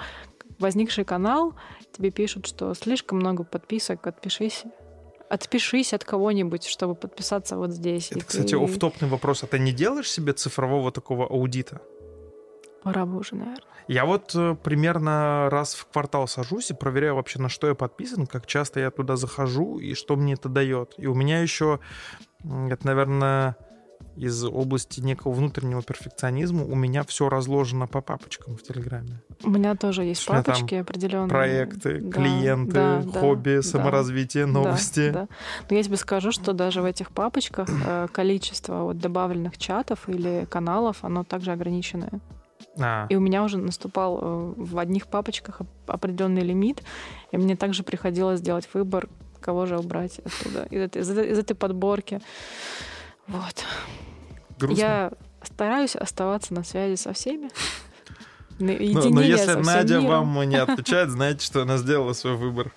возникший 0.59 1.05
канал, 1.05 1.53
тебе 1.95 2.09
пишут, 2.11 2.47
что 2.47 2.73
слишком 2.73 3.19
много 3.19 3.43
подписок, 3.43 4.07
отпишись. 4.07 4.63
Отпишись 5.29 5.93
от 5.93 6.05
кого-нибудь, 6.05 6.63
чтобы 6.65 6.95
подписаться 6.95 7.57
вот 7.57 7.71
здесь. 7.71 8.11
И 8.11 8.15
Это, 8.15 8.25
кстати, 8.25 8.51
ты- 8.55 8.63
офтопный 8.63 9.09
вопрос. 9.09 9.43
А 9.43 9.47
ты 9.47 9.59
не 9.59 9.73
делаешь 9.73 10.09
себе 10.09 10.31
цифрового 10.33 10.91
такого 10.91 11.25
аудита? 11.27 11.81
Пора 12.87 13.05
бы 13.05 13.17
уже, 13.17 13.35
наверное. 13.35 13.59
Я 13.89 14.05
вот 14.05 14.33
э, 14.33 14.55
примерно 14.63 15.49
раз 15.51 15.75
в 15.75 15.87
квартал 15.87 16.25
сажусь 16.25 16.71
и 16.71 16.73
проверяю 16.73 17.15
вообще, 17.15 17.37
на 17.37 17.49
что 17.49 17.67
я 17.67 17.75
подписан, 17.75 18.25
как 18.25 18.45
часто 18.45 18.79
я 18.79 18.91
туда 18.91 19.17
захожу 19.17 19.77
и 19.77 19.93
что 19.93 20.15
мне 20.15 20.35
это 20.35 20.47
дает. 20.47 20.93
И 20.97 21.05
у 21.05 21.13
меня 21.13 21.41
еще, 21.41 21.81
это, 22.45 22.87
наверное, 22.87 23.57
из 24.15 24.41
области 24.45 25.01
некого 25.01 25.33
внутреннего 25.33 25.83
перфекционизма, 25.83 26.63
у 26.63 26.75
меня 26.75 27.03
все 27.03 27.27
разложено 27.27 27.87
по 27.87 27.99
папочкам 27.99 28.55
в 28.55 28.63
Телеграме. 28.63 29.21
У 29.43 29.49
меня 29.49 29.75
тоже 29.75 30.05
есть 30.05 30.25
там 30.25 30.43
папочки 30.43 30.75
определенные. 30.75 31.27
Проекты, 31.27 31.99
Да, 31.99 32.11
клиенты, 32.11 32.71
да, 32.71 33.01
да, 33.03 33.19
хобби, 33.19 33.57
да. 33.57 33.61
саморазвитие, 33.63 34.45
Да, 34.45 34.51
новости. 34.53 35.09
да. 35.09 35.27
Но 35.69 35.75
я 35.75 35.83
тебе 35.83 35.97
скажу, 35.97 36.31
что 36.31 36.53
даже 36.53 36.81
в 36.81 36.85
этих 36.85 37.11
папочках 37.11 37.67
э, 37.85 38.07
количество 38.13 38.83
вот 38.83 38.97
добавленных 38.97 39.57
чатов 39.57 40.07
или 40.07 40.47
каналов, 40.49 40.99
оно 41.01 41.25
также 41.25 41.51
ограниченное. 41.51 42.21
А, 42.79 43.07
И 43.09 43.15
у 43.15 43.19
меня 43.19 43.43
уже 43.43 43.57
наступал 43.57 44.19
э, 44.21 44.53
в 44.57 44.77
одних 44.77 45.07
папочках 45.07 45.61
оп- 45.61 45.67
определенный 45.87 46.41
лимит, 46.41 46.83
и 47.31 47.37
мне 47.37 47.55
также 47.55 47.83
приходилось 47.83 48.41
делать 48.41 48.67
выбор, 48.73 49.07
кого 49.39 49.65
же 49.65 49.77
убрать 49.77 50.19
оттуда, 50.19 50.65
из 50.69 50.81
этой, 50.81 51.01
из 51.01 51.09
из 51.09 51.39
этой 51.39 51.55
подборки. 51.55 52.21
Вот. 53.27 53.63
Грустно. 54.59 54.81
Я 54.81 55.11
стараюсь 55.43 55.95
оставаться 55.95 56.53
на 56.53 56.63
связи 56.63 56.95
со 56.95 57.13
всеми. 57.13 57.49
Но, 58.59 58.73
но 58.73 59.21
если 59.21 59.53
Надя 59.53 59.99
миром. 59.99 60.33
вам 60.33 60.49
не 60.49 60.55
отвечает, 60.59 61.11
знаете, 61.11 61.45
что 61.45 61.61
она 61.61 61.77
сделала 61.77 62.13
свой 62.13 62.35
выбор. 62.35 62.71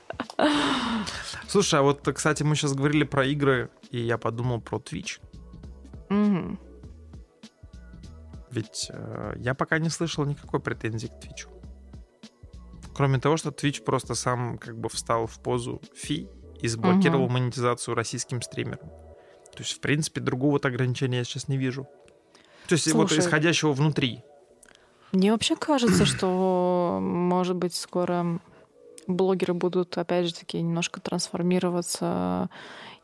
Слушай, 1.48 1.80
а 1.80 1.82
вот, 1.82 2.06
кстати, 2.14 2.42
мы 2.42 2.54
сейчас 2.54 2.74
говорили 2.74 3.04
про 3.04 3.24
игры, 3.24 3.70
и 3.90 3.98
я 3.98 4.18
подумал 4.18 4.60
про 4.60 4.76
Twitch. 4.76 5.20
Угу. 6.10 6.58
Ведь 8.50 8.90
э, 8.90 9.34
я 9.36 9.54
пока 9.54 9.78
не 9.78 9.88
слышал 9.88 10.24
никакой 10.24 10.60
претензии 10.60 11.06
к 11.06 11.24
Twitch. 11.24 11.48
Кроме 12.94 13.18
того, 13.18 13.36
что 13.36 13.50
Twitch 13.50 13.82
просто 13.82 14.14
сам 14.14 14.58
как 14.58 14.78
бы 14.78 14.88
встал 14.88 15.26
в 15.26 15.40
позу 15.40 15.80
фи 15.94 16.28
и 16.60 16.68
заблокировал 16.68 17.24
угу. 17.24 17.34
монетизацию 17.34 17.94
российским 17.94 18.42
стримерам. 18.42 18.88
То 19.52 19.62
есть, 19.62 19.72
в 19.72 19.80
принципе, 19.80 20.20
другого 20.20 20.52
вот 20.52 20.66
ограничения 20.66 21.18
я 21.18 21.24
сейчас 21.24 21.48
не 21.48 21.56
вижу. 21.56 21.86
То 22.66 22.74
есть, 22.74 22.90
Слушай, 22.90 22.96
вот 22.96 23.12
исходящего 23.12 23.72
внутри. 23.72 24.22
Мне 25.12 25.32
вообще 25.32 25.56
кажется, 25.56 26.04
что, 26.04 26.98
может 27.00 27.56
быть, 27.56 27.74
скоро 27.74 28.38
блогеры 29.06 29.54
будут, 29.54 29.98
опять 29.98 30.26
же 30.26 30.34
таки, 30.34 30.60
немножко 30.60 31.00
трансформироваться 31.00 32.48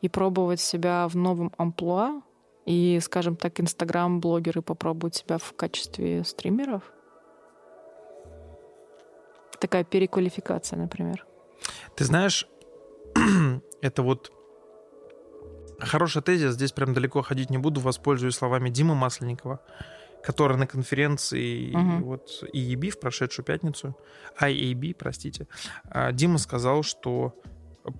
и 0.02 0.08
пробовать 0.08 0.60
себя 0.60 1.08
в 1.08 1.16
новом 1.16 1.52
амплуа. 1.56 2.22
И, 2.66 2.98
скажем 3.00 3.36
так, 3.36 3.60
инстаграм-блогеры 3.60 4.60
попробуют 4.60 5.14
себя 5.14 5.38
в 5.38 5.52
качестве 5.54 6.24
стримеров. 6.24 6.82
Такая 9.60 9.84
переквалификация, 9.84 10.76
например. 10.76 11.24
Ты 11.94 12.04
знаешь, 12.04 12.46
это 13.80 14.02
вот 14.02 14.32
хороший 15.78 16.22
тезис. 16.22 16.54
Здесь 16.54 16.72
прям 16.72 16.92
далеко 16.92 17.22
ходить 17.22 17.50
не 17.50 17.58
буду. 17.58 17.80
Воспользуюсь 17.80 18.34
словами 18.34 18.68
Димы 18.68 18.94
Масленникова 18.94 19.60
который 20.26 20.56
на 20.56 20.66
конференции 20.66 21.72
угу. 21.72 22.04
вот 22.04 22.42
EEB 22.52 22.90
в 22.90 22.98
прошедшую 22.98 23.44
пятницу, 23.44 23.96
IAB, 24.40 24.96
простите, 24.96 25.46
а, 25.84 26.10
Дима 26.10 26.38
сказал, 26.38 26.82
что 26.82 27.32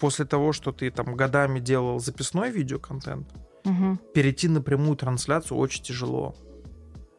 после 0.01 0.25
того, 0.25 0.53
что 0.53 0.73
ты 0.73 0.91
там 0.91 1.15
годами 1.15 1.61
делал 1.61 2.01
записной 2.01 2.51
видеоконтент, 2.51 3.29
угу. 3.67 3.99
перейти 4.15 4.49
на 4.49 4.63
прямую 4.63 4.97
трансляцию 4.97 5.59
очень 5.59 5.83
тяжело. 5.83 6.35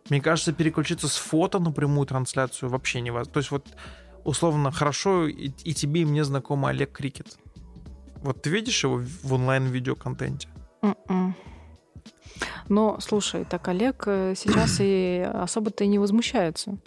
Мне 0.10 0.22
кажется, 0.22 0.54
переключиться 0.54 1.08
с 1.08 1.18
фото 1.18 1.60
на 1.60 1.72
прямую 1.72 2.08
трансляцию 2.08 2.70
вообще 2.70 3.02
невозможно. 3.02 3.34
То 3.34 3.40
есть 3.40 3.52
вот 3.52 3.68
условно 4.24 4.72
хорошо 4.72 5.28
и, 5.28 5.52
и 5.64 5.74
тебе, 5.74 6.02
и 6.02 6.06
мне 6.06 6.24
знакомый 6.24 6.72
Олег 6.72 6.92
Крикет. 6.92 7.38
Вот 8.22 8.42
ты 8.42 8.50
видишь 8.50 8.84
его 8.84 9.02
в 9.24 9.34
онлайн-видеоконтенте? 9.34 10.48
Mm-mm. 10.82 11.34
Но, 12.70 13.00
слушай, 13.00 13.46
так 13.46 13.68
Олег 13.68 14.04
э, 14.08 14.34
сейчас 14.36 14.78
и 14.80 15.28
особо-то 15.34 15.84
и 15.84 15.88
не 15.88 16.00
возмущается. 16.00 16.78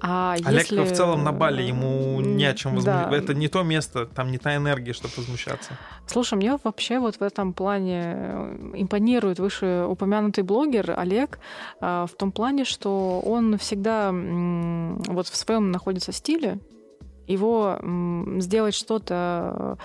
А 0.00 0.34
Олег 0.44 0.62
если... 0.62 0.84
в 0.84 0.92
целом 0.92 1.22
на 1.24 1.32
Бали, 1.32 1.62
ему 1.62 2.20
не 2.20 2.44
о 2.44 2.54
чем 2.54 2.74
возмущаться. 2.74 3.10
Да. 3.10 3.16
Это 3.16 3.34
не 3.34 3.48
то 3.48 3.62
место, 3.62 4.06
там 4.06 4.30
не 4.32 4.38
та 4.38 4.56
энергия, 4.56 4.92
чтобы 4.92 5.14
возмущаться. 5.16 5.78
Слушай, 6.06 6.34
мне 6.34 6.58
вообще 6.64 6.98
вот 6.98 7.16
в 7.16 7.22
этом 7.22 7.52
плане 7.52 8.02
э, 8.16 8.70
импонирует 8.74 9.38
вышеупомянутый 9.38 10.42
блогер 10.44 10.98
Олег 10.98 11.38
э, 11.80 12.06
в 12.10 12.16
том 12.16 12.32
плане, 12.32 12.64
что 12.64 13.20
он 13.20 13.58
всегда 13.58 14.10
вот 14.12 15.28
в 15.28 15.36
своем 15.36 15.70
находится 15.70 16.12
стиле, 16.12 16.58
его 17.26 17.78
сделать 18.40 18.74
что-то 18.74 19.78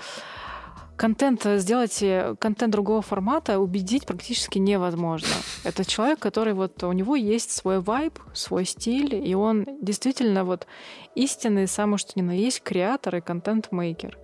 контент 0.98 1.46
э, 1.46 1.58
сделать, 1.58 2.02
э, 2.02 2.34
контент 2.38 2.72
другого 2.72 3.00
формата 3.00 3.58
убедить 3.58 4.04
практически 4.04 4.58
невозможно. 4.58 5.34
Это 5.64 5.84
человек, 5.84 6.18
который 6.18 6.52
вот 6.52 6.82
у 6.82 6.92
него 6.92 7.16
есть 7.16 7.52
свой 7.52 7.80
вайб, 7.80 8.18
свой 8.34 8.66
стиль, 8.66 9.14
и 9.14 9.34
он 9.34 9.64
действительно 9.80 10.44
вот 10.44 10.66
истинный, 11.14 11.66
самый 11.66 11.98
что 11.98 12.12
ни 12.16 12.22
на 12.22 12.32
есть, 12.32 12.62
креатор 12.62 13.16
и 13.16 13.20
контент-мейкер. 13.20 14.18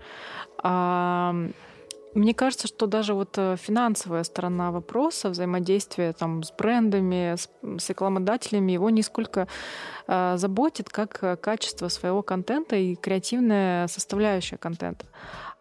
А, 0.63 1.35
мне 2.15 2.33
кажется, 2.35 2.69
что 2.69 2.87
даже 2.87 3.15
вот 3.15 3.39
э, 3.39 3.57
финансовая 3.57 4.25
сторона 4.25 4.71
вопроса, 4.71 5.31
взаимодействия 5.31 6.13
там 6.13 6.43
с 6.43 6.53
брендами, 6.53 7.37
с, 7.37 7.49
с 7.79 7.89
рекламодателями, 7.89 8.73
его 8.73 8.91
нисколько 8.91 9.49
э, 10.07 10.37
заботит, 10.37 10.89
как 10.89 11.41
качество 11.41 11.89
своего 11.89 12.23
контента 12.23 12.77
и 12.77 12.95
креативная 12.95 13.89
составляющая 13.89 14.57
контента. 14.57 15.07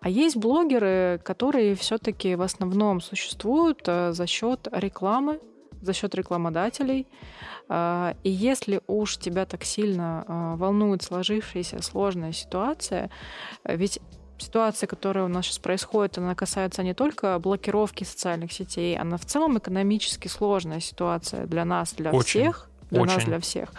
А 0.03 0.09
есть 0.09 0.35
блогеры, 0.35 1.21
которые 1.23 1.75
все-таки 1.75 2.35
в 2.35 2.41
основном 2.41 2.99
существуют 2.99 3.83
э, 3.87 4.11
за 4.11 4.27
счет 4.27 4.67
рекламы, 4.73 5.39
за 5.81 5.93
счет 5.93 6.13
рекламодателей. 6.13 7.07
Э, 7.69 8.13
и 8.21 8.29
если 8.29 8.81
уж 8.87 9.17
тебя 9.17 9.45
так 9.45 9.63
сильно 9.63 10.25
э, 10.27 10.55
волнует 10.57 11.03
сложившаяся 11.03 11.81
сложная 11.81 12.33
ситуация, 12.33 13.09
ведь 13.63 14.01
ситуация, 14.39 14.87
которая 14.87 15.23
у 15.23 15.29
нас 15.29 15.45
сейчас 15.45 15.59
происходит, 15.59 16.17
она 16.17 16.35
касается 16.35 16.83
не 16.83 16.93
только 16.93 17.39
блокировки 17.39 18.03
социальных 18.03 18.51
сетей, 18.51 18.97
она 18.97 19.15
в 19.15 19.23
целом 19.23 19.57
экономически 19.57 20.27
сложная 20.27 20.81
ситуация 20.81 21.45
для 21.45 21.63
нас, 21.63 21.93
для 21.93 22.11
Очень. 22.11 22.41
всех, 22.41 22.69
для 22.91 23.03
Очень. 23.03 23.15
нас, 23.15 23.23
для 23.23 23.39
всех. 23.39 23.69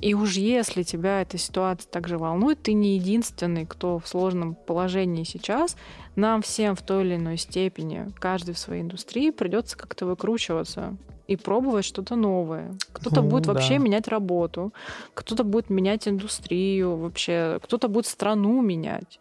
И 0.00 0.14
уж 0.14 0.34
если 0.34 0.82
тебя 0.82 1.20
эта 1.20 1.36
ситуация 1.36 1.88
также 1.90 2.16
волнует, 2.16 2.62
ты 2.62 2.72
не 2.72 2.96
единственный, 2.96 3.66
кто 3.66 3.98
в 3.98 4.08
сложном 4.08 4.54
положении 4.54 5.24
сейчас. 5.24 5.76
Нам 6.16 6.42
всем 6.42 6.74
в 6.74 6.82
той 6.82 7.04
или 7.04 7.16
иной 7.16 7.36
степени, 7.36 8.08
каждый 8.18 8.54
в 8.54 8.58
своей 8.58 8.82
индустрии, 8.82 9.30
придется 9.30 9.76
как-то 9.76 10.06
выкручиваться 10.06 10.96
и 11.26 11.36
пробовать 11.36 11.84
что-то 11.84 12.16
новое. 12.16 12.74
Кто-то 12.92 13.22
ну, 13.22 13.28
будет 13.28 13.44
да. 13.44 13.52
вообще 13.52 13.78
менять 13.78 14.08
работу, 14.08 14.72
кто-то 15.14 15.44
будет 15.44 15.70
менять 15.70 16.08
индустрию 16.08 16.96
вообще, 16.96 17.60
кто-то 17.62 17.88
будет 17.88 18.06
страну 18.06 18.60
менять. 18.62 19.20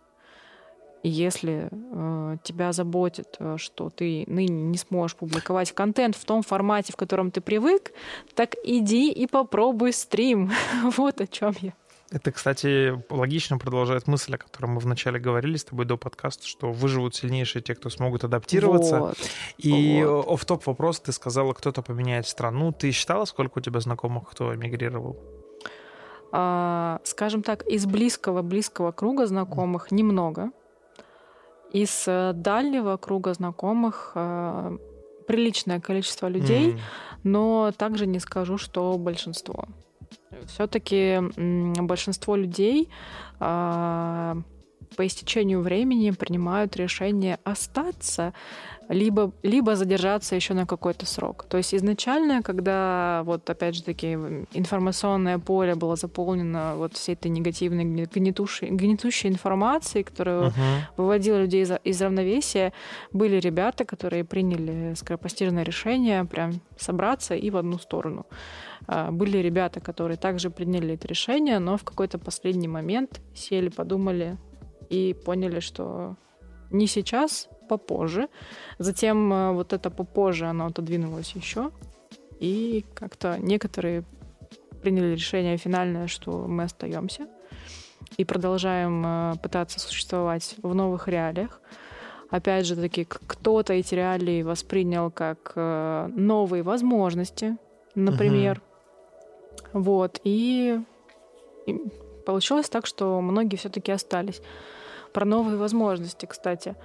И 1.04 1.10
если 1.10 1.70
э, 1.72 2.38
тебя 2.43 2.74
заботит, 2.74 3.38
э, 3.39 3.56
что 3.58 3.89
ты 3.89 4.26
ныне 4.28 4.64
не 4.64 4.78
сможешь 4.78 5.16
публиковать 5.16 5.72
контент 5.72 6.16
в 6.16 6.26
том 6.26 6.43
формате, 6.43 6.91
в 6.91 6.97
котором 6.97 7.32
ты 7.32 7.39
привык, 7.41 7.93
так 8.36 8.56
иди 8.64 9.12
и 9.12 9.26
попробуй 9.28 9.93
стрим. 9.93 10.52
вот 10.97 11.22
о 11.22 11.28
чем 11.28 11.54
я. 11.62 11.74
Это, 12.12 12.32
кстати, 12.32 13.02
логично 13.12 13.60
продолжает 13.60 14.08
мысль, 14.08 14.34
о 14.34 14.38
которой 14.39 14.66
мы 14.66 14.80
вначале 14.80 15.20
говорили 15.20 15.58
с 15.58 15.64
тобой 15.64 15.86
до 15.86 15.95
подкаста, 15.95 16.45
что 16.47 16.72
выживут 16.72 17.16
сильнейшие 17.16 17.62
те, 17.62 17.76
кто 17.76 17.89
смогут 17.91 18.24
адаптироваться. 18.24 19.00
Вот. 19.00 19.18
И 19.60 20.04
вот. 20.04 20.28
оф-топ 20.28 20.66
вопрос, 20.66 21.00
ты 21.00 21.12
сказала, 21.12 21.54
кто-то 21.54 21.84
поменяет 21.84 22.28
страну. 22.28 22.72
Ты 22.72 22.91
считала, 22.91 23.26
сколько 23.26 23.60
у 23.60 23.62
тебя 23.62 23.80
знакомых, 23.80 24.28
кто 24.30 24.56
эмигрировал? 24.56 25.18
А, 26.32 27.00
скажем 27.04 27.43
так, 27.43 27.66
из 27.68 27.86
близкого-близкого 27.86 28.91
круга 28.91 29.28
знакомых 29.28 29.91
немного. 29.91 30.52
Из 31.72 32.06
э, 32.08 32.34
дальнего 32.34 32.98
круга 32.98 33.34
знакомых 33.34 34.14
э, 34.16 34.78
приличное 35.28 35.80
количество 35.80 36.28
людей, 36.28 36.72
mm. 36.72 36.80
но 37.24 37.72
также 37.78 38.08
не 38.08 38.20
скажу, 38.20 38.58
что 38.58 38.98
большинство. 38.98 39.66
Все-таки 40.48 41.20
большинство 41.82 42.36
людей 42.36 42.90
э, 43.40 44.36
по 44.96 45.06
истечению 45.06 45.62
времени 45.62 46.12
принимают 46.12 46.76
решение 46.76 47.40
остаться, 47.44 48.34
либо, 48.90 49.32
либо 49.44 49.76
задержаться 49.76 50.36
еще 50.36 50.56
на 50.56 50.66
какой-то 50.66 51.06
срок. 51.06 51.46
То 51.48 51.58
есть 51.58 51.76
изначально, 51.76 52.42
когда 52.42 53.22
вот 53.24 53.48
опять 53.48 53.76
же 53.76 53.84
таки 53.84 54.14
информационное 54.54 55.38
поле 55.38 55.76
было 55.76 55.96
заполнено 55.96 56.74
вот 56.76 56.96
всей 56.96 57.14
этой 57.14 57.30
негативной 57.30 57.86
гнетущей, 57.86 58.70
гнетущей 58.70 59.30
информацией, 59.30 60.04
которая 60.04 60.48
uh-huh. 60.48 60.54
выводила 60.98 61.38
людей 61.38 61.62
из, 61.62 61.72
из 61.84 62.02
равновесия, 62.02 62.74
были 63.14 63.36
ребята, 63.40 63.86
которые 63.86 64.24
приняли 64.24 64.96
скоропостижное 64.96 65.64
решение 65.64 66.26
прям 66.26 66.60
собраться 66.76 67.36
и 67.36 67.52
в 67.52 67.58
одну 67.58 67.78
сторону. 67.78 68.26
А, 68.88 69.12
были 69.12 69.38
ребята, 69.38 69.82
которые 69.82 70.18
также 70.18 70.50
приняли 70.50 70.96
это 70.96 71.08
решение, 71.08 71.60
но 71.60 71.78
в 71.78 71.84
какой-то 71.84 72.18
последний 72.18 72.68
момент 72.68 73.22
сели, 73.36 73.70
подумали 73.70 74.38
и 74.90 75.16
поняли, 75.26 75.60
что 75.60 76.16
не 76.72 76.88
сейчас, 76.88 77.50
попозже. 77.70 78.28
Затем 78.80 79.32
э, 79.34 79.52
вот 79.54 79.74
это 79.74 79.90
попозже, 79.90 80.46
оно 80.46 80.66
отодвинулось 80.66 81.32
еще. 81.36 81.72
И 82.40 82.86
как-то 82.94 83.38
некоторые 83.40 84.04
приняли 84.82 85.14
решение 85.14 85.58
финальное, 85.58 86.08
что 86.08 86.48
мы 86.48 86.64
остаемся 86.64 87.28
и 88.18 88.26
продолжаем 88.26 89.04
э, 89.06 89.34
пытаться 89.42 89.80
существовать 89.80 90.56
в 90.64 90.74
новых 90.74 91.08
реалиях. 91.08 91.62
Опять 92.30 92.66
же 92.66 92.76
таки, 92.76 93.06
кто-то 93.06 93.74
эти 93.74 93.96
реалии 93.96 94.44
воспринял 94.44 95.12
как 95.12 95.54
э, 95.56 96.10
новые 96.16 96.64
возможности, 96.64 97.58
например. 97.96 98.62
Угу. 99.74 99.82
Вот. 99.82 100.20
И, 100.24 100.80
и 101.66 101.80
получилось 102.26 102.70
так, 102.70 102.86
что 102.86 103.22
многие 103.22 103.56
все-таки 103.56 103.92
остались. 103.92 104.42
про 105.14 105.26
новые 105.26 105.58
возможности, 105.58 106.26
кстати. 106.26 106.76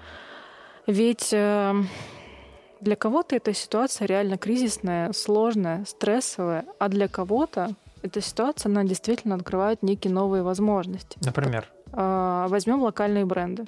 Ведь 0.87 1.33
э, 1.33 1.75
для 2.81 2.97
кого-то 2.97 3.37
эта 3.37 3.55
ситуация 3.55 4.07
реально 4.07 4.37
кризисная, 4.37 5.13
сложная, 5.13 5.85
стрессовая, 5.87 6.67
а 6.79 6.89
для 6.89 7.09
кого-то 7.09 7.75
эта 8.03 8.21
ситуация, 8.21 8.69
она 8.69 8.85
действительно 8.85 9.35
открывает 9.35 9.83
некие 9.83 10.13
новые 10.13 10.43
возможности. 10.43 11.19
Например? 11.25 11.67
А, 11.93 12.47
возьмем 12.49 12.83
локальные 12.83 13.25
бренды. 13.25 13.65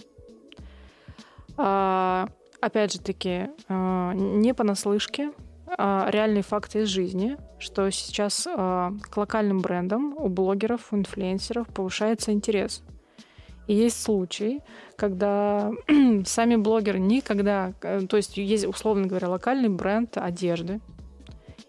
А, 1.56 2.28
опять 2.60 2.92
же 2.92 3.00
таки, 3.00 3.48
а, 3.68 4.12
не 4.12 4.52
понаслышке, 4.52 5.32
а 5.66 6.08
реальные 6.10 6.42
факты 6.42 6.82
из 6.82 6.88
жизни, 6.88 7.38
что 7.58 7.90
сейчас 7.90 8.44
к 8.44 9.16
локальным 9.16 9.60
брендам 9.60 10.14
у 10.16 10.28
блогеров, 10.28 10.92
у 10.92 10.96
инфлюенсеров 10.96 11.66
повышается 11.68 12.30
интерес. 12.30 12.82
И 13.66 13.74
есть 13.74 14.00
случаи, 14.00 14.62
когда 14.96 15.72
сами 16.24 16.56
блогеры 16.56 16.98
никогда, 16.98 17.72
э, 17.82 18.02
то 18.08 18.16
есть 18.16 18.36
есть, 18.36 18.64
условно 18.64 19.06
говоря, 19.06 19.28
локальный 19.28 19.68
бренд 19.68 20.16
одежды, 20.16 20.80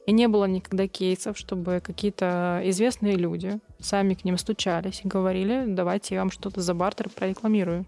и 0.06 0.12
не 0.12 0.28
было 0.28 0.46
никогда 0.46 0.88
кейсов, 0.88 1.38
чтобы 1.38 1.82
какие-то 1.84 2.62
известные 2.66 3.16
люди 3.16 3.60
сами 3.80 4.14
к 4.14 4.24
ним 4.24 4.38
стучались 4.38 5.02
и 5.04 5.08
говорили, 5.08 5.66
давайте 5.68 6.16
я 6.16 6.22
вам 6.22 6.32
что-то 6.32 6.62
за 6.62 6.74
бартер 6.74 7.10
прорекламирую. 7.10 7.86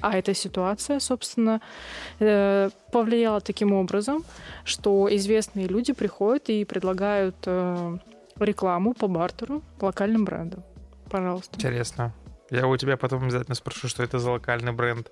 А 0.00 0.16
эта 0.16 0.32
ситуация, 0.32 1.00
собственно, 1.00 1.60
э, 2.18 2.70
повлияла 2.92 3.40
таким 3.40 3.72
образом, 3.72 4.24
что 4.64 5.08
известные 5.14 5.66
люди 5.66 5.92
приходят 5.92 6.48
и 6.48 6.64
предлагают 6.64 7.36
э, 7.44 7.98
рекламу 8.38 8.94
по 8.94 9.06
бартеру 9.06 9.62
локальным 9.80 10.24
брендам. 10.24 10.62
Пожалуйста. 11.10 11.56
Интересно. 11.56 12.14
Я 12.50 12.66
у 12.66 12.76
тебя 12.76 12.96
потом 12.96 13.24
обязательно 13.24 13.54
спрошу, 13.54 13.88
что 13.88 14.02
это 14.02 14.18
за 14.18 14.30
локальный 14.30 14.72
бренд. 14.72 15.10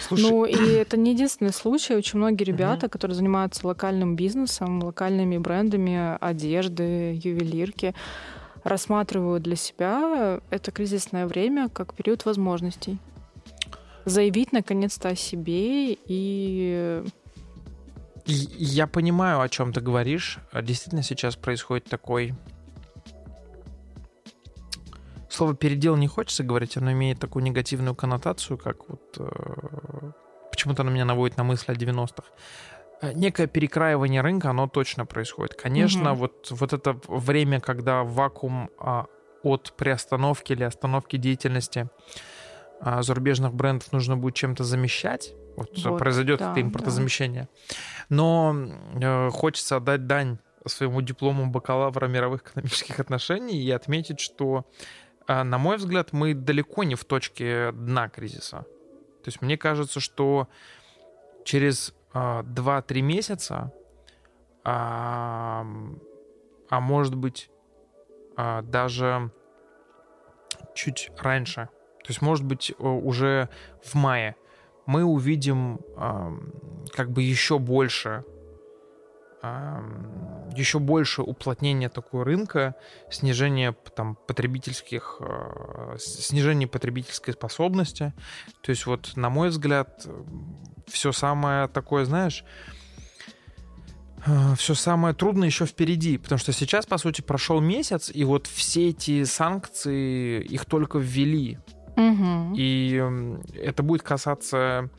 Слушай... 0.00 0.22
Ну, 0.22 0.44
и 0.44 0.54
это 0.56 0.96
не 0.96 1.12
единственный 1.12 1.52
случай. 1.52 1.94
Очень 1.94 2.18
многие 2.18 2.44
ребята, 2.44 2.88
которые 2.88 3.14
занимаются 3.14 3.66
локальным 3.66 4.16
бизнесом, 4.16 4.82
локальными 4.82 5.38
брендами 5.38 6.16
одежды, 6.20 7.20
ювелирки, 7.22 7.94
рассматривают 8.64 9.42
для 9.42 9.56
себя 9.56 10.40
это 10.50 10.72
кризисное 10.72 11.26
время 11.26 11.68
как 11.68 11.94
период 11.94 12.24
возможностей. 12.24 12.98
Заявить 14.04 14.52
наконец-то 14.52 15.10
о 15.10 15.16
себе 15.16 15.94
и 16.06 17.02
я 18.26 18.88
понимаю, 18.88 19.40
о 19.40 19.48
чем 19.48 19.72
ты 19.72 19.80
говоришь. 19.80 20.38
Действительно, 20.52 21.04
сейчас 21.04 21.36
происходит 21.36 21.84
такой 21.84 22.34
Слово 25.36 25.54
«передел» 25.54 25.96
не 25.96 26.08
хочется 26.08 26.44
говорить, 26.44 26.78
оно 26.78 26.92
имеет 26.92 27.20
такую 27.20 27.42
негативную 27.42 27.94
коннотацию, 27.94 28.56
как 28.56 28.88
вот... 28.88 29.02
Э, 29.18 30.12
почему-то 30.50 30.80
оно 30.80 30.90
меня 30.90 31.04
наводит 31.04 31.36
на 31.36 31.44
мысль 31.44 31.72
о 31.72 31.74
90-х. 31.74 32.24
Э, 33.02 33.12
некое 33.12 33.46
перекраивание 33.46 34.22
рынка, 34.22 34.48
оно 34.48 34.66
точно 34.66 35.04
происходит. 35.04 35.52
Конечно, 35.52 36.12
угу. 36.12 36.20
вот, 36.20 36.50
вот 36.52 36.72
это 36.72 36.98
время, 37.06 37.60
когда 37.60 38.02
вакуум 38.02 38.70
а, 38.78 39.08
от 39.42 39.74
приостановки 39.76 40.54
или 40.54 40.64
остановки 40.64 41.16
деятельности 41.16 41.90
а, 42.80 43.02
зарубежных 43.02 43.52
брендов 43.52 43.92
нужно 43.92 44.16
будет 44.16 44.36
чем-то 44.36 44.64
замещать, 44.64 45.34
вот, 45.54 45.68
вот 45.84 45.98
произойдет 45.98 46.38
да, 46.38 46.52
это 46.52 46.62
импортозамещение. 46.62 47.50
Да. 47.68 47.76
Но 48.08 48.56
э, 48.94 49.28
хочется 49.28 49.76
отдать 49.76 50.06
дань 50.06 50.38
своему 50.64 51.02
диплому 51.02 51.46
бакалавра 51.46 52.06
мировых 52.06 52.40
экономических 52.40 53.00
отношений 53.00 53.62
и 53.62 53.70
отметить, 53.70 54.18
что 54.18 54.64
на 55.28 55.58
мой 55.58 55.76
взгляд, 55.76 56.12
мы 56.12 56.34
далеко 56.34 56.84
не 56.84 56.94
в 56.94 57.04
точке 57.04 57.72
дна 57.72 58.08
кризиса. 58.08 58.58
То 58.58 59.28
есть 59.28 59.42
мне 59.42 59.58
кажется, 59.58 59.98
что 59.98 60.48
через 61.44 61.94
2-3 62.12 62.52
а, 62.54 63.02
месяца, 63.02 63.72
а, 64.64 65.66
а 66.68 66.80
может 66.80 67.14
быть 67.14 67.50
даже 68.36 69.30
чуть 70.74 71.10
раньше, 71.18 71.70
то 72.04 72.08
есть 72.08 72.20
может 72.20 72.44
быть 72.44 72.74
уже 72.78 73.48
в 73.82 73.94
мае, 73.94 74.36
мы 74.84 75.04
увидим 75.04 75.80
как 76.92 77.10
бы 77.10 77.22
еще 77.22 77.58
больше 77.58 78.24
еще 80.56 80.78
больше 80.78 81.22
уплотнение 81.22 81.88
такого 81.88 82.24
рынка, 82.24 82.74
снижение 83.10 83.74
там, 83.94 84.16
потребительских, 84.26 85.16
э, 85.20 85.96
снижение 85.98 86.68
потребительской 86.68 87.34
способности. 87.34 88.12
То 88.62 88.70
есть 88.70 88.86
вот, 88.86 89.12
на 89.16 89.30
мой 89.30 89.48
взгляд, 89.48 90.06
все 90.86 91.12
самое 91.12 91.68
такое, 91.68 92.04
знаешь, 92.04 92.44
э, 94.26 94.54
все 94.56 94.74
самое 94.74 95.14
трудное 95.14 95.48
еще 95.48 95.66
впереди, 95.66 96.18
потому 96.18 96.38
что 96.38 96.52
сейчас, 96.52 96.86
по 96.86 96.98
сути, 96.98 97.20
прошел 97.20 97.60
месяц, 97.60 98.10
и 98.12 98.24
вот 98.24 98.46
все 98.46 98.90
эти 98.90 99.24
санкции, 99.24 100.42
их 100.42 100.64
только 100.64 100.98
ввели. 100.98 101.58
Угу. 101.96 102.54
И 102.56 103.02
это 103.54 103.82
будет 103.82 104.02
касаться 104.02 104.90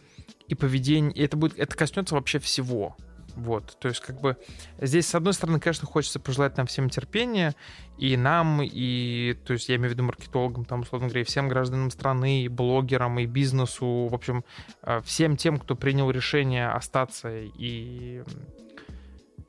и 0.47 0.55
поведения, 0.55 1.11
и 1.11 1.23
это, 1.23 1.37
будет, 1.37 1.57
это 1.59 1.75
коснется 1.75 2.15
вообще 2.15 2.39
всего. 2.39 2.95
Вот, 3.37 3.77
то 3.79 3.87
есть 3.87 4.01
как 4.01 4.19
бы 4.19 4.35
здесь, 4.81 5.05
с 5.05 5.13
одной 5.13 5.31
стороны, 5.31 5.59
конечно, 5.59 5.85
хочется 5.85 6.19
пожелать 6.19 6.57
нам 6.57 6.65
всем 6.65 6.89
терпения, 6.89 7.53
и 7.99 8.17
нам, 8.17 8.61
и, 8.63 9.37
то 9.45 9.53
есть 9.53 9.69
я 9.69 9.75
имею 9.75 9.91
в 9.91 9.93
виду 9.93 10.03
маркетологам, 10.03 10.65
там, 10.65 10.81
условно 10.81 11.07
говоря, 11.07 11.21
и 11.21 11.23
всем 11.23 11.47
гражданам 11.47 11.91
страны, 11.91 12.41
и 12.41 12.47
блогерам, 12.47 13.19
и 13.19 13.27
бизнесу, 13.27 14.07
в 14.07 14.15
общем, 14.15 14.43
э, 14.81 15.01
всем 15.05 15.37
тем, 15.37 15.59
кто 15.59 15.75
принял 15.75 16.09
решение 16.09 16.69
остаться 16.69 17.29
и, 17.31 18.23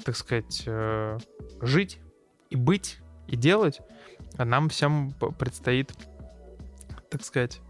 так 0.04 0.16
сказать, 0.16 0.64
э, 0.66 1.18
жить, 1.62 1.98
и 2.50 2.56
быть, 2.56 2.98
и 3.26 3.36
делать, 3.36 3.80
нам 4.36 4.68
всем 4.68 5.14
предстоит, 5.38 5.94
так 7.08 7.24
сказать, 7.24 7.62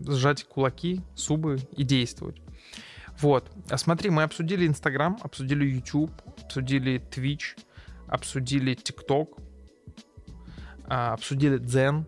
сжать 0.00 0.42
кулаки, 0.42 1.02
зубы 1.14 1.60
и 1.76 1.84
действовать. 1.84 2.42
Вот. 3.20 3.50
А 3.70 3.78
смотри, 3.78 4.10
мы 4.10 4.22
обсудили 4.22 4.66
Инстаграм, 4.66 5.18
обсудили 5.22 5.64
YouTube, 5.64 6.12
обсудили 6.42 7.00
Twitch, 7.10 7.58
обсудили 8.08 8.74
TikTok, 8.74 9.38
а, 10.88 11.12
обсудили 11.14 11.58
Дзен 11.58 12.06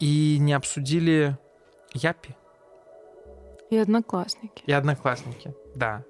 и 0.00 0.38
не 0.40 0.52
обсудили 0.52 1.38
Япи. 1.92 2.34
И 3.70 3.76
одноклассники. 3.76 4.62
И 4.66 4.72
одноклассники, 4.72 5.54
да. 5.74 6.04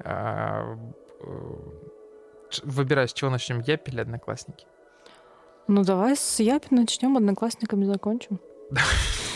А, 0.00 0.76
э, 1.20 1.54
выбирай, 2.62 3.08
с 3.08 3.12
чего 3.12 3.30
начнем, 3.30 3.60
Япи 3.60 3.90
или 3.90 4.00
одноклассники? 4.00 4.66
Ну, 5.68 5.84
давай 5.84 6.16
с 6.16 6.40
Япи 6.40 6.68
начнем, 6.70 7.16
одноклассниками 7.16 7.84
закончим. 7.84 8.40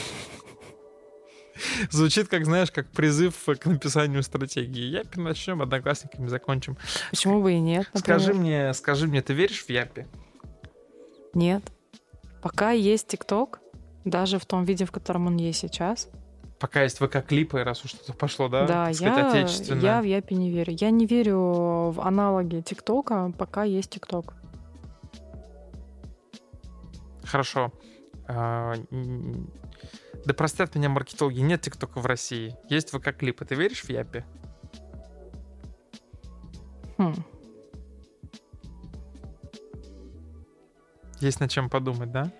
Звучит, 1.91 2.29
как, 2.29 2.45
знаешь, 2.45 2.71
как 2.71 2.89
призыв 2.89 3.35
к 3.45 3.67
написанию 3.67 4.23
стратегии. 4.23 4.85
Япи 4.85 5.21
начнем, 5.21 5.63
одноклассниками 5.63 6.29
закончим. 6.29 6.77
Почему 7.11 7.43
бы 7.43 7.53
и 7.53 7.61
нет? 7.61 7.89
Например? 7.93 8.21
Скажи 8.21 8.35
мне, 8.35 8.75
скажи 8.75 9.07
мне, 9.07 9.23
ты 9.23 9.33
веришь 9.33 9.65
в 9.65 9.71
Япи? 9.71 10.07
Нет. 11.35 11.63
Пока 12.43 12.73
есть 12.73 13.09
ТикТок, 13.09 13.61
даже 14.05 14.39
в 14.39 14.47
том 14.47 14.65
виде, 14.65 14.85
в 14.85 14.91
котором 14.91 15.27
он 15.27 15.37
есть 15.37 15.61
сейчас. 15.61 16.09
Пока 16.59 16.83
есть 16.83 17.01
ВК-клипы, 17.01 17.65
раз 17.65 17.85
уж 17.85 17.91
что-то 17.91 18.13
пошло, 18.13 18.49
да? 18.49 18.67
Да, 18.67 18.89
я, 18.91 19.45
я 19.81 20.01
в 20.01 20.05
Япи 20.05 20.35
не 20.35 20.51
верю. 20.51 20.77
Я 20.79 20.91
не 20.91 21.07
верю 21.07 21.91
в 21.91 22.01
аналоги 22.01 22.61
ТикТока, 22.61 23.33
пока 23.37 23.65
есть 23.65 23.91
ТикТок. 23.91 24.35
Хорошо. 27.25 27.73
Да 30.25 30.35
простят 30.35 30.75
меня 30.75 30.89
маркетологи, 30.89 31.41
нет 31.41 31.63
ТикТока 31.63 32.01
в 32.01 32.07
России. 32.07 32.57
Есть 32.69 32.93
ВК-клипы. 32.95 33.45
Ты 33.45 33.55
веришь 33.57 33.83
в 33.83 33.91
Япи? 33.91 34.25
Хм. 36.99 37.15
Есть 41.21 41.41
над 41.41 41.51
чем 41.51 41.69
подумать, 41.69 42.13
да? 42.13 42.31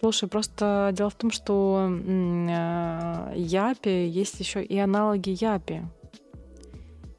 Слушай, 0.00 0.28
просто 0.28 0.90
дело 0.92 1.10
в 1.10 1.14
том, 1.14 1.30
что 1.30 1.88
э, 1.88 3.32
Япи 3.36 4.08
есть 4.08 4.40
еще 4.40 4.62
и 4.62 4.76
аналоги 4.78 5.30
Япи. 5.30 5.82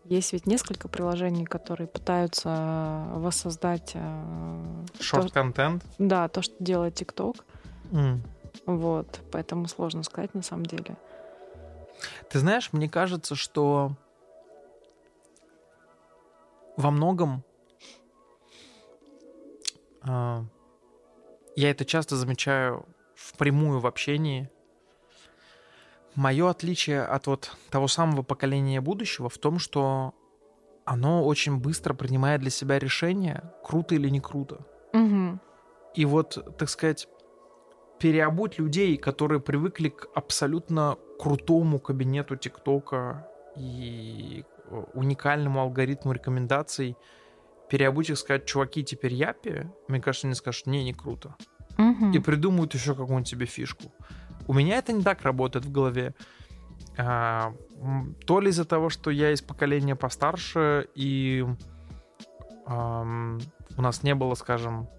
Есть 0.03 0.33
ведь 0.33 0.45
несколько 0.45 0.89
приложений, 0.89 1.45
которые 1.45 1.87
пытаются 1.87 3.05
воссоздать... 3.13 3.95
Шорт-контент? 4.99 5.83
Да, 5.97 6.27
то, 6.27 6.41
что 6.41 6.55
делает 6.59 6.95
ТикТок. 6.95 7.45
Mm. 7.91 8.19
Вот, 8.65 9.21
поэтому 9.31 9.67
сложно 9.67 10.03
сказать 10.03 10.33
на 10.33 10.41
самом 10.41 10.65
деле. 10.65 10.95
Ты 12.29 12.39
знаешь, 12.39 12.71
мне 12.71 12.89
кажется, 12.89 13.35
что 13.35 13.91
во 16.75 16.91
многом 16.91 17.43
э, 20.05 20.43
я 21.55 21.69
это 21.69 21.85
часто 21.85 22.15
замечаю 22.15 22.85
впрямую 23.15 23.79
в 23.79 23.87
общении 23.87 24.49
Мое 26.15 26.49
отличие 26.49 27.03
от 27.03 27.25
вот 27.27 27.57
того 27.71 27.87
самого 27.87 28.21
поколения 28.21 28.81
будущего 28.81 29.29
в 29.29 29.37
том, 29.39 29.57
что 29.57 30.13
оно 30.85 31.25
очень 31.25 31.57
быстро 31.57 31.95
принимает 31.95 32.41
для 32.41 32.51
себя 32.51 32.77
решение, 32.77 33.43
круто 33.63 33.95
или 33.95 34.09
не 34.09 34.19
круто. 34.19 34.59
Мгм. 34.93 35.39
И 35.95 36.05
вот, 36.05 36.57
так 36.57 36.69
сказать, 36.69 37.07
переобуть 38.03 38.59
людей, 38.59 38.97
которые 38.97 39.39
привыкли 39.39 39.87
к 39.87 40.09
абсолютно 40.13 40.97
крутому 41.17 41.79
кабинету 41.79 42.35
ТикТока 42.35 43.29
и 43.55 44.43
э, 44.65 44.83
уникальному 44.93 45.61
алгоритму 45.61 46.11
рекомендаций, 46.11 46.97
переобуть 47.69 48.09
их 48.09 48.17
сказать, 48.17 48.45
чуваки, 48.45 48.83
теперь 48.83 49.13
япи, 49.13 49.67
мне 49.87 50.01
кажется, 50.01 50.27
они 50.27 50.35
скажут, 50.35 50.67
не, 50.67 50.83
не 50.83 50.93
круто. 50.93 51.35
Мгм. 51.77 52.11
И 52.11 52.19
придумают 52.19 52.73
еще 52.73 52.93
какую-нибудь 52.93 53.29
себе 53.29 53.45
фишку. 53.45 53.93
У 54.47 54.53
меня 54.53 54.79
это 54.79 54.91
не 54.91 55.01
так 55.01 55.21
работает 55.21 55.63
в 55.63 55.71
голове. 55.71 56.13
А, 56.97 57.53
то 58.25 58.41
ли 58.41 58.49
из-за 58.49 58.65
того, 58.65 58.89
что 58.89 59.11
я 59.11 59.31
из 59.31 59.41
поколения 59.41 59.95
постарше, 59.95 60.89
и 60.93 61.45
ам, 62.65 63.39
у 63.77 63.81
нас 63.81 64.03
не 64.03 64.13
было, 64.13 64.35
скажем, 64.35 64.89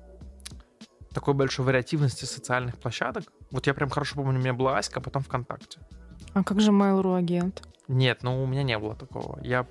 такой 1.14 1.34
большой 1.34 1.64
вариативности 1.64 2.24
социальных 2.24 2.76
площадок. 2.76 3.24
Вот 3.50 3.66
я 3.66 3.74
прям 3.74 3.88
хорошо 3.88 4.16
помню, 4.16 4.38
у 4.38 4.42
меня 4.42 4.52
была 4.52 4.78
Аська, 4.78 5.00
а 5.00 5.02
потом 5.02 5.22
ВКонтакте. 5.22 5.78
А 6.34 6.42
как 6.42 6.60
же 6.60 6.72
Mail.ru 6.72 7.16
агент? 7.16 7.62
Нет, 7.88 8.22
ну 8.22 8.42
у 8.42 8.46
меня 8.46 8.62
не 8.62 8.78
было 8.78 8.94
такого. 8.94 9.38
Я, 9.42 9.66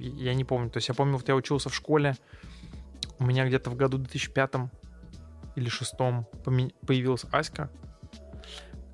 я 0.00 0.34
не 0.34 0.44
помню. 0.44 0.70
То 0.70 0.78
есть 0.78 0.88
я 0.88 0.94
помню, 0.94 1.16
вот 1.16 1.28
я 1.28 1.34
учился 1.34 1.68
в 1.68 1.74
школе, 1.74 2.16
у 3.18 3.24
меня 3.24 3.46
где-то 3.46 3.70
в 3.70 3.76
году 3.76 3.98
2005 3.98 4.50
или 5.56 5.68
шестом 5.68 6.26
поме- 6.44 6.74
появилась 6.86 7.24
Аська. 7.32 7.70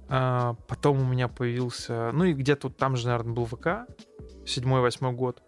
А, 0.09 0.55
потом 0.69 1.01
у 1.01 1.05
меня 1.05 1.29
появился... 1.29 2.11
Ну 2.13 2.25
и 2.25 2.33
где-то 2.33 2.69
вот 2.69 2.77
там 2.77 2.97
же, 2.97 3.07
наверное, 3.07 3.35
был 3.35 3.47
ВК. 3.47 3.89
Седьмой-восьмой 4.47 5.13
год. 5.13 5.43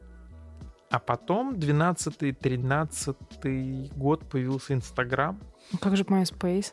А 0.94 1.00
потом 1.00 1.54
12-13 1.54 3.96
год 3.96 4.30
появился 4.30 4.74
Инстаграм. 4.74 5.40
А 5.72 5.78
Как 5.78 5.96
же 5.96 6.04
MySpace? 6.04 6.72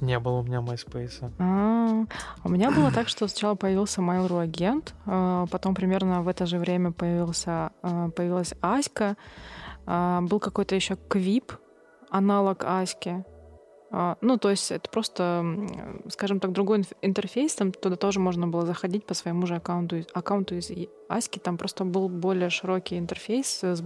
Не 0.00 0.20
было 0.20 0.38
у 0.38 0.44
меня 0.44 0.58
MySpace. 0.58 1.32
А, 1.40 2.04
у 2.44 2.48
меня 2.48 2.70
было 2.70 2.92
так, 2.92 3.08
что 3.08 3.26
сначала 3.26 3.56
появился 3.56 4.02
Mail.ru 4.02 4.40
агент, 4.40 4.94
а, 5.04 5.46
потом 5.50 5.74
примерно 5.74 6.22
в 6.22 6.28
это 6.28 6.46
же 6.46 6.58
время 6.58 6.92
появился, 6.92 7.72
а, 7.82 8.10
появилась 8.10 8.54
Аська, 8.60 9.16
а, 9.84 10.20
был 10.20 10.38
какой-то 10.38 10.76
еще 10.76 10.96
Квип, 11.08 11.52
аналог 12.08 12.62
Аськи. 12.64 13.24
Ну, 14.20 14.38
то 14.38 14.50
есть 14.50 14.70
это 14.70 14.88
просто, 14.88 15.44
скажем 16.08 16.38
так, 16.38 16.52
другой 16.52 16.84
интерфейс, 17.02 17.56
там 17.56 17.72
туда 17.72 17.96
тоже 17.96 18.20
можно 18.20 18.46
было 18.46 18.64
заходить 18.64 19.04
по 19.04 19.14
своему 19.14 19.48
же 19.48 19.56
аккаунту, 19.56 20.04
аккаунту 20.14 20.54
из 20.54 20.70
Аськи, 21.10 21.38
там 21.38 21.56
просто 21.58 21.84
был 21.84 22.08
более 22.08 22.50
широкий 22.50 22.96
интерфейс 22.98 23.46
с, 23.48 23.76
с 23.76 23.82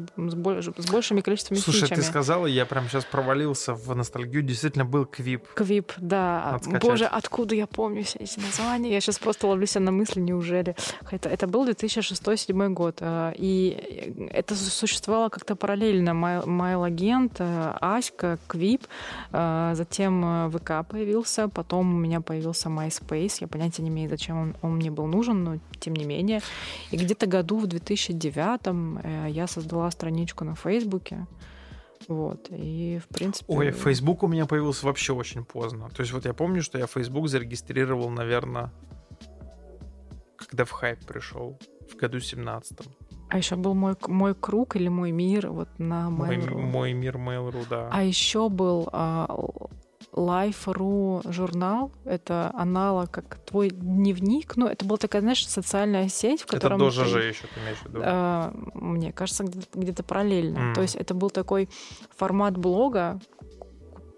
с 0.77 0.91
большими 0.91 1.21
количествами 1.21 1.59
Слушай, 1.59 1.83
фичами. 1.83 1.99
ты 2.01 2.03
сказала, 2.03 2.47
я 2.47 2.67
прям 2.67 2.89
сейчас 2.89 3.05
провалился 3.05 3.75
в 3.75 3.95
ностальгию. 3.97 4.43
Действительно 4.43 4.85
был 4.85 5.07
квип. 5.07 5.47
Квип, 5.55 5.93
да. 5.99 6.61
Боже, 6.83 7.07
откуда 7.07 7.55
я 7.55 7.67
помню 7.67 8.03
все 8.05 8.19
эти 8.19 8.39
названия? 8.41 8.93
Я 8.93 9.01
сейчас 9.01 9.19
просто 9.19 9.47
ловлю 9.47 9.67
себя 9.67 9.81
на 9.85 9.93
мысли, 9.93 10.21
неужели? 10.21 10.77
Это, 11.11 11.29
это 11.29 11.47
был 11.47 11.67
2006-2007 11.69 12.69
год. 12.75 12.99
э, 13.01 13.33
И 13.37 14.29
это 14.33 14.55
су- 14.55 14.71
существовало 14.71 15.29
как-то 15.31 15.57
параллельно. 15.57 16.11
Майл- 16.11 16.47
Майл-агент, 16.47 17.37
э, 17.39 17.73
Аська, 17.81 18.39
Квип. 18.47 18.87
э, 19.33 19.73
Затем 19.75 20.51
ВК 20.51 20.87
появился. 20.89 21.49
Потом 21.49 21.95
у 21.95 21.99
меня 21.99 22.21
появился 22.21 22.69
MySpace. 22.69 23.39
Я 23.41 23.47
понятия 23.49 23.83
не 23.83 23.89
имею, 23.89 24.09
зачем 24.11 24.39
он, 24.39 24.57
он 24.63 24.77
мне 24.77 24.91
был 24.91 25.07
нужен, 25.07 25.45
но 25.45 25.59
тем 25.81 25.95
не 25.95 26.05
менее. 26.05 26.41
И 26.91 26.97
где-то 27.15 27.27
году 27.27 27.59
в 27.59 27.67
2009 27.67 28.61
э, 29.05 29.31
я 29.31 29.47
создала 29.47 29.91
страничку 29.91 30.45
на 30.45 30.55
Фейсбуке. 30.55 31.27
Вот. 32.09 32.49
И, 32.51 33.01
в 33.03 33.15
принципе... 33.15 33.47
Ой, 33.49 33.71
Facebook 33.71 34.23
у 34.23 34.27
меня 34.27 34.47
появился 34.47 34.87
вообще 34.87 35.13
очень 35.13 35.45
поздно. 35.45 35.89
То 35.91 36.03
есть 36.03 36.13
вот 36.13 36.27
я 36.27 36.35
помню, 36.35 36.63
что 36.63 36.79
я 36.79 36.87
Facebook 36.87 37.29
зарегистрировал, 37.29 38.11
наверное, 38.11 38.73
когда 40.37 40.65
в 40.65 40.71
хайп 40.71 41.07
пришел, 41.07 41.59
в 41.91 41.97
году 41.97 42.21
17 42.21 42.79
А 43.31 43.39
еще 43.39 43.57
был 43.57 43.75
мой, 43.75 43.95
мой 44.07 44.35
круг 44.35 44.77
или 44.77 44.89
мой 44.89 45.13
мир 45.13 45.51
вот 45.51 45.69
на 45.79 46.11
мой, 46.11 46.37
Mail.ru. 46.37 46.59
мой 46.59 46.93
мир 46.93 47.17
Mail.ru, 47.17 47.65
да. 47.71 47.89
А 47.93 48.03
еще 48.03 48.49
был 48.49 48.89
а, 48.93 49.27
Life.ru 50.15 51.23
журнал. 51.33 51.93
Это 52.05 52.51
аналог 52.55 53.11
как 53.11 53.39
твой 53.45 53.71
дневник. 53.71 54.57
Ну, 54.57 54.67
это 54.67 54.85
была 54.85 54.97
такая, 54.99 55.23
знаешь, 55.23 55.47
социальная 55.47 56.09
сеть, 56.09 56.43
в 56.43 56.45
Это 56.47 56.55
котором 56.57 56.79
тоже 56.79 57.03
ты- 57.05 57.09
же 57.11 57.23
еще, 57.25 57.43
ты 57.55 57.61
имеешь 57.61 57.79
в 57.79 57.87
виду? 57.87 58.01
а, 58.05 58.53
мне 58.75 59.13
кажется, 59.13 59.45
где-то, 59.45 59.79
где-то 59.79 60.03
параллельно. 60.03 60.59
М. 60.59 60.75
То 60.75 60.83
есть 60.83 60.95
это 60.97 61.15
был 61.15 61.31
такой 61.31 61.69
формат 62.17 62.57
блога, 62.57 63.21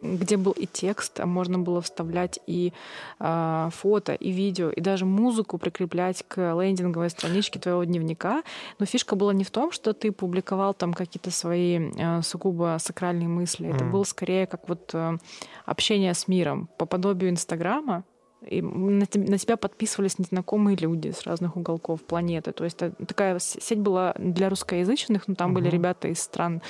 где 0.03 0.37
был 0.37 0.53
и 0.53 0.67
текст, 0.67 1.21
а 1.21 1.27
можно 1.27 1.59
было 1.59 1.81
вставлять 1.81 2.39
и 2.47 2.73
а, 3.19 3.71
фото, 3.71 4.15
и 4.15 4.31
видео, 4.31 4.71
и 4.71 4.81
даже 4.81 5.05
музыку 5.07 5.59
прикреплять 5.59 6.25
к 6.29 6.37
лендинговой 6.61 7.11
страничке 7.11 7.59
твоего 7.59 7.85
дневника. 7.85 8.43
Но 8.79 8.87
фишка 8.87 9.17
была 9.17 9.33
не 9.33 9.45
в 9.45 9.51
том, 9.51 9.73
что 9.73 9.93
ты 9.93 10.13
публиковал 10.13 10.75
там 10.75 10.93
какие-то 10.95 11.31
свои 11.31 11.91
а, 11.99 12.23
сугубо 12.23 12.77
сакральные 12.81 13.29
мысли. 13.29 13.69
Это 13.69 13.85
Мгм. 13.85 13.93
было 13.93 14.05
скорее 14.05 14.47
как 14.47 14.69
вот 14.69 14.91
а, 14.95 15.17
общение 15.65 16.15
с 16.15 16.29
миром 16.29 16.69
по 16.79 16.87
подобию 16.87 17.31
Инстаграма. 17.31 18.05
И 18.43 18.61
на, 18.63 19.07
те- 19.07 19.19
на 19.19 19.39
тебя 19.39 19.57
подписывались 19.57 20.19
незнакомые 20.19 20.77
люди 20.77 21.11
с 21.11 21.23
разных 21.25 21.57
уголков 21.57 22.05
планеты. 22.05 22.53
То 22.53 22.65
есть 22.65 22.77
такая 22.79 23.39
сеть 23.39 23.81
была 23.81 24.15
для 24.19 24.49
русскоязычных, 24.51 25.27
но 25.27 25.35
там 25.35 25.55
были 25.55 25.67
Мгм. 25.69 25.75
ребята 25.75 26.09
из 26.09 26.21
стран 26.23 26.63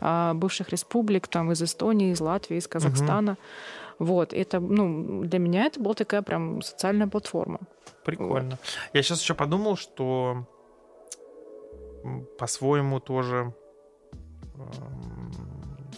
а, 0.00 0.34
бывших 0.34 0.70
республик, 0.70 1.28
там 1.28 1.52
из 1.52 1.62
Эстонии, 1.62 2.10
из 2.12 2.20
Латвии, 2.20 2.56
из 2.56 2.66
Казахстана. 2.66 3.36
Вот, 3.98 4.32
это, 4.32 4.60
ну, 4.60 5.22
для 5.24 5.38
меня 5.38 5.66
это 5.66 5.78
была 5.78 5.92
такая 5.94 6.22
прям 6.22 6.62
социальная 6.62 7.06
платформа. 7.06 7.60
Прикольно. 8.02 8.58
Я 8.94 9.02
сейчас 9.02 9.20
еще 9.20 9.34
подумал, 9.34 9.76
что 9.76 10.46
по-своему 12.38 12.98
тоже 12.98 13.52
эм, 14.54 15.32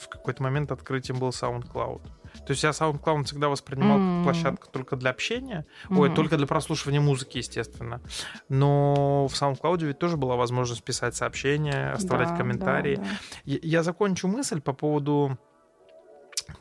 в 0.00 0.08
какой-то 0.08 0.42
момент 0.42 0.72
открытием 0.72 1.20
был 1.20 1.28
SoundCloud. 1.28 2.00
То 2.46 2.50
есть 2.52 2.62
я 2.62 2.70
SoundCloud 2.70 3.24
всегда 3.24 3.48
воспринимал 3.48 3.98
М. 3.98 4.02
как 4.16 4.22
площадку 4.24 4.68
только 4.70 4.96
для 4.96 5.10
общения, 5.10 5.66
ой, 5.90 6.08
Мгм. 6.08 6.14
только 6.16 6.36
для 6.36 6.46
прослушивания 6.46 7.00
музыки, 7.00 7.38
естественно. 7.38 8.00
Но 8.48 9.26
в 9.28 9.34
SoundCloud 9.34 9.84
ведь 9.84 9.98
тоже 9.98 10.16
была 10.16 10.36
возможность 10.36 10.82
писать 10.82 11.14
сообщения, 11.14 11.92
оставлять 11.92 12.30
Да, 12.30 12.36
комментарии. 12.36 12.96
да, 12.96 13.02
да. 13.02 13.08
Я, 13.44 13.58
я 13.62 13.82
закончу 13.82 14.28
мысль 14.28 14.60
по 14.60 14.72
поводу 14.72 15.38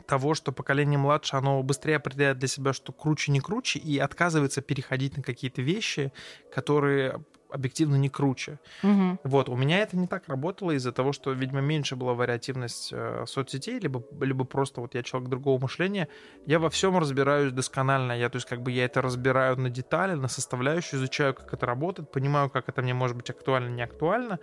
того, 0.06 0.34
что 0.34 0.52
поколение 0.52 0.98
младше, 0.98 1.36
оно 1.36 1.62
быстрее 1.62 1.96
определяет 1.96 2.38
для 2.38 2.48
себя, 2.48 2.72
что 2.72 2.92
круче, 2.92 3.32
не 3.32 3.40
круче, 3.40 3.78
и 3.78 3.98
отказывается 3.98 4.62
переходить 4.62 5.16
на 5.16 5.22
какие-то 5.22 5.62
вещи, 5.62 6.12
которые 6.54 7.20
объективно 7.52 7.96
не 7.96 8.08
круче. 8.08 8.58
Мгм. 8.82 9.20
Вот, 9.24 9.48
у 9.48 9.56
меня 9.56 9.80
это 9.80 9.96
не 9.96 10.06
так 10.06 10.28
работало 10.28 10.72
из-за 10.72 10.92
того, 10.92 11.12
что, 11.12 11.32
видимо, 11.32 11.60
меньше 11.60 11.96
была 11.96 12.14
вариативность 12.14 12.90
э, 12.92 13.24
соцсетей, 13.26 13.78
либо, 13.78 14.02
либо 14.20 14.44
просто 14.44 14.80
вот 14.80 14.94
я 14.94 15.02
человек 15.02 15.28
другого 15.28 15.60
мышления. 15.60 16.08
Я 16.46 16.58
во 16.58 16.70
всем 16.70 16.96
разбираюсь 16.98 17.52
досконально. 17.52 18.12
Я, 18.12 18.28
то 18.30 18.36
есть, 18.36 18.48
как 18.48 18.62
бы 18.62 18.70
я 18.72 18.84
это 18.86 19.02
разбираю 19.02 19.58
на 19.60 19.70
детали, 19.70 20.14
на 20.14 20.28
составляющие, 20.28 20.98
изучаю, 20.98 21.34
как 21.34 21.52
это 21.52 21.66
работает, 21.66 22.10
понимаю, 22.10 22.50
как 22.50 22.68
это 22.68 22.82
мне 22.82 22.94
может 22.94 23.16
быть 23.16 23.30
актуально, 23.30 23.68
не 23.68 23.82
актуально. 23.82 24.38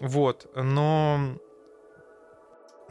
Вот, 0.00 0.50
но 0.54 1.36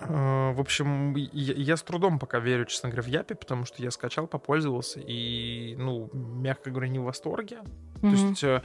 В 0.02 0.60
общем, 0.60 1.16
я, 1.16 1.54
я 1.54 1.78
с 1.78 1.84
трудом 1.84 2.20
пока 2.20 2.40
верю, 2.40 2.66
честно 2.66 2.90
говоря, 2.90 3.04
в 3.04 3.08
Япи, 3.08 3.34
потому 3.36 3.66
что 3.66 3.82
я 3.84 3.92
скачал, 3.92 4.28
попользовался 4.28 5.00
и, 5.00 5.76
ну, 5.78 6.10
мягко 6.14 6.72
говоря, 6.72 6.88
не 6.88 7.00
в 7.00 7.04
восторге. 7.04 7.60
То 8.02 8.08
Мгм. 8.08 8.16
есть 8.16 8.44
э, 8.44 8.62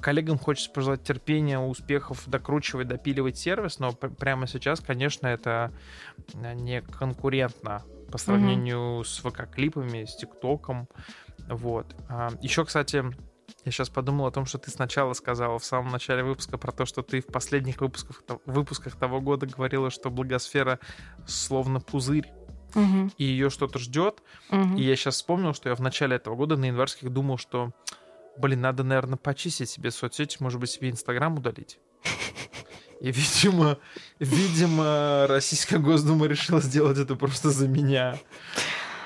коллегам 0.00 0.38
хочется 0.38 0.70
пожелать 0.72 1.04
терпения, 1.04 1.58
успехов, 1.58 2.28
докручивать, 2.28 2.88
допиливать 2.88 3.38
сервис, 3.38 3.78
но 3.78 3.92
пр- 3.92 4.10
прямо 4.10 4.46
сейчас, 4.48 4.80
конечно, 4.80 5.28
это 5.28 5.72
э, 6.34 6.54
не 6.54 6.82
конкурентно 6.82 7.84
по 8.10 8.18
сравнению 8.18 9.04
с 9.04 9.20
ВК-клипами, 9.24 10.04
с 10.04 10.16
ТикТоком. 10.16 10.88
Вот. 11.48 11.86
Еще, 12.40 12.64
кстати, 12.64 13.04
я 13.64 13.70
сейчас 13.72 13.88
подумал 13.90 14.26
о 14.26 14.30
том, 14.32 14.44
что 14.46 14.58
ты 14.58 14.70
сначала 14.70 15.12
сказала 15.12 15.58
в 15.58 15.64
самом 15.64 15.92
начале 15.92 16.22
выпуска 16.24 16.58
про 16.58 16.72
то, 16.72 16.84
что 16.84 17.02
ты 17.02 17.20
в 17.20 17.26
последних 17.26 17.80
выпусках, 17.80 18.22
выпусках 18.46 18.96
того 18.96 19.20
года 19.20 19.46
говорила, 19.46 19.90
что 19.90 20.10
благосфера 20.10 20.78
словно 21.26 21.80
пузырь, 21.80 22.26
Мгм. 22.74 23.12
и 23.18 23.24
ее 23.24 23.50
что-то 23.50 23.78
ждет. 23.78 24.22
Мгм. 24.50 24.76
И 24.76 24.82
я 24.82 24.96
сейчас 24.96 25.16
вспомнил, 25.16 25.54
что 25.54 25.68
я 25.68 25.74
в 25.74 25.80
начале 25.80 26.16
этого 26.16 26.34
года 26.34 26.56
на 26.56 26.64
январских 26.64 27.10
думал, 27.12 27.38
что, 27.38 27.70
блин, 28.38 28.62
надо, 28.62 28.82
наверное, 28.82 29.18
почистить 29.18 29.68
себе 29.70 29.90
соцсети, 29.90 30.38
может 30.40 30.58
быть, 30.58 30.70
себе 30.70 30.90
Инстаграм 30.90 31.36
удалить. 31.36 31.78
И, 33.00 33.10
видимо, 33.10 33.78
видимо, 34.20 35.26
Российская 35.28 35.78
Госдума 35.78 36.26
решила 36.26 36.60
сделать 36.60 36.98
это 36.98 37.16
просто 37.16 37.50
за 37.50 37.66
меня. 37.68 38.16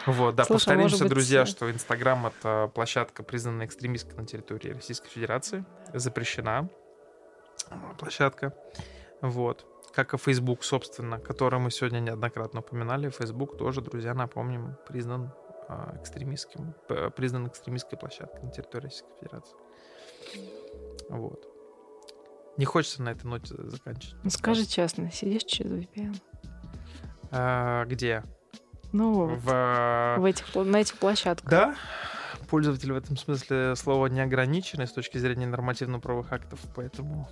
Вот, 0.07 0.37
да, 0.37 0.45
Слушай, 0.45 0.63
а 0.63 0.77
повторимся, 0.77 1.05
быть, 1.05 1.11
друзья, 1.11 1.43
э, 1.43 1.47
что 1.47 1.71
Инстаграм— 1.71 2.27
это 2.27 2.71
площадка, 2.73 3.25
признанная 3.25 3.67
экстремистской 3.67 4.15
на 4.15 4.25
территории 4.25 4.71
Российской 4.71 5.09
Федерации. 5.09 5.65
Запрещена 5.93 6.69
площадка. 7.99 8.55
Вот. 9.21 9.67
Как 9.93 10.15
и 10.15 10.19
Facebook, 10.19 10.63
собственно, 10.63 11.19
который 11.19 11.59
мы 11.59 11.71
сегодня 11.71 11.99
неоднократно 12.01 12.61
упоминали. 12.61 13.09
Facebook 13.09 13.57
тоже, 13.59 13.81
друзья, 13.81 14.15
напомним, 14.15 14.77
признан 14.87 15.33
а, 15.69 15.97
экстремистским, 16.01 16.75
признан 17.17 17.49
экстремистской 17.49 17.99
площадкой 17.99 18.45
на 18.45 18.51
территории 18.53 18.85
Российской 18.85 19.13
Федерации. 19.21 19.57
Вот. 21.09 21.49
Не 22.57 22.65
хочется 22.65 23.03
на 23.03 23.11
этой 23.11 23.27
ноте 23.27 23.55
заканчивать. 23.57 24.17
Ну, 24.23 24.31
скажи 24.31 24.67
честно, 24.67 25.11
сидишь 25.11 25.45
через 25.45 25.73
VPN? 25.73 26.17
А, 27.33 27.85
где? 27.87 28.23
Ну, 28.97 29.26
В... 29.26 30.16
в 30.18 30.24
этих, 30.24 30.47
пла- 30.55 30.64
на 30.64 30.78
этих 30.78 30.97
площадках. 30.97 31.51
Да, 31.51 31.74
пользователь 32.49 32.92
в 32.92 32.97
этом 32.97 33.18
смысле 33.18 33.76
слова 33.76 34.07
не 34.07 34.20
ограниченный 34.20 34.86
с 34.86 34.92
точки 34.92 35.18
зрения 35.18 35.47
нормативно-правовых 35.47 36.32
актов, 36.32 36.61
поэтому... 36.74 37.28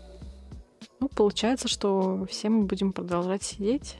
Ну, 1.01 1.09
получается, 1.09 1.67
что 1.67 2.27
все 2.31 2.51
мы 2.51 2.65
будем 2.65 2.93
продолжать 2.93 3.43
сидеть. 3.43 3.97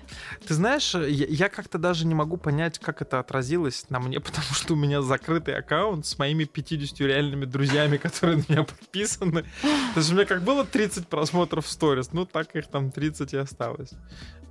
Ты 0.47 0.53
знаешь, 0.53 0.95
я, 0.95 1.27
я 1.27 1.49
как-то 1.49 1.79
даже 1.79 2.07
не 2.07 2.15
могу 2.15 2.37
понять, 2.37 2.79
как 2.79 3.01
это 3.01 3.19
отразилось 3.19 3.87
на 3.89 3.99
мне, 3.99 4.21
потому 4.29 4.53
что 4.53 4.75
у 4.75 4.77
меня 4.77 5.01
закрытый 5.01 5.57
аккаунт 5.57 6.05
с 6.05 6.19
моими 6.19 6.45
50 6.45 7.01
реальными 7.01 7.47
друзьями, 7.47 7.97
которые 7.97 8.37
на 8.37 8.45
меня 8.53 8.65
подписаны. 8.65 9.43
То 9.63 10.01
есть 10.01 10.13
у 10.13 10.15
меня 10.15 10.27
как 10.27 10.43
было 10.43 10.67
30 10.67 11.09
просмотров 11.09 11.65
в 11.65 11.71
сторис, 11.71 12.13
ну 12.13 12.27
так 12.27 12.55
их 12.55 12.67
там 12.67 12.91
30 12.91 13.33
и 13.33 13.37
осталось. 13.39 13.93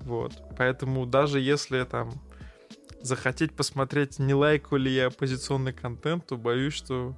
Вот. 0.02 0.34
Поэтому 0.58 1.06
даже 1.06 1.40
если 1.40 1.84
там 1.84 2.14
захотеть 3.04 3.54
посмотреть, 3.54 4.20
не 4.20 4.34
лайкаю 4.34 4.82
ли 4.82 4.92
я 4.92 5.08
оппозиционный 5.08 5.74
контент, 5.74 6.28
то 6.28 6.38
боюсь, 6.38 6.74
что 6.74 7.16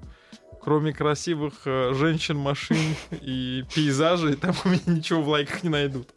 кроме 0.62 0.94
красивых 0.94 1.54
э, 1.66 1.94
женщин, 1.94 2.38
машин 2.38 2.78
и 3.22 3.64
пейзажей, 3.74 4.36
там 4.36 4.56
у 4.66 4.70
меня 4.70 4.82
ничего 4.88 5.22
в 5.22 5.30
лайках 5.30 5.64
не 5.64 5.70
найдут. 5.70 6.10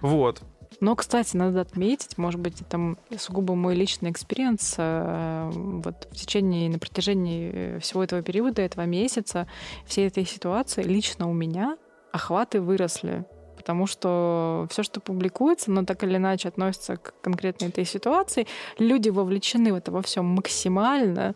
Вот. 0.00 0.42
Но, 0.80 0.96
кстати, 0.96 1.36
надо 1.36 1.60
отметить, 1.60 2.18
может 2.18 2.40
быть, 2.40 2.60
это 2.60 2.96
сугубо 3.18 3.54
мой 3.54 3.74
личный 3.74 4.10
experience. 4.10 4.74
э, 4.78 5.50
Вот 5.52 6.08
в 6.10 6.16
течение, 6.16 6.70
на 6.70 6.78
протяжении 6.78 7.50
э, 7.52 7.78
всего 7.78 8.02
этого 8.02 8.22
периода, 8.22 8.62
этого 8.62 8.84
месяца, 8.84 9.46
всей 9.86 10.08
этой 10.08 10.24
ситуации, 10.24 10.82
лично 10.82 11.28
у 11.28 11.32
меня 11.32 11.76
охваты 12.12 12.60
выросли. 12.60 13.24
Потому 13.64 13.86
что 13.86 14.66
все, 14.68 14.82
что 14.82 15.00
публикуется, 15.00 15.70
но 15.70 15.86
так 15.86 16.04
или 16.04 16.16
иначе 16.16 16.48
относится 16.48 16.98
к 16.98 17.14
конкретной 17.22 17.68
этой 17.68 17.86
ситуации, 17.86 18.46
люди 18.78 19.08
вовлечены 19.08 19.72
в 19.72 19.76
это 19.76 19.90
во 19.90 20.02
всем 20.02 20.26
максимально. 20.26 21.34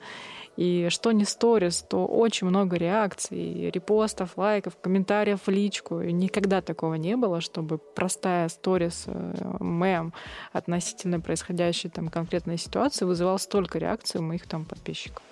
И 0.58 0.88
что 0.90 1.12
не 1.12 1.24
сторис, 1.24 1.82
то 1.88 2.04
очень 2.04 2.46
много 2.48 2.76
реакций, 2.76 3.70
репостов, 3.70 4.36
лайков, 4.36 4.76
комментариев 4.76 5.46
в 5.46 5.50
личку. 5.50 6.02
И 6.02 6.12
никогда 6.12 6.60
такого 6.60 6.94
не 6.94 7.16
было, 7.16 7.40
чтобы 7.40 7.78
простая 7.78 8.50
сторис, 8.50 9.04
э, 9.06 9.56
мем 9.60 10.12
относительно 10.52 11.20
происходящей 11.20 11.88
там 11.88 12.08
конкретной 12.08 12.58
ситуации 12.58 13.06
вызывал 13.06 13.38
столько 13.38 13.78
реакций 13.78 14.20
у 14.20 14.22
моих 14.22 14.46
там 14.46 14.66
подписчиков. 14.66 15.22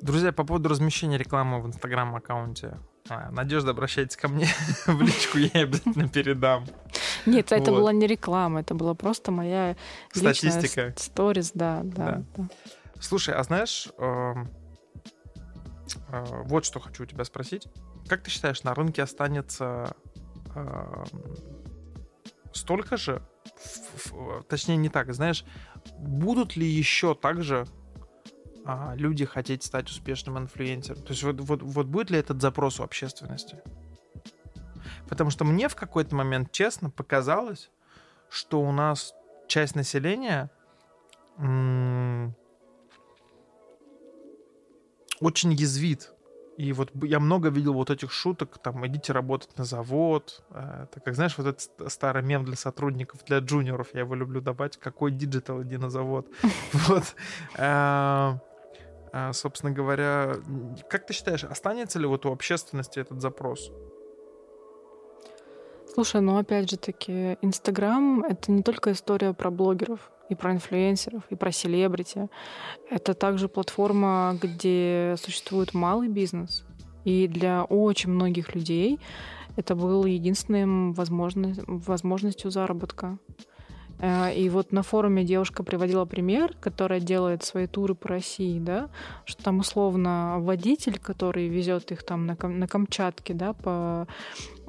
Друзья, 0.00 0.32
по 0.32 0.44
поводу 0.44 0.68
размещения 0.68 1.18
рекламы 1.18 1.60
в 1.60 1.66
Инстаграм-аккаунте. 1.66 2.78
А, 3.08 3.30
Надежда, 3.30 3.70
обращайтесь 3.70 4.16
ко 4.16 4.28
мне 4.28 4.46
в 4.86 5.00
личку, 5.00 5.38
я 5.38 5.62
обязательно 5.62 6.08
передам. 6.08 6.66
Нет, 7.26 7.52
это 7.52 7.70
Вот. 7.70 7.78
была 7.80 7.92
не 7.92 8.06
реклама, 8.06 8.60
это 8.60 8.74
была 8.74 8.94
просто 8.94 9.30
моя 9.30 9.76
Статистика. 10.12 10.94
сторис, 10.96 11.52
да, 11.54 11.80
да. 11.84 12.22
да. 12.36 12.48
Слушай, 13.00 13.34
а 13.34 13.42
знаешь, 13.42 13.88
эм, 13.98 14.48
э, 16.08 16.42
вот 16.44 16.64
что 16.64 16.80
хочу 16.80 17.02
у 17.04 17.06
тебя 17.06 17.24
спросить. 17.24 17.68
Как 18.08 18.22
ты 18.22 18.30
считаешь, 18.30 18.62
на 18.62 18.74
рынке 18.74 19.02
останется 19.02 19.94
эм, 20.54 21.04
столько 22.52 22.96
же, 22.96 23.22
точнее 24.48 24.76
не 24.76 24.88
так, 24.88 25.12
знаешь, 25.14 25.44
будут 25.98 26.56
ли 26.56 26.66
еще 26.66 27.14
также 27.14 27.66
а, 28.64 28.94
люди 28.96 29.24
хотеть 29.24 29.62
стать 29.62 29.88
успешным 29.88 30.38
инфлюенсером? 30.38 31.02
То 31.02 31.10
есть 31.10 31.22
вот, 31.22 31.40
вот, 31.40 31.62
вот 31.62 31.86
будет 31.86 32.10
ли 32.10 32.18
этот 32.18 32.40
запрос 32.40 32.80
у 32.80 32.82
общественности? 32.82 33.62
Потому 35.08 35.30
что 35.30 35.44
мне 35.44 35.68
в 35.68 35.76
какой-то 35.76 36.14
момент, 36.14 36.52
честно, 36.52 36.90
показалось, 36.90 37.70
что 38.30 38.60
у 38.60 38.72
нас 38.72 39.14
часть 39.46 39.74
населения 39.74 40.50
м, 41.38 42.34
очень 45.20 45.52
язвит. 45.52 46.12
И 46.58 46.72
вот 46.72 46.90
я 47.04 47.20
много 47.20 47.50
видел 47.50 47.72
вот 47.72 47.88
этих 47.90 48.10
шуток, 48.12 48.58
там, 48.58 48.84
идите 48.84 49.12
работать 49.12 49.56
на 49.58 49.64
завод. 49.64 50.42
Это, 50.50 51.00
как 51.04 51.14
знаешь, 51.14 51.38
вот 51.38 51.46
этот 51.46 51.60
ст- 51.60 51.90
старый 51.90 52.22
мем 52.24 52.44
для 52.44 52.56
сотрудников, 52.56 53.24
для 53.26 53.38
джуниоров, 53.38 53.94
я 53.94 54.00
его 54.00 54.16
люблю 54.16 54.40
добавить, 54.40 54.76
какой 54.76 55.12
digital, 55.12 55.62
иди 55.62 55.76
на 55.78 55.88
завод. 55.88 56.26
Вот. 56.88 57.14
Э, 57.56 58.38
э, 59.12 59.32
Собственно 59.32 59.72
говоря, 59.72 60.34
как 60.90 61.06
ты 61.06 61.12
считаешь, 61.14 61.44
останется 61.44 62.00
ли 62.00 62.06
вот 62.06 62.26
у 62.26 62.32
общественности 62.32 62.98
этот 62.98 63.20
запрос? 63.20 63.70
Слушай, 65.98 66.20
ну 66.20 66.38
опять 66.38 66.70
же 66.70 66.76
таки, 66.76 67.36
Инстаграм— 67.42 68.22
это 68.28 68.52
не 68.52 68.62
только 68.62 68.92
история 68.92 69.32
про 69.32 69.50
блогеров 69.50 70.12
и 70.28 70.36
про 70.36 70.52
инфлюенсеров, 70.52 71.24
и 71.28 71.34
про 71.34 71.50
селебрити. 71.50 72.28
Это 72.88 73.14
также 73.14 73.48
платформа, 73.48 74.38
где 74.40 75.16
существует 75.18 75.74
малый 75.74 76.06
бизнес. 76.06 76.64
И 77.04 77.26
для 77.26 77.64
очень 77.64 78.10
многих 78.10 78.54
людей 78.54 79.00
это 79.56 79.74
был 79.74 80.04
единственным 80.04 80.92
возможно- 80.92 81.56
возможностью 81.66 82.52
заработка. 82.52 83.18
Э, 84.00 84.34
И 84.34 84.48
вот 84.48 84.72
на 84.72 84.82
форуме 84.82 85.24
девушка 85.24 85.62
приводила 85.62 86.04
пример, 86.04 86.54
которая 86.60 87.00
делает 87.00 87.42
свои 87.42 87.66
туры 87.66 87.94
по 87.94 88.08
России, 88.08 88.58
да, 88.58 88.88
что 89.24 89.42
там 89.42 89.58
условно 89.58 90.36
водитель, 90.38 90.98
который 90.98 91.48
везет 91.48 91.92
их 91.92 92.02
там 92.02 92.26
на, 92.26 92.36
Кам- 92.36 92.58
на 92.58 92.66
Камчатке, 92.68 93.34
да, 93.34 93.52
по 93.52 94.06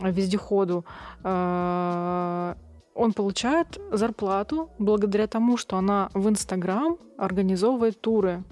вездеходу, 0.02 0.86
э, 1.24 2.56
он 2.96 3.14
получает 3.14 3.80
зарплату 3.92 4.70
благодаря 4.80 5.28
тому, 5.28 5.58
что 5.58 5.78
она 5.78 6.10
в 6.14 6.28
Инстаграм 6.28 6.98
организовывает 7.18 8.02
туры. 8.02 8.44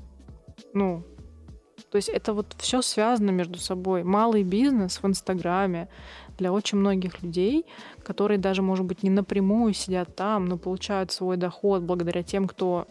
Ну, 0.74 1.04
то 1.92 1.98
есть 1.98 2.10
это 2.10 2.34
вот 2.34 2.56
все 2.58 2.82
связано 2.82 3.32
между 3.32 3.60
собой. 3.60 4.04
Малый 4.04 4.44
бизнес 4.44 5.00
в 5.02 5.06
Инстаграме 5.08 5.90
для 6.38 6.52
очень 6.52 6.78
многих 6.78 7.22
людей, 7.22 7.66
которые 8.04 8.38
даже, 8.38 8.62
может 8.62 8.86
быть, 8.86 9.04
не 9.04 9.10
напрямую 9.10 9.74
сидят 9.74 10.16
там, 10.16 10.46
но 10.46 10.58
получают 10.58 11.12
свой 11.12 11.38
доход 11.38 11.84
благодаря 11.84 12.24
тем, 12.24 12.48
кто 12.48 12.88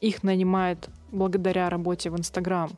их 0.00 0.22
нанимает 0.22 0.88
благодаря 1.10 1.68
работе 1.68 2.10
в 2.10 2.18
Инстаграм. 2.18 2.70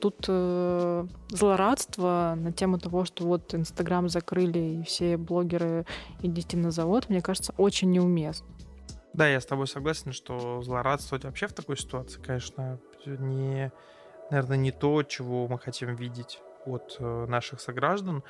Тут 0.00 0.26
э, 0.28 1.06
злорадство 1.30 2.34
на 2.36 2.52
тему 2.52 2.78
того, 2.78 3.06
что 3.06 3.24
вот 3.24 3.54
Инстаграм 3.54 4.08
закрыли 4.08 4.80
и 4.80 4.82
все 4.82 5.16
блогеры 5.16 5.86
идите 6.20 6.58
на 6.58 6.70
завод, 6.70 7.08
мне 7.08 7.22
кажется, 7.22 7.54
очень 7.56 7.90
неуместно. 7.90 8.46
Да, 9.14 9.26
я 9.26 9.40
с 9.40 9.46
тобой 9.46 9.66
согласен, 9.66 10.12
что 10.12 10.60
злорадствовать 10.62 11.24
вообще 11.24 11.46
в 11.46 11.54
такой 11.54 11.78
ситуации, 11.78 12.20
конечно, 12.20 12.78
не, 13.06 13.72
наверное, 14.30 14.58
не 14.58 14.70
то, 14.70 15.02
чего 15.02 15.48
мы 15.48 15.58
хотим 15.58 15.94
видеть 15.94 16.40
от 16.68 16.96
э, 17.00 17.26
наших 17.28 17.60
сограждан. 17.60 18.22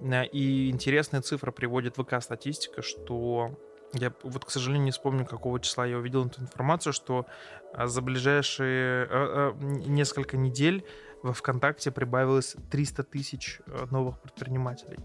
Э, 0.00 0.24
И 0.26 0.70
интересная 0.70 1.20
цифра 1.22 1.52
приводит 1.52 1.96
ВК-статистика, 1.96 2.82
что 2.82 3.56
я 3.94 4.12
вот, 4.22 4.44
к 4.44 4.50
сожалению, 4.50 4.84
не 4.86 4.90
вспомню, 4.90 5.24
какого 5.24 5.60
числа 5.60 5.86
я 5.86 5.96
увидел 5.98 6.26
эту 6.26 6.40
информацию, 6.42 6.92
что 6.92 7.26
а, 7.72 7.86
за 7.86 8.02
ближайшие 8.02 9.06
э, 9.08 9.08
э, 9.10 9.52
несколько 9.86 10.36
недель 10.36 10.84
во 11.22 11.32
ВКонтакте 11.32 11.90
прибавилось 11.90 12.56
300 12.70 13.02
тысяч 13.04 13.60
э, 13.66 13.86
новых 13.90 14.20
предпринимателей. 14.20 14.98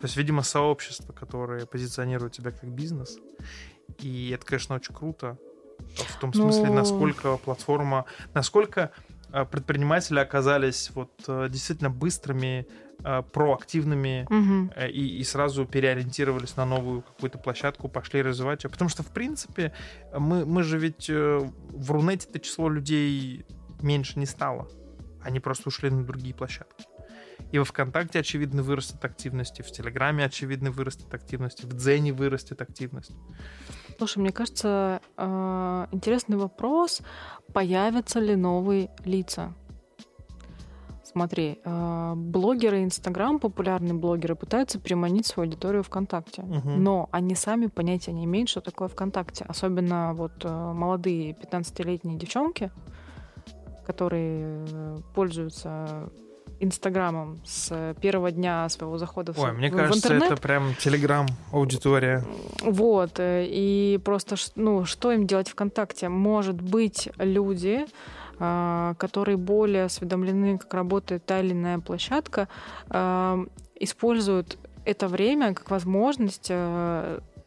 То 0.00 0.04
есть, 0.04 0.16
видимо, 0.16 0.42
сообщество, 0.42 1.12
которое 1.12 1.66
позиционирует 1.66 2.34
себя 2.34 2.52
как 2.52 2.68
бизнес. 2.70 3.18
И 3.98 4.30
это, 4.30 4.46
конечно, 4.46 4.76
очень 4.76 4.94
круто. 4.94 5.36
В 5.96 6.20
том 6.20 6.32
смысле, 6.32 6.66
Ну- 6.66 6.74
насколько 6.74 7.36
платформа, 7.38 8.04
насколько 8.34 8.80
э, 8.80 9.07
предприниматели 9.44 10.18
оказались 10.18 10.90
вот 10.94 11.12
э, 11.28 11.48
действительно 11.50 11.90
быстрыми, 11.90 12.66
э, 13.04 13.22
проактивными 13.22 14.26
э, 14.74 14.90
и, 14.90 15.18
и 15.18 15.24
сразу 15.24 15.66
переориентировались 15.66 16.56
на 16.56 16.64
новую 16.64 17.02
какую-то 17.02 17.38
площадку, 17.38 17.88
пошли 17.88 18.22
развивать 18.22 18.64
ее. 18.64 18.70
Потому 18.70 18.88
что, 18.88 19.02
в 19.02 19.12
принципе, 19.12 19.72
мы, 20.16 20.44
мы 20.44 20.62
же 20.62 20.78
ведь 20.78 21.10
э, 21.10 21.38
в 21.70 21.90
Рунете-то 21.90 22.38
число 22.40 22.68
людей 22.68 23.44
меньше 23.82 24.18
не 24.18 24.26
стало. 24.26 24.68
Они 25.22 25.40
просто 25.40 25.68
ушли 25.68 25.90
на 25.90 26.04
другие 26.04 26.34
площадки. 26.34 26.86
И 27.52 27.58
во 27.58 27.64
ВКонтакте, 27.64 28.18
очевидно, 28.18 28.62
вырастет 28.62 29.04
активность, 29.04 29.60
и 29.60 29.62
в 29.62 29.70
Телеграме, 29.70 30.24
очевидно, 30.24 30.70
вырастет 30.70 31.12
активность, 31.14 31.64
и 31.64 31.66
в 31.66 31.72
Дзене 31.72 32.12
вырастет 32.12 32.60
активность. 32.60 33.12
Слушай, 33.98 34.18
мне 34.18 34.30
кажется, 34.30 35.00
э, 35.16 35.86
интересный 35.90 36.36
вопрос, 36.36 37.02
появятся 37.52 38.20
ли 38.20 38.36
новые 38.36 38.90
лица? 39.04 39.52
Смотри, 41.02 41.58
э, 41.64 42.12
блогеры 42.14 42.84
Инстаграм, 42.84 43.40
популярные 43.40 43.94
блогеры, 43.94 44.36
пытаются 44.36 44.78
приманить 44.78 45.26
свою 45.26 45.48
аудиторию 45.48 45.82
ВКонтакте. 45.82 46.42
Угу. 46.42 46.70
Но 46.70 47.08
они 47.10 47.34
сами 47.34 47.66
понятия 47.66 48.12
не 48.12 48.24
имеют, 48.24 48.48
что 48.48 48.60
такое 48.60 48.86
ВКонтакте. 48.86 49.44
Особенно 49.48 50.14
вот 50.14 50.44
э, 50.44 50.48
молодые 50.48 51.32
15-летние 51.32 52.18
девчонки, 52.18 52.70
которые 53.84 54.64
э, 54.70 54.98
пользуются 55.12 56.08
Инстаграмом 56.60 57.40
с 57.44 57.94
первого 58.00 58.30
дня 58.30 58.68
своего 58.68 58.98
захода 58.98 59.32
Ой, 59.36 59.52
в, 59.52 59.54
мне 59.54 59.70
в 59.70 59.76
кажется, 59.76 60.08
интернет. 60.08 60.32
это 60.32 60.40
прям 60.40 60.74
Телеграм 60.74 61.26
аудитория. 61.52 62.24
Вот, 62.62 63.18
э, 63.18 63.46
и 63.48 64.00
просто, 64.04 64.36
ну, 64.56 64.84
что 64.84 65.12
им 65.12 65.26
делать 65.26 65.48
ВКонтакте? 65.48 66.08
Может 66.08 66.60
быть, 66.60 67.08
люди, 67.18 67.86
а, 68.38 68.94
которые 68.98 69.36
более 69.36 69.84
осведомлены, 69.84 70.58
как 70.58 70.72
работает 70.74 71.24
та 71.24 71.40
или 71.40 71.52
иная 71.52 71.78
площадка, 71.78 72.48
используют 73.80 74.58
это 74.84 75.06
время 75.08 75.54
как 75.54 75.70
возможность 75.70 76.50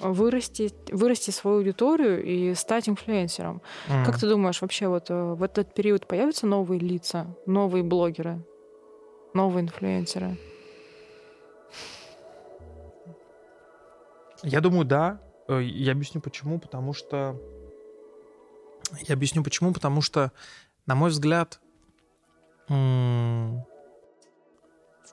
вырасти, 0.01 0.71
вырасти 0.91 1.31
свою 1.31 1.57
аудиторию 1.57 2.23
и 2.23 2.53
стать 2.55 2.89
инфлюенсером. 2.89 3.61
М. 3.87 4.05
Как 4.05 4.19
ты 4.19 4.27
думаешь, 4.27 4.61
вообще 4.61 4.87
вот 4.87 5.09
э, 5.09 5.33
в 5.33 5.43
этот 5.43 5.73
период 5.73 6.07
появятся 6.07 6.47
новые 6.47 6.79
лица, 6.79 7.27
новые 7.45 7.83
блогеры, 7.83 8.39
новые 9.33 9.63
инфлюенсеры? 9.63 10.37
Я 14.43 14.61
думаю, 14.61 14.85
да. 14.85 15.19
Э, 15.47 15.61
Я 15.61 15.91
объясню 15.93 16.21
почему. 16.21 16.59
Потому 16.59 16.93
что... 16.93 17.39
Я 19.07 19.13
объясню 19.15 19.43
почему. 19.43 19.73
Потому 19.73 20.01
что, 20.01 20.31
на 20.85 20.95
мой 20.95 21.09
взгляд, 21.09 21.59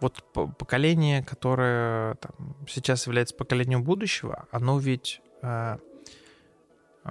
вот 0.01 0.23
по- 0.33 0.47
поколение, 0.47 1.23
которое 1.25 2.15
там, 2.17 2.57
сейчас 2.69 3.07
является 3.07 3.35
поколением 3.35 3.83
будущего, 3.83 4.47
оно 4.53 4.79
ведь 4.79 5.21
э, 5.43 5.79
э, 7.05 7.11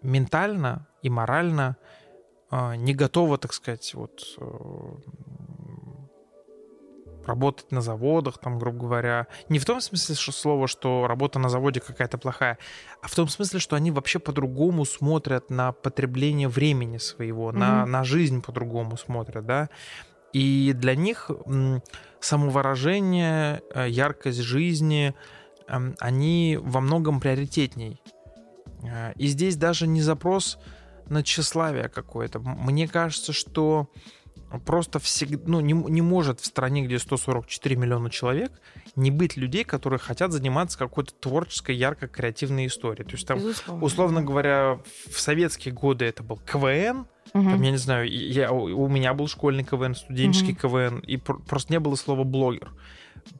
ментально 0.00 0.86
и 1.02 1.10
морально 1.10 1.76
э, 2.50 2.76
не 2.76 2.94
готово, 2.94 3.36
так 3.36 3.52
сказать, 3.52 3.92
вот 3.94 4.22
э, 4.38 4.90
работать 7.26 7.72
на 7.72 7.80
заводах, 7.80 8.38
там, 8.38 8.58
грубо 8.58 8.78
говоря. 8.78 9.26
Не 9.48 9.58
в 9.58 9.64
том 9.64 9.80
смысле 9.80 10.14
что 10.14 10.32
слова, 10.32 10.68
что 10.68 11.06
работа 11.06 11.38
на 11.38 11.48
заводе 11.48 11.80
какая-то 11.80 12.18
плохая, 12.18 12.58
а 13.02 13.08
в 13.08 13.14
том 13.14 13.28
смысле, 13.28 13.60
что 13.60 13.76
они 13.76 13.90
вообще 13.90 14.18
по-другому 14.18 14.84
смотрят 14.84 15.50
на 15.50 15.72
потребление 15.72 16.48
времени 16.48 16.98
своего, 16.98 17.52
на, 17.52 17.82
Мгм. 17.82 17.90
на 17.90 18.04
жизнь 18.04 18.42
по-другому 18.42 18.96
смотрят, 18.96 19.44
да. 19.46 19.68
И 20.32 20.72
для 20.74 20.94
них 20.96 21.30
самовыражение, 22.20 23.62
э, 23.74 23.88
яркость 23.88 24.40
жизни, 24.40 25.14
эм, 25.68 25.94
они 25.98 26.58
во 26.60 26.80
многом 26.80 27.20
приоритетней. 27.20 28.00
Э, 28.82 29.12
И 29.16 29.26
здесь 29.28 29.56
даже 29.56 29.86
не 29.86 30.02
запрос 30.02 30.58
на 31.08 31.22
тщеславие 31.22 31.88
какое-то. 31.88 32.40
Мне 32.40 32.86
кажется, 32.88 33.32
что 33.32 33.88
просто 34.64 34.98
всегда, 34.98 35.42
ну, 35.46 35.60
не, 35.60 35.72
не 35.72 36.02
может 36.02 36.40
в 36.40 36.46
стране, 36.46 36.82
где 36.82 36.98
144 36.98 37.76
миллиона 37.76 38.10
человек, 38.10 38.52
не 38.94 39.10
быть 39.10 39.36
людей, 39.36 39.64
которые 39.64 39.98
хотят 39.98 40.32
заниматься 40.32 40.78
какой-то 40.78 41.12
творческой, 41.14 41.74
ярко-креативной 41.76 42.66
историей. 42.66 43.04
То 43.04 43.12
есть 43.12 43.26
там, 43.26 43.38
Безусловно. 43.38 43.84
условно 43.84 44.22
говоря, 44.22 44.78
в 45.10 45.20
советские 45.20 45.74
годы 45.74 46.04
это 46.04 46.22
был 46.22 46.38
КВН, 46.38 47.06
Мгм. 47.34 47.50
там, 47.50 47.62
я 47.62 47.70
не 47.72 47.76
знаю, 47.76 48.08
я, 48.08 48.52
у 48.52 48.88
меня 48.88 49.12
был 49.14 49.26
школьный 49.28 49.64
КВН, 49.64 49.94
студенческий 49.94 50.52
Мгм. 50.52 50.60
КВН, 50.60 50.98
и 51.00 51.16
пр- 51.16 51.40
просто 51.40 51.72
не 51.72 51.80
было 51.80 51.96
слова 51.96 52.22
блогер. 52.24 52.70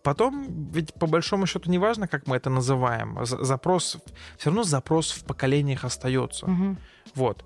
Потом, 0.02 0.68
ведь 0.72 0.92
по 0.94 1.07
большому 1.07 1.46
счету, 1.46 1.70
неважно, 1.70 2.09
как 2.09 2.26
мы 2.26 2.34
это 2.36 2.50
называем, 2.50 3.24
за- 3.24 3.44
запрос, 3.44 3.96
все 4.36 4.50
равно 4.50 4.64
запрос 4.64 5.12
в 5.12 5.24
поколениях 5.24 5.84
остается. 5.84 6.46
Мгм. 6.48 6.78
Вот. 7.14 7.44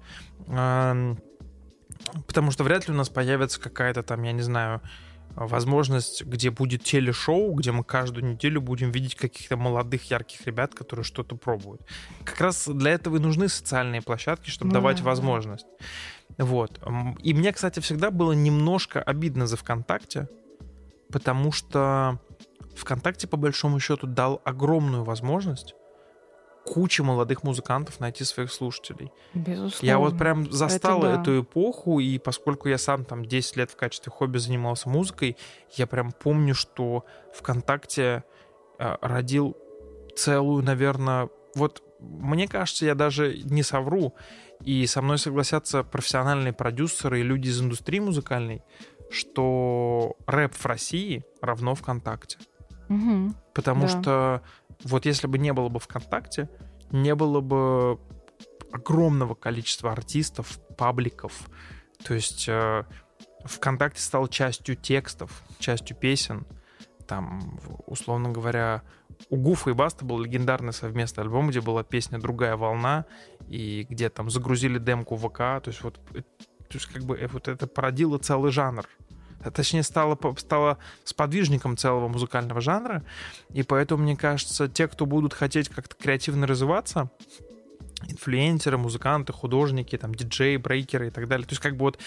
Потому 2.27 2.51
что 2.51 2.65
вряд 2.65 2.89
ли 2.89 2.95
у 2.95 2.97
нас 2.97 3.09
появится 3.09 3.61
какая-то 3.61 4.03
там, 4.03 4.23
я 4.23 4.33
не 4.33 4.43
знаю, 4.43 4.81
возможность, 5.35 6.25
где 6.25 6.51
будет 6.51 6.83
телешоу, 6.83 7.55
где 7.55 7.73
мы 7.73 7.85
каждую 7.85 8.25
неделю 8.25 8.61
будем 8.61 8.91
видеть 8.91 9.15
каких-то 9.15 9.57
молодых, 9.57 10.11
ярких 10.11 10.47
ребят, 10.47 10.75
которые 10.75 11.05
что-то 11.05 11.37
пробуют. 11.37 11.83
Как 12.25 12.41
раз 12.41 12.69
для 12.69 12.93
этого 12.93 13.17
и 13.17 13.21
нужны 13.21 13.49
социальные 13.49 14.03
площадки, 14.03 14.51
чтобы 14.51 14.69
Ну 14.69 14.75
давать 14.75 14.99
да, 14.99 15.05
возможность. 15.05 15.67
Вот. 16.37 16.81
И 17.23 17.35
мне, 17.35 17.53
кстати, 17.53 17.81
всегда 17.81 18.11
было 18.11 18.33
немножко 18.33 19.03
обидно 19.03 19.47
за 19.47 19.57
ВКонтакте, 19.57 20.29
потому 21.13 21.53
что 21.53 22.21
ВКонтакте, 22.75 23.27
по 23.29 23.37
большому 23.37 23.79
счету, 23.79 24.07
дал 24.07 24.41
огромную 24.45 25.05
возможность 25.05 25.75
куче 26.73 27.03
молодых 27.03 27.43
музыкантов 27.43 27.99
найти 28.01 28.25
своих 28.25 28.53
слушателей. 28.53 29.11
Безусловно. 29.35 29.87
Я 29.87 29.99
вот 29.99 30.17
прям 30.17 30.51
застал 30.53 31.03
Это 31.03 31.15
да. 31.17 31.21
эту 31.21 31.43
эпоху, 31.43 31.99
и 32.01 32.19
поскольку 32.19 32.69
я 32.69 32.79
сам 32.79 33.05
там 33.05 33.25
10 33.25 33.57
лет 33.57 33.71
в 33.71 33.77
качестве 33.77 34.13
хобби 34.13 34.39
занимался 34.39 34.89
музыкой, 34.89 35.37
я 35.73 35.87
прям 35.87 36.13
помню, 36.13 36.55
что 36.55 37.05
ВКонтакте 37.35 38.23
э, 38.79 38.97
родил 39.01 39.57
целую, 40.17 40.63
наверное, 40.63 41.29
вот 41.55 41.83
мне 41.99 42.47
кажется, 42.47 42.87
я 42.87 42.95
даже 42.95 43.37
не 43.45 43.63
совру, 43.63 44.15
и 44.65 44.87
со 44.87 45.03
мной 45.03 45.19
согласятся 45.19 45.83
профессиональные 45.83 46.53
продюсеры 46.53 47.21
и 47.21 47.23
люди 47.25 47.49
из 47.49 47.61
индустрии 47.61 47.99
музыкальной, 48.01 48.63
что 49.11 50.15
рэп 50.27 50.55
в 50.55 50.67
России 50.67 51.25
равно 51.43 51.75
ВКонтакте. 51.75 52.39
Мгм. 52.89 53.35
Потому 53.55 53.83
Да. 53.83 53.89
что 53.89 54.43
вот 54.85 55.07
если 55.07 55.27
бы 55.27 55.39
не 55.39 55.53
было 55.53 55.69
бы 55.69 55.81
ВКонтакте, 55.81 56.49
не 56.91 57.15
было 57.15 57.41
бы 57.41 57.99
огромного 58.73 59.35
количества 59.35 59.93
артистов, 59.93 60.59
пабликов. 60.77 61.49
То 62.05 62.15
есть 62.15 62.49
э, 62.49 62.85
ВКонтакте 63.45 64.01
стал 64.01 64.29
частью 64.29 64.77
текстов, 64.77 65.43
частью 65.59 65.97
песен. 65.97 66.47
Там, 67.07 67.61
условно 67.87 68.31
говоря, 68.31 68.83
у 69.29 69.37
Гуфа 69.37 69.71
и 69.71 69.73
Баста 69.73 70.05
был 70.05 70.21
легендарный 70.21 70.73
совместный 70.73 71.25
альбом, 71.25 71.51
где 71.51 71.61
была 71.61 71.83
песня 71.83 72.19
«Другая 72.19 72.57
волна», 72.57 73.05
и 73.49 73.87
где 73.89 74.09
там 74.09 74.31
загрузили 74.31 74.79
демку 74.79 75.17
ВК. 75.17 75.39
То 75.39 75.65
есть 75.67 75.83
вот, 75.83 76.01
э, 76.15 76.23
то 76.23 76.75
есть 76.75 76.87
как 76.87 77.03
бы 77.03 77.17
э, 77.17 77.27
вот 77.27 77.49
это 77.49 77.67
породило 77.67 78.19
целый 78.19 78.53
жанр. 78.53 78.87
А 79.43 79.51
Точнее, 79.51 79.83
стало, 79.83 80.15
по- 80.17 80.37
стало 80.37 80.79
сподвижником 81.05 81.77
целого 81.77 82.09
музыкального 82.09 82.61
жанра. 82.61 83.03
И 83.53 83.63
поэтому, 83.63 84.03
мне 84.03 84.17
кажется, 84.17 84.69
те, 84.69 84.87
кто 84.87 85.07
будут 85.07 85.33
хотеть 85.35 85.69
как-то 85.69 85.97
креативно 85.97 86.47
развиваться, 86.47 87.11
инфлюенсеры, 88.09 88.79
музыканты, 88.79 89.33
художники, 89.33 89.97
там, 89.97 90.15
диджеи, 90.15 90.57
брейкеры 90.57 91.09
и 91.09 91.11
так 91.11 91.29
далее. 91.29 91.47
То 91.47 91.53
есть 91.53 91.63
как 91.63 91.77
бы 91.77 91.85
вот 91.87 91.99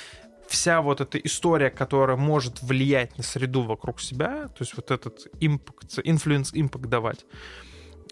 вся 0.47 0.81
вот 0.81 1.01
эта 1.01 1.17
история, 1.19 1.69
которая 1.69 2.17
может 2.17 2.61
влиять 2.61 3.17
на 3.17 3.23
среду 3.23 3.63
вокруг 3.63 3.99
себя, 4.01 4.47
то 4.47 4.57
есть 4.61 4.75
вот 4.75 4.91
этот 4.91 5.27
impact, 5.39 5.99
influence 6.03 6.51
impact 6.53 6.85
давать, 6.87 7.25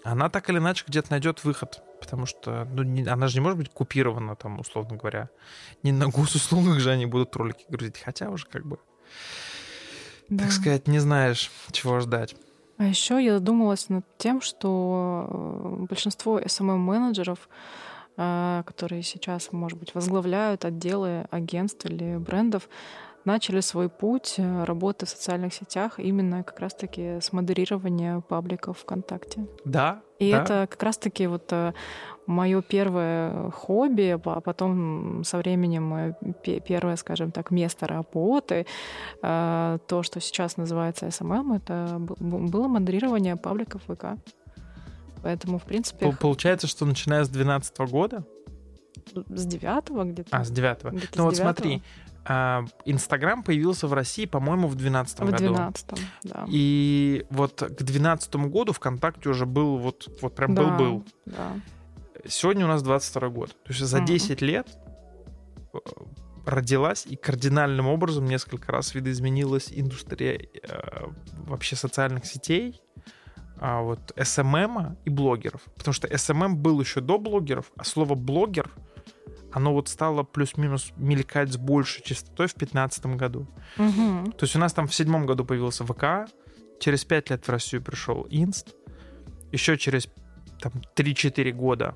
она 0.04 0.30
так 0.30 0.50
или 0.50 0.58
иначе 0.58 0.84
где-то 0.88 1.12
найдет 1.12 1.44
выход. 1.44 1.84
Потому 2.00 2.26
что 2.26 2.68
ну, 2.74 2.82
не- 2.82 3.06
она 3.06 3.28
же 3.28 3.36
не 3.36 3.42
может 3.42 3.60
быть 3.60 3.70
купирована, 3.70 4.36
там, 4.36 4.60
условно 4.60 4.98
говоря. 4.98 5.30
Не 5.84 5.92
на 5.92 6.08
госуслугах 6.08 6.80
же 6.80 6.90
они 6.90 7.06
будут 7.06 7.36
ролики 7.36 7.64
грузить. 7.70 8.02
Хотя 8.04 8.32
уже 8.32 8.48
как 8.48 8.66
бы, 8.66 8.80
Да. 10.30 10.46
так 10.46 10.54
сказать, 10.54 10.88
не 10.88 11.00
знаешь, 11.00 11.52
чего 11.72 12.00
ждать. 12.00 12.36
А 12.78 12.86
еще 12.86 13.24
я 13.24 13.34
задумалась 13.36 13.90
над 13.90 14.06
тем, 14.18 14.42
что 14.42 15.28
э, 15.30 15.86
большинство 15.88 16.40
SMM-менеджеров, 16.40 17.48
э, 18.18 18.64
которые 18.66 19.04
сейчас, 19.04 19.52
может 19.52 19.78
быть, 19.78 19.94
возглавляют 19.94 20.66
отделы 20.66 21.28
агентств 21.30 21.86
или 21.86 22.18
брендов, 22.18 22.70
начали 23.24 23.60
свой 23.60 23.88
путь 23.88 24.36
э, 24.38 24.64
работы 24.64 25.06
в 25.06 25.10
социальных 25.10 25.54
сетях 25.54 26.00
именно 26.00 26.44
как 26.44 26.60
раз-таки 26.60 27.20
с 27.22 27.32
модерирования 27.34 28.22
пабликов 28.22 28.80
ВКонтакте. 28.80 29.46
Да, 29.64 30.02
И 30.18 30.32
да. 30.32 30.42
это 30.42 30.68
как 30.68 30.82
раз-таки 30.82 31.28
вот 31.28 31.54
мое 32.28 32.62
первое 32.62 33.50
хобби, 33.52 34.18
а 34.24 34.40
потом 34.42 35.24
со 35.24 35.38
временем 35.38 36.16
пе- 36.44 36.60
первое, 36.60 36.96
скажем 36.96 37.32
так, 37.32 37.52
место 37.52 37.88
работы, 37.88 38.66
э, 39.22 39.78
то, 39.88 40.04
что 40.04 40.20
сейчас 40.20 40.58
называется 40.58 41.08
SMM, 41.08 41.56
это 41.58 41.98
было 42.00 42.68
модерирование 42.68 43.36
пабликов 43.36 43.82
ВК. 43.88 44.06
Поэтому, 45.24 45.60
в 45.60 45.64
принципе, 45.64 46.06
Пол- 46.06 46.16
Получается, 46.20 46.68
что 46.68 46.86
начиная 46.86 47.24
с 47.24 47.30
2012 47.30 47.78
года, 47.92 48.24
с 49.30 49.46
девятого 49.46 50.04
где-то. 50.04 50.36
а, 50.36 50.44
с 50.44 50.50
9 50.52 50.92
где-то 50.94 51.18
Ну 51.18 51.24
с 51.24 51.26
вот 51.26 51.34
девятого. 51.36 51.54
смотри, 51.56 51.84
А, 52.24 52.64
Инстаграм 52.86 53.42
появился 53.42 53.88
в 53.88 53.94
России, 53.94 54.26
по-моему, 54.28 54.68
в 54.68 54.76
2012 54.76 55.20
В 55.22 55.32
году. 55.32 55.38
12 55.56 55.88
да. 56.24 56.46
И 56.48 57.26
вот 57.32 57.54
к 57.64 57.68
2012 57.82 58.36
году 58.48 58.74
ВКонтакте 58.74 59.28
уже 59.30 59.48
был 59.48 59.78
вот, 59.78 60.08
вот 60.22 60.36
прям 60.36 60.54
Да, 60.54 60.62
был-был. 60.64 61.04
Да. 61.26 61.54
Сегодня 62.28 62.66
у 62.66 62.68
нас 62.68 62.84
22 62.84 63.30
год. 63.30 63.50
То 63.64 63.70
есть 63.70 63.82
за. 63.82 64.00
10 64.00 64.42
лет 64.42 64.68
э, 65.74 65.78
родилась 66.46 67.06
и 67.06 67.16
кардинальным 67.16 67.88
образом 67.88 68.26
несколько 68.26 68.72
раз 68.72 68.94
видоизменилась 68.96 69.70
индустрия 69.72 70.40
э, 70.64 71.06
вообще 71.48 71.76
социальных 71.76 72.26
сетей, 72.26 72.82
а 73.60 73.82
вот 73.82 74.12
SMM 74.16 74.98
и 75.06 75.10
блогеров. 75.10 75.62
Потому 75.76 75.94
что 75.94 76.08
SMM 76.08 76.54
был 76.56 76.80
еще 76.80 77.02
до 77.02 77.18
блогеров, 77.18 77.72
а 77.78 77.84
слово 77.84 78.16
блогер, 78.16 78.72
оно 79.52 79.74
вот 79.74 79.88
стало 79.88 80.24
плюс-минус 80.24 80.94
мелькать 80.98 81.52
с 81.52 81.58
большей 81.58 82.04
частотой 82.04 82.48
в 82.48 82.56
2015 82.56 83.06
году. 83.18 83.48
Мгм. 83.78 84.32
То 84.32 84.46
есть 84.46 84.56
у 84.56 84.60
нас 84.60 84.74
там 84.74 84.88
в 84.88 84.96
седьмом 84.96 85.26
году 85.26 85.46
появился 85.46 85.86
ВК, 85.86 86.32
через 86.80 87.06
пять 87.06 87.30
лет 87.30 87.46
в 87.46 87.50
Россию 87.50 87.84
пришел 87.84 88.26
Инст, 88.30 88.74
еще 89.52 89.78
через 89.78 90.08
там, 90.60 90.72
3-4 90.96 91.52
года. 91.52 91.96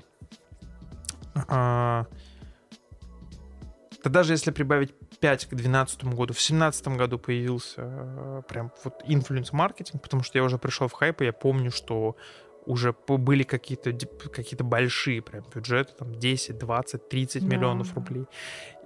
А, 1.48 2.06
да 4.04 4.10
даже 4.10 4.32
если 4.34 4.50
прибавить 4.50 4.94
5 5.20 5.46
к 5.46 5.48
2012 5.50 6.04
году, 6.04 6.32
в 6.32 6.36
2017 6.36 6.88
году 6.88 7.18
появился 7.18 7.82
э, 7.82 8.42
прям 8.48 8.70
вот 8.84 9.02
influence-маркетинг, 9.06 10.02
потому 10.02 10.22
что 10.22 10.38
я 10.38 10.44
уже 10.44 10.58
пришел 10.58 10.88
в 10.88 10.92
хайп, 10.92 11.22
и 11.22 11.24
я 11.26 11.32
помню, 11.32 11.70
что 11.70 12.16
уже 12.66 12.92
были 13.08 13.42
какие-то 13.44 13.92
какие-то 14.28 14.64
большие 14.64 15.22
прям 15.22 15.44
бюджеты, 15.54 15.92
там 15.98 16.14
10, 16.14 16.58
20, 16.58 17.08
30 17.08 17.42
Да. 17.48 17.54
миллионов 17.56 17.94
рублей. 17.94 18.26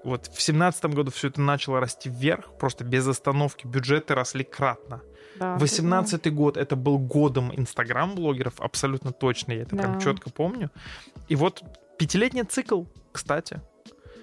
Вот 0.04 0.22
в 0.26 0.28
2017 0.30 0.84
году 0.86 1.10
все 1.10 1.28
это 1.28 1.40
начало 1.40 1.80
расти 1.80 2.08
вверх, 2.10 2.52
просто 2.58 2.84
без 2.84 3.06
остановки. 3.06 3.66
Бюджеты 3.66 4.14
росли 4.14 4.44
кратно. 4.44 5.02
Да, 5.36 5.56
18 5.58 6.32
год 6.34 6.56
это 6.56 6.76
был 6.76 6.98
годом 6.98 7.52
инстаграм-блогеров, 7.54 8.60
абсолютно 8.60 9.12
точно, 9.12 9.52
я 9.52 9.62
это 9.62 9.76
прям 9.76 9.94
Да. 9.94 10.00
четко 10.00 10.30
помню. 10.30 10.70
И 11.28 11.36
вот 11.36 11.62
пятилетний 12.00 12.44
цикл, 12.44 12.84
кстати. 13.12 13.60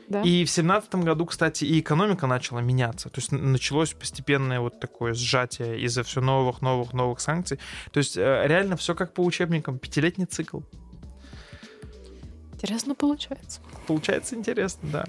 да. 0.10 0.24
И 0.24 0.44
в 0.46 0.50
семнадцатом 0.50 1.04
году, 1.04 1.28
кстати, 1.28 1.64
и 1.64 1.80
экономика 1.80 2.26
начала 2.26 2.60
меняться. 2.60 3.10
То 3.10 3.20
есть 3.20 3.32
началось 3.32 3.94
постепенное 3.94 4.60
вот 4.60 4.80
такое 4.80 5.14
сжатие 5.14 5.80
из-за 5.82 6.02
все 6.02 6.20
новых, 6.20 6.64
новых, 6.64 6.94
новых 6.94 7.20
санкций. 7.20 7.60
То 7.92 8.00
есть 8.00 8.18
э, 8.18 8.44
реально 8.48 8.78
все 8.78 8.96
как 8.96 9.14
по 9.14 9.22
учебникам. 9.22 9.78
Пятилетний 9.78 10.26
цикл. 10.26 10.62
Интересно 12.54 12.96
получается. 12.96 13.62
Получается 13.86 14.36
интересно, 14.36 14.90
да. 14.92 15.06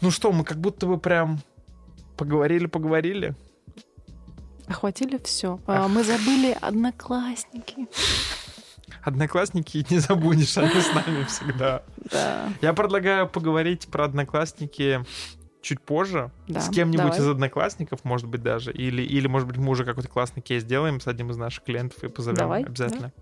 Ну 0.00 0.10
что, 0.10 0.32
мы 0.32 0.44
как 0.44 0.58
будто 0.58 0.86
бы 0.86 0.96
прям 0.98 1.40
поговорили-поговорили. 2.16 3.36
Охватили 4.68 5.20
все. 5.22 5.60
Мы 5.66 6.02
забыли 6.02 6.56
одноклассники. 6.58 7.88
Одноклассники 9.02 9.84
не 9.90 9.98
забудешь, 9.98 10.56
они 10.58 10.80
с 10.80 10.92
нами 10.94 11.24
всегда. 11.24 11.82
Да. 12.10 12.48
Я 12.60 12.72
предлагаю 12.72 13.28
поговорить 13.28 13.88
про 13.88 14.04
одноклассники 14.04 15.04
чуть 15.60 15.80
позже. 15.80 16.30
Да, 16.48 16.60
С 16.60 16.68
кем-нибудь 16.70 17.04
давай. 17.06 17.18
из 17.20 17.26
одноклассников, 17.28 18.04
может 18.04 18.26
быть, 18.28 18.42
даже. 18.42 18.72
Или, 18.72 19.02
или, 19.02 19.26
может 19.28 19.46
быть, 19.48 19.56
мы 19.58 19.70
уже 19.70 19.84
какой-то 19.84 20.08
классный 20.08 20.42
кейс 20.42 20.62
сделаем 20.62 21.00
с 21.00 21.06
одним 21.06 21.30
из 21.30 21.36
наших 21.36 21.64
клиентов 21.64 22.02
и 22.02 22.08
позовем 22.08 22.36
Давай, 22.38 22.62
обязательно. 22.64 23.12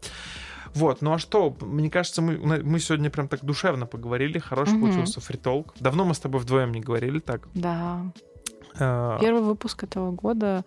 Вот, 0.75 1.03
ну 1.03 1.13
а 1.13 1.19
что, 1.19 1.57
мне 1.61 1.91
кажется, 1.91 2.23
мы, 2.23 2.37
мы 2.63 2.79
сегодня 2.79 3.11
прям 3.11 3.27
так 3.29 3.45
душевно 3.45 3.87
поговорили, 3.87 4.39
хороший 4.39 4.75
Мгм. 4.75 4.83
получился 4.83 5.21
фритолк. 5.21 5.75
Давно 5.81 6.05
мы 6.05 6.15
с 6.15 6.21
тобой 6.21 6.41
вдвоем 6.41 6.71
не 6.73 6.81
говорили 6.81 7.19
так. 7.19 7.49
Да. 7.55 8.13
Э, 8.79 9.19
Первый 9.21 9.43
выпуск 9.43 9.83
этого 9.83 10.13
года 10.13 10.65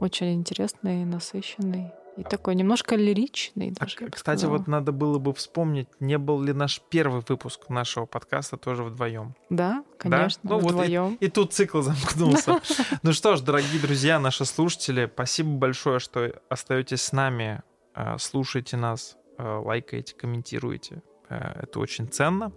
очень 0.00 0.34
интересный, 0.34 1.04
насыщенный. 1.04 1.90
И 2.16 2.22
такой 2.22 2.54
немножко 2.54 2.94
лиричный 2.94 3.72
а, 3.78 3.80
даже. 3.84 3.96
бы 3.98 4.10
кстати, 4.10 4.40
сказала. 4.40 4.58
вот 4.58 4.66
надо 4.68 4.92
было 4.92 5.18
бы 5.18 5.34
вспомнить, 5.34 5.88
не 5.98 6.16
был 6.16 6.40
ли 6.40 6.52
наш 6.52 6.80
первый 6.88 7.22
выпуск 7.28 7.68
нашего 7.68 8.06
подкаста 8.06 8.56
тоже 8.56 8.84
вдвоем. 8.84 9.34
Да, 9.50 9.84
конечно, 9.98 10.40
Ну 10.44 10.58
вот 10.60 10.70
и- 10.70 10.74
вдвоем. 10.74 11.14
И 11.16 11.28
тут 11.28 11.52
цикл 11.52 11.80
замкнулся. 11.82 12.60
Ну 13.02 13.12
что 13.12 13.34
ж, 13.36 13.40
дорогие 13.40 13.80
друзья, 13.80 14.20
наши 14.20 14.44
слушатели, 14.44 15.10
спасибо 15.12 15.50
большое, 15.58 15.98
что 15.98 16.32
остаетесь 16.48 17.02
с 17.02 17.12
нами, 17.12 17.62
э, 17.96 18.16
слушаете 18.18 18.76
нас, 18.76 19.16
э, 19.38 19.42
лайкаете, 19.64 20.14
комментируете. 20.14 21.02
Э, 21.28 21.62
Это 21.62 21.80
очень 21.80 22.06
ценно. 22.08 22.52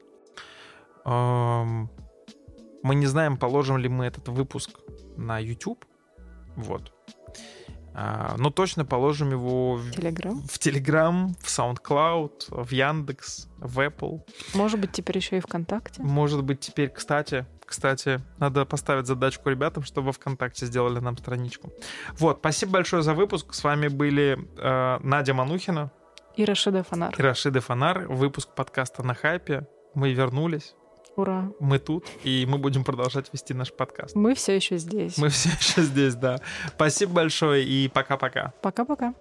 Эм, 1.06 1.90
Мы 2.84 2.94
не 2.96 3.08
знаем, 3.08 3.38
положим 3.38 3.78
ли 3.78 3.90
мы 3.90 4.06
этот 4.06 4.28
выпуск 4.30 4.70
на 5.18 5.40
YouTube. 5.40 5.84
Вот. 6.56 6.94
А, 8.00 8.36
Но 8.38 8.52
точно 8.52 8.86
положим 8.86 9.32
его 9.32 9.74
в 9.78 9.90
Телеграм. 9.92 10.44
в 10.44 10.60
Telegram, 10.60 11.34
в 11.42 11.48
SoundCloud, 11.48 12.64
в 12.64 12.72
Яндекс, 12.72 13.48
в 13.58 13.80
Apple. 13.80 14.22
Может 14.54 14.80
быть, 14.80 14.92
теперь 14.92 15.18
еще 15.18 15.38
и 15.38 15.40
ВКонтакте. 15.40 16.04
Может 16.04 16.44
быть, 16.44 16.60
теперь, 16.60 16.90
кстати, 16.90 17.48
кстати, 17.66 18.22
надо 18.38 18.66
поставить 18.66 19.08
задачку 19.08 19.50
ребятам, 19.50 19.82
чтобы 19.84 20.12
ВКонтакте 20.12 20.68
сделали 20.68 21.00
нам 21.00 21.18
страничку. 21.18 21.72
Вот, 22.20 22.38
спасибо 22.40 22.74
большое 22.74 23.02
за 23.02 23.14
выпуск. 23.16 23.54
С 23.56 23.64
вами 23.64 23.88
были 23.88 24.38
э, 24.58 25.00
Надя 25.02 25.34
Манухина 25.34 25.92
И 26.36 26.46
Рашида 26.46 26.84
Фонар. 26.84 27.16
и 27.18 27.22
Рашида 27.22 27.62
Фонар. 27.62 28.08
Выпуск 28.08 28.50
подкаста 28.56 29.02
на 29.04 29.16
хайпе. 29.16 29.68
Мы 29.96 30.14
вернулись, 30.14 30.76
Ура. 31.18 31.52
мы 31.60 31.80
тут, 31.80 32.06
и 32.24 32.46
мы 32.48 32.60
будем 32.60 32.84
продолжать 32.84 33.34
вести 33.34 33.54
наш 33.54 33.74
подкаст. 33.74 34.16
Мы 34.16 34.36
все 34.36 34.56
еще 34.56 34.78
здесь. 34.78 35.18
Мы 35.18 35.30
все 35.30 35.50
еще 35.50 35.82
здесь, 35.82 36.14
да. 36.16 36.38
Спасибо 36.76 37.14
большое 37.14 37.66
и 37.66 37.90
пока-пока. 37.90 38.54
Пока-пока. 38.62 39.16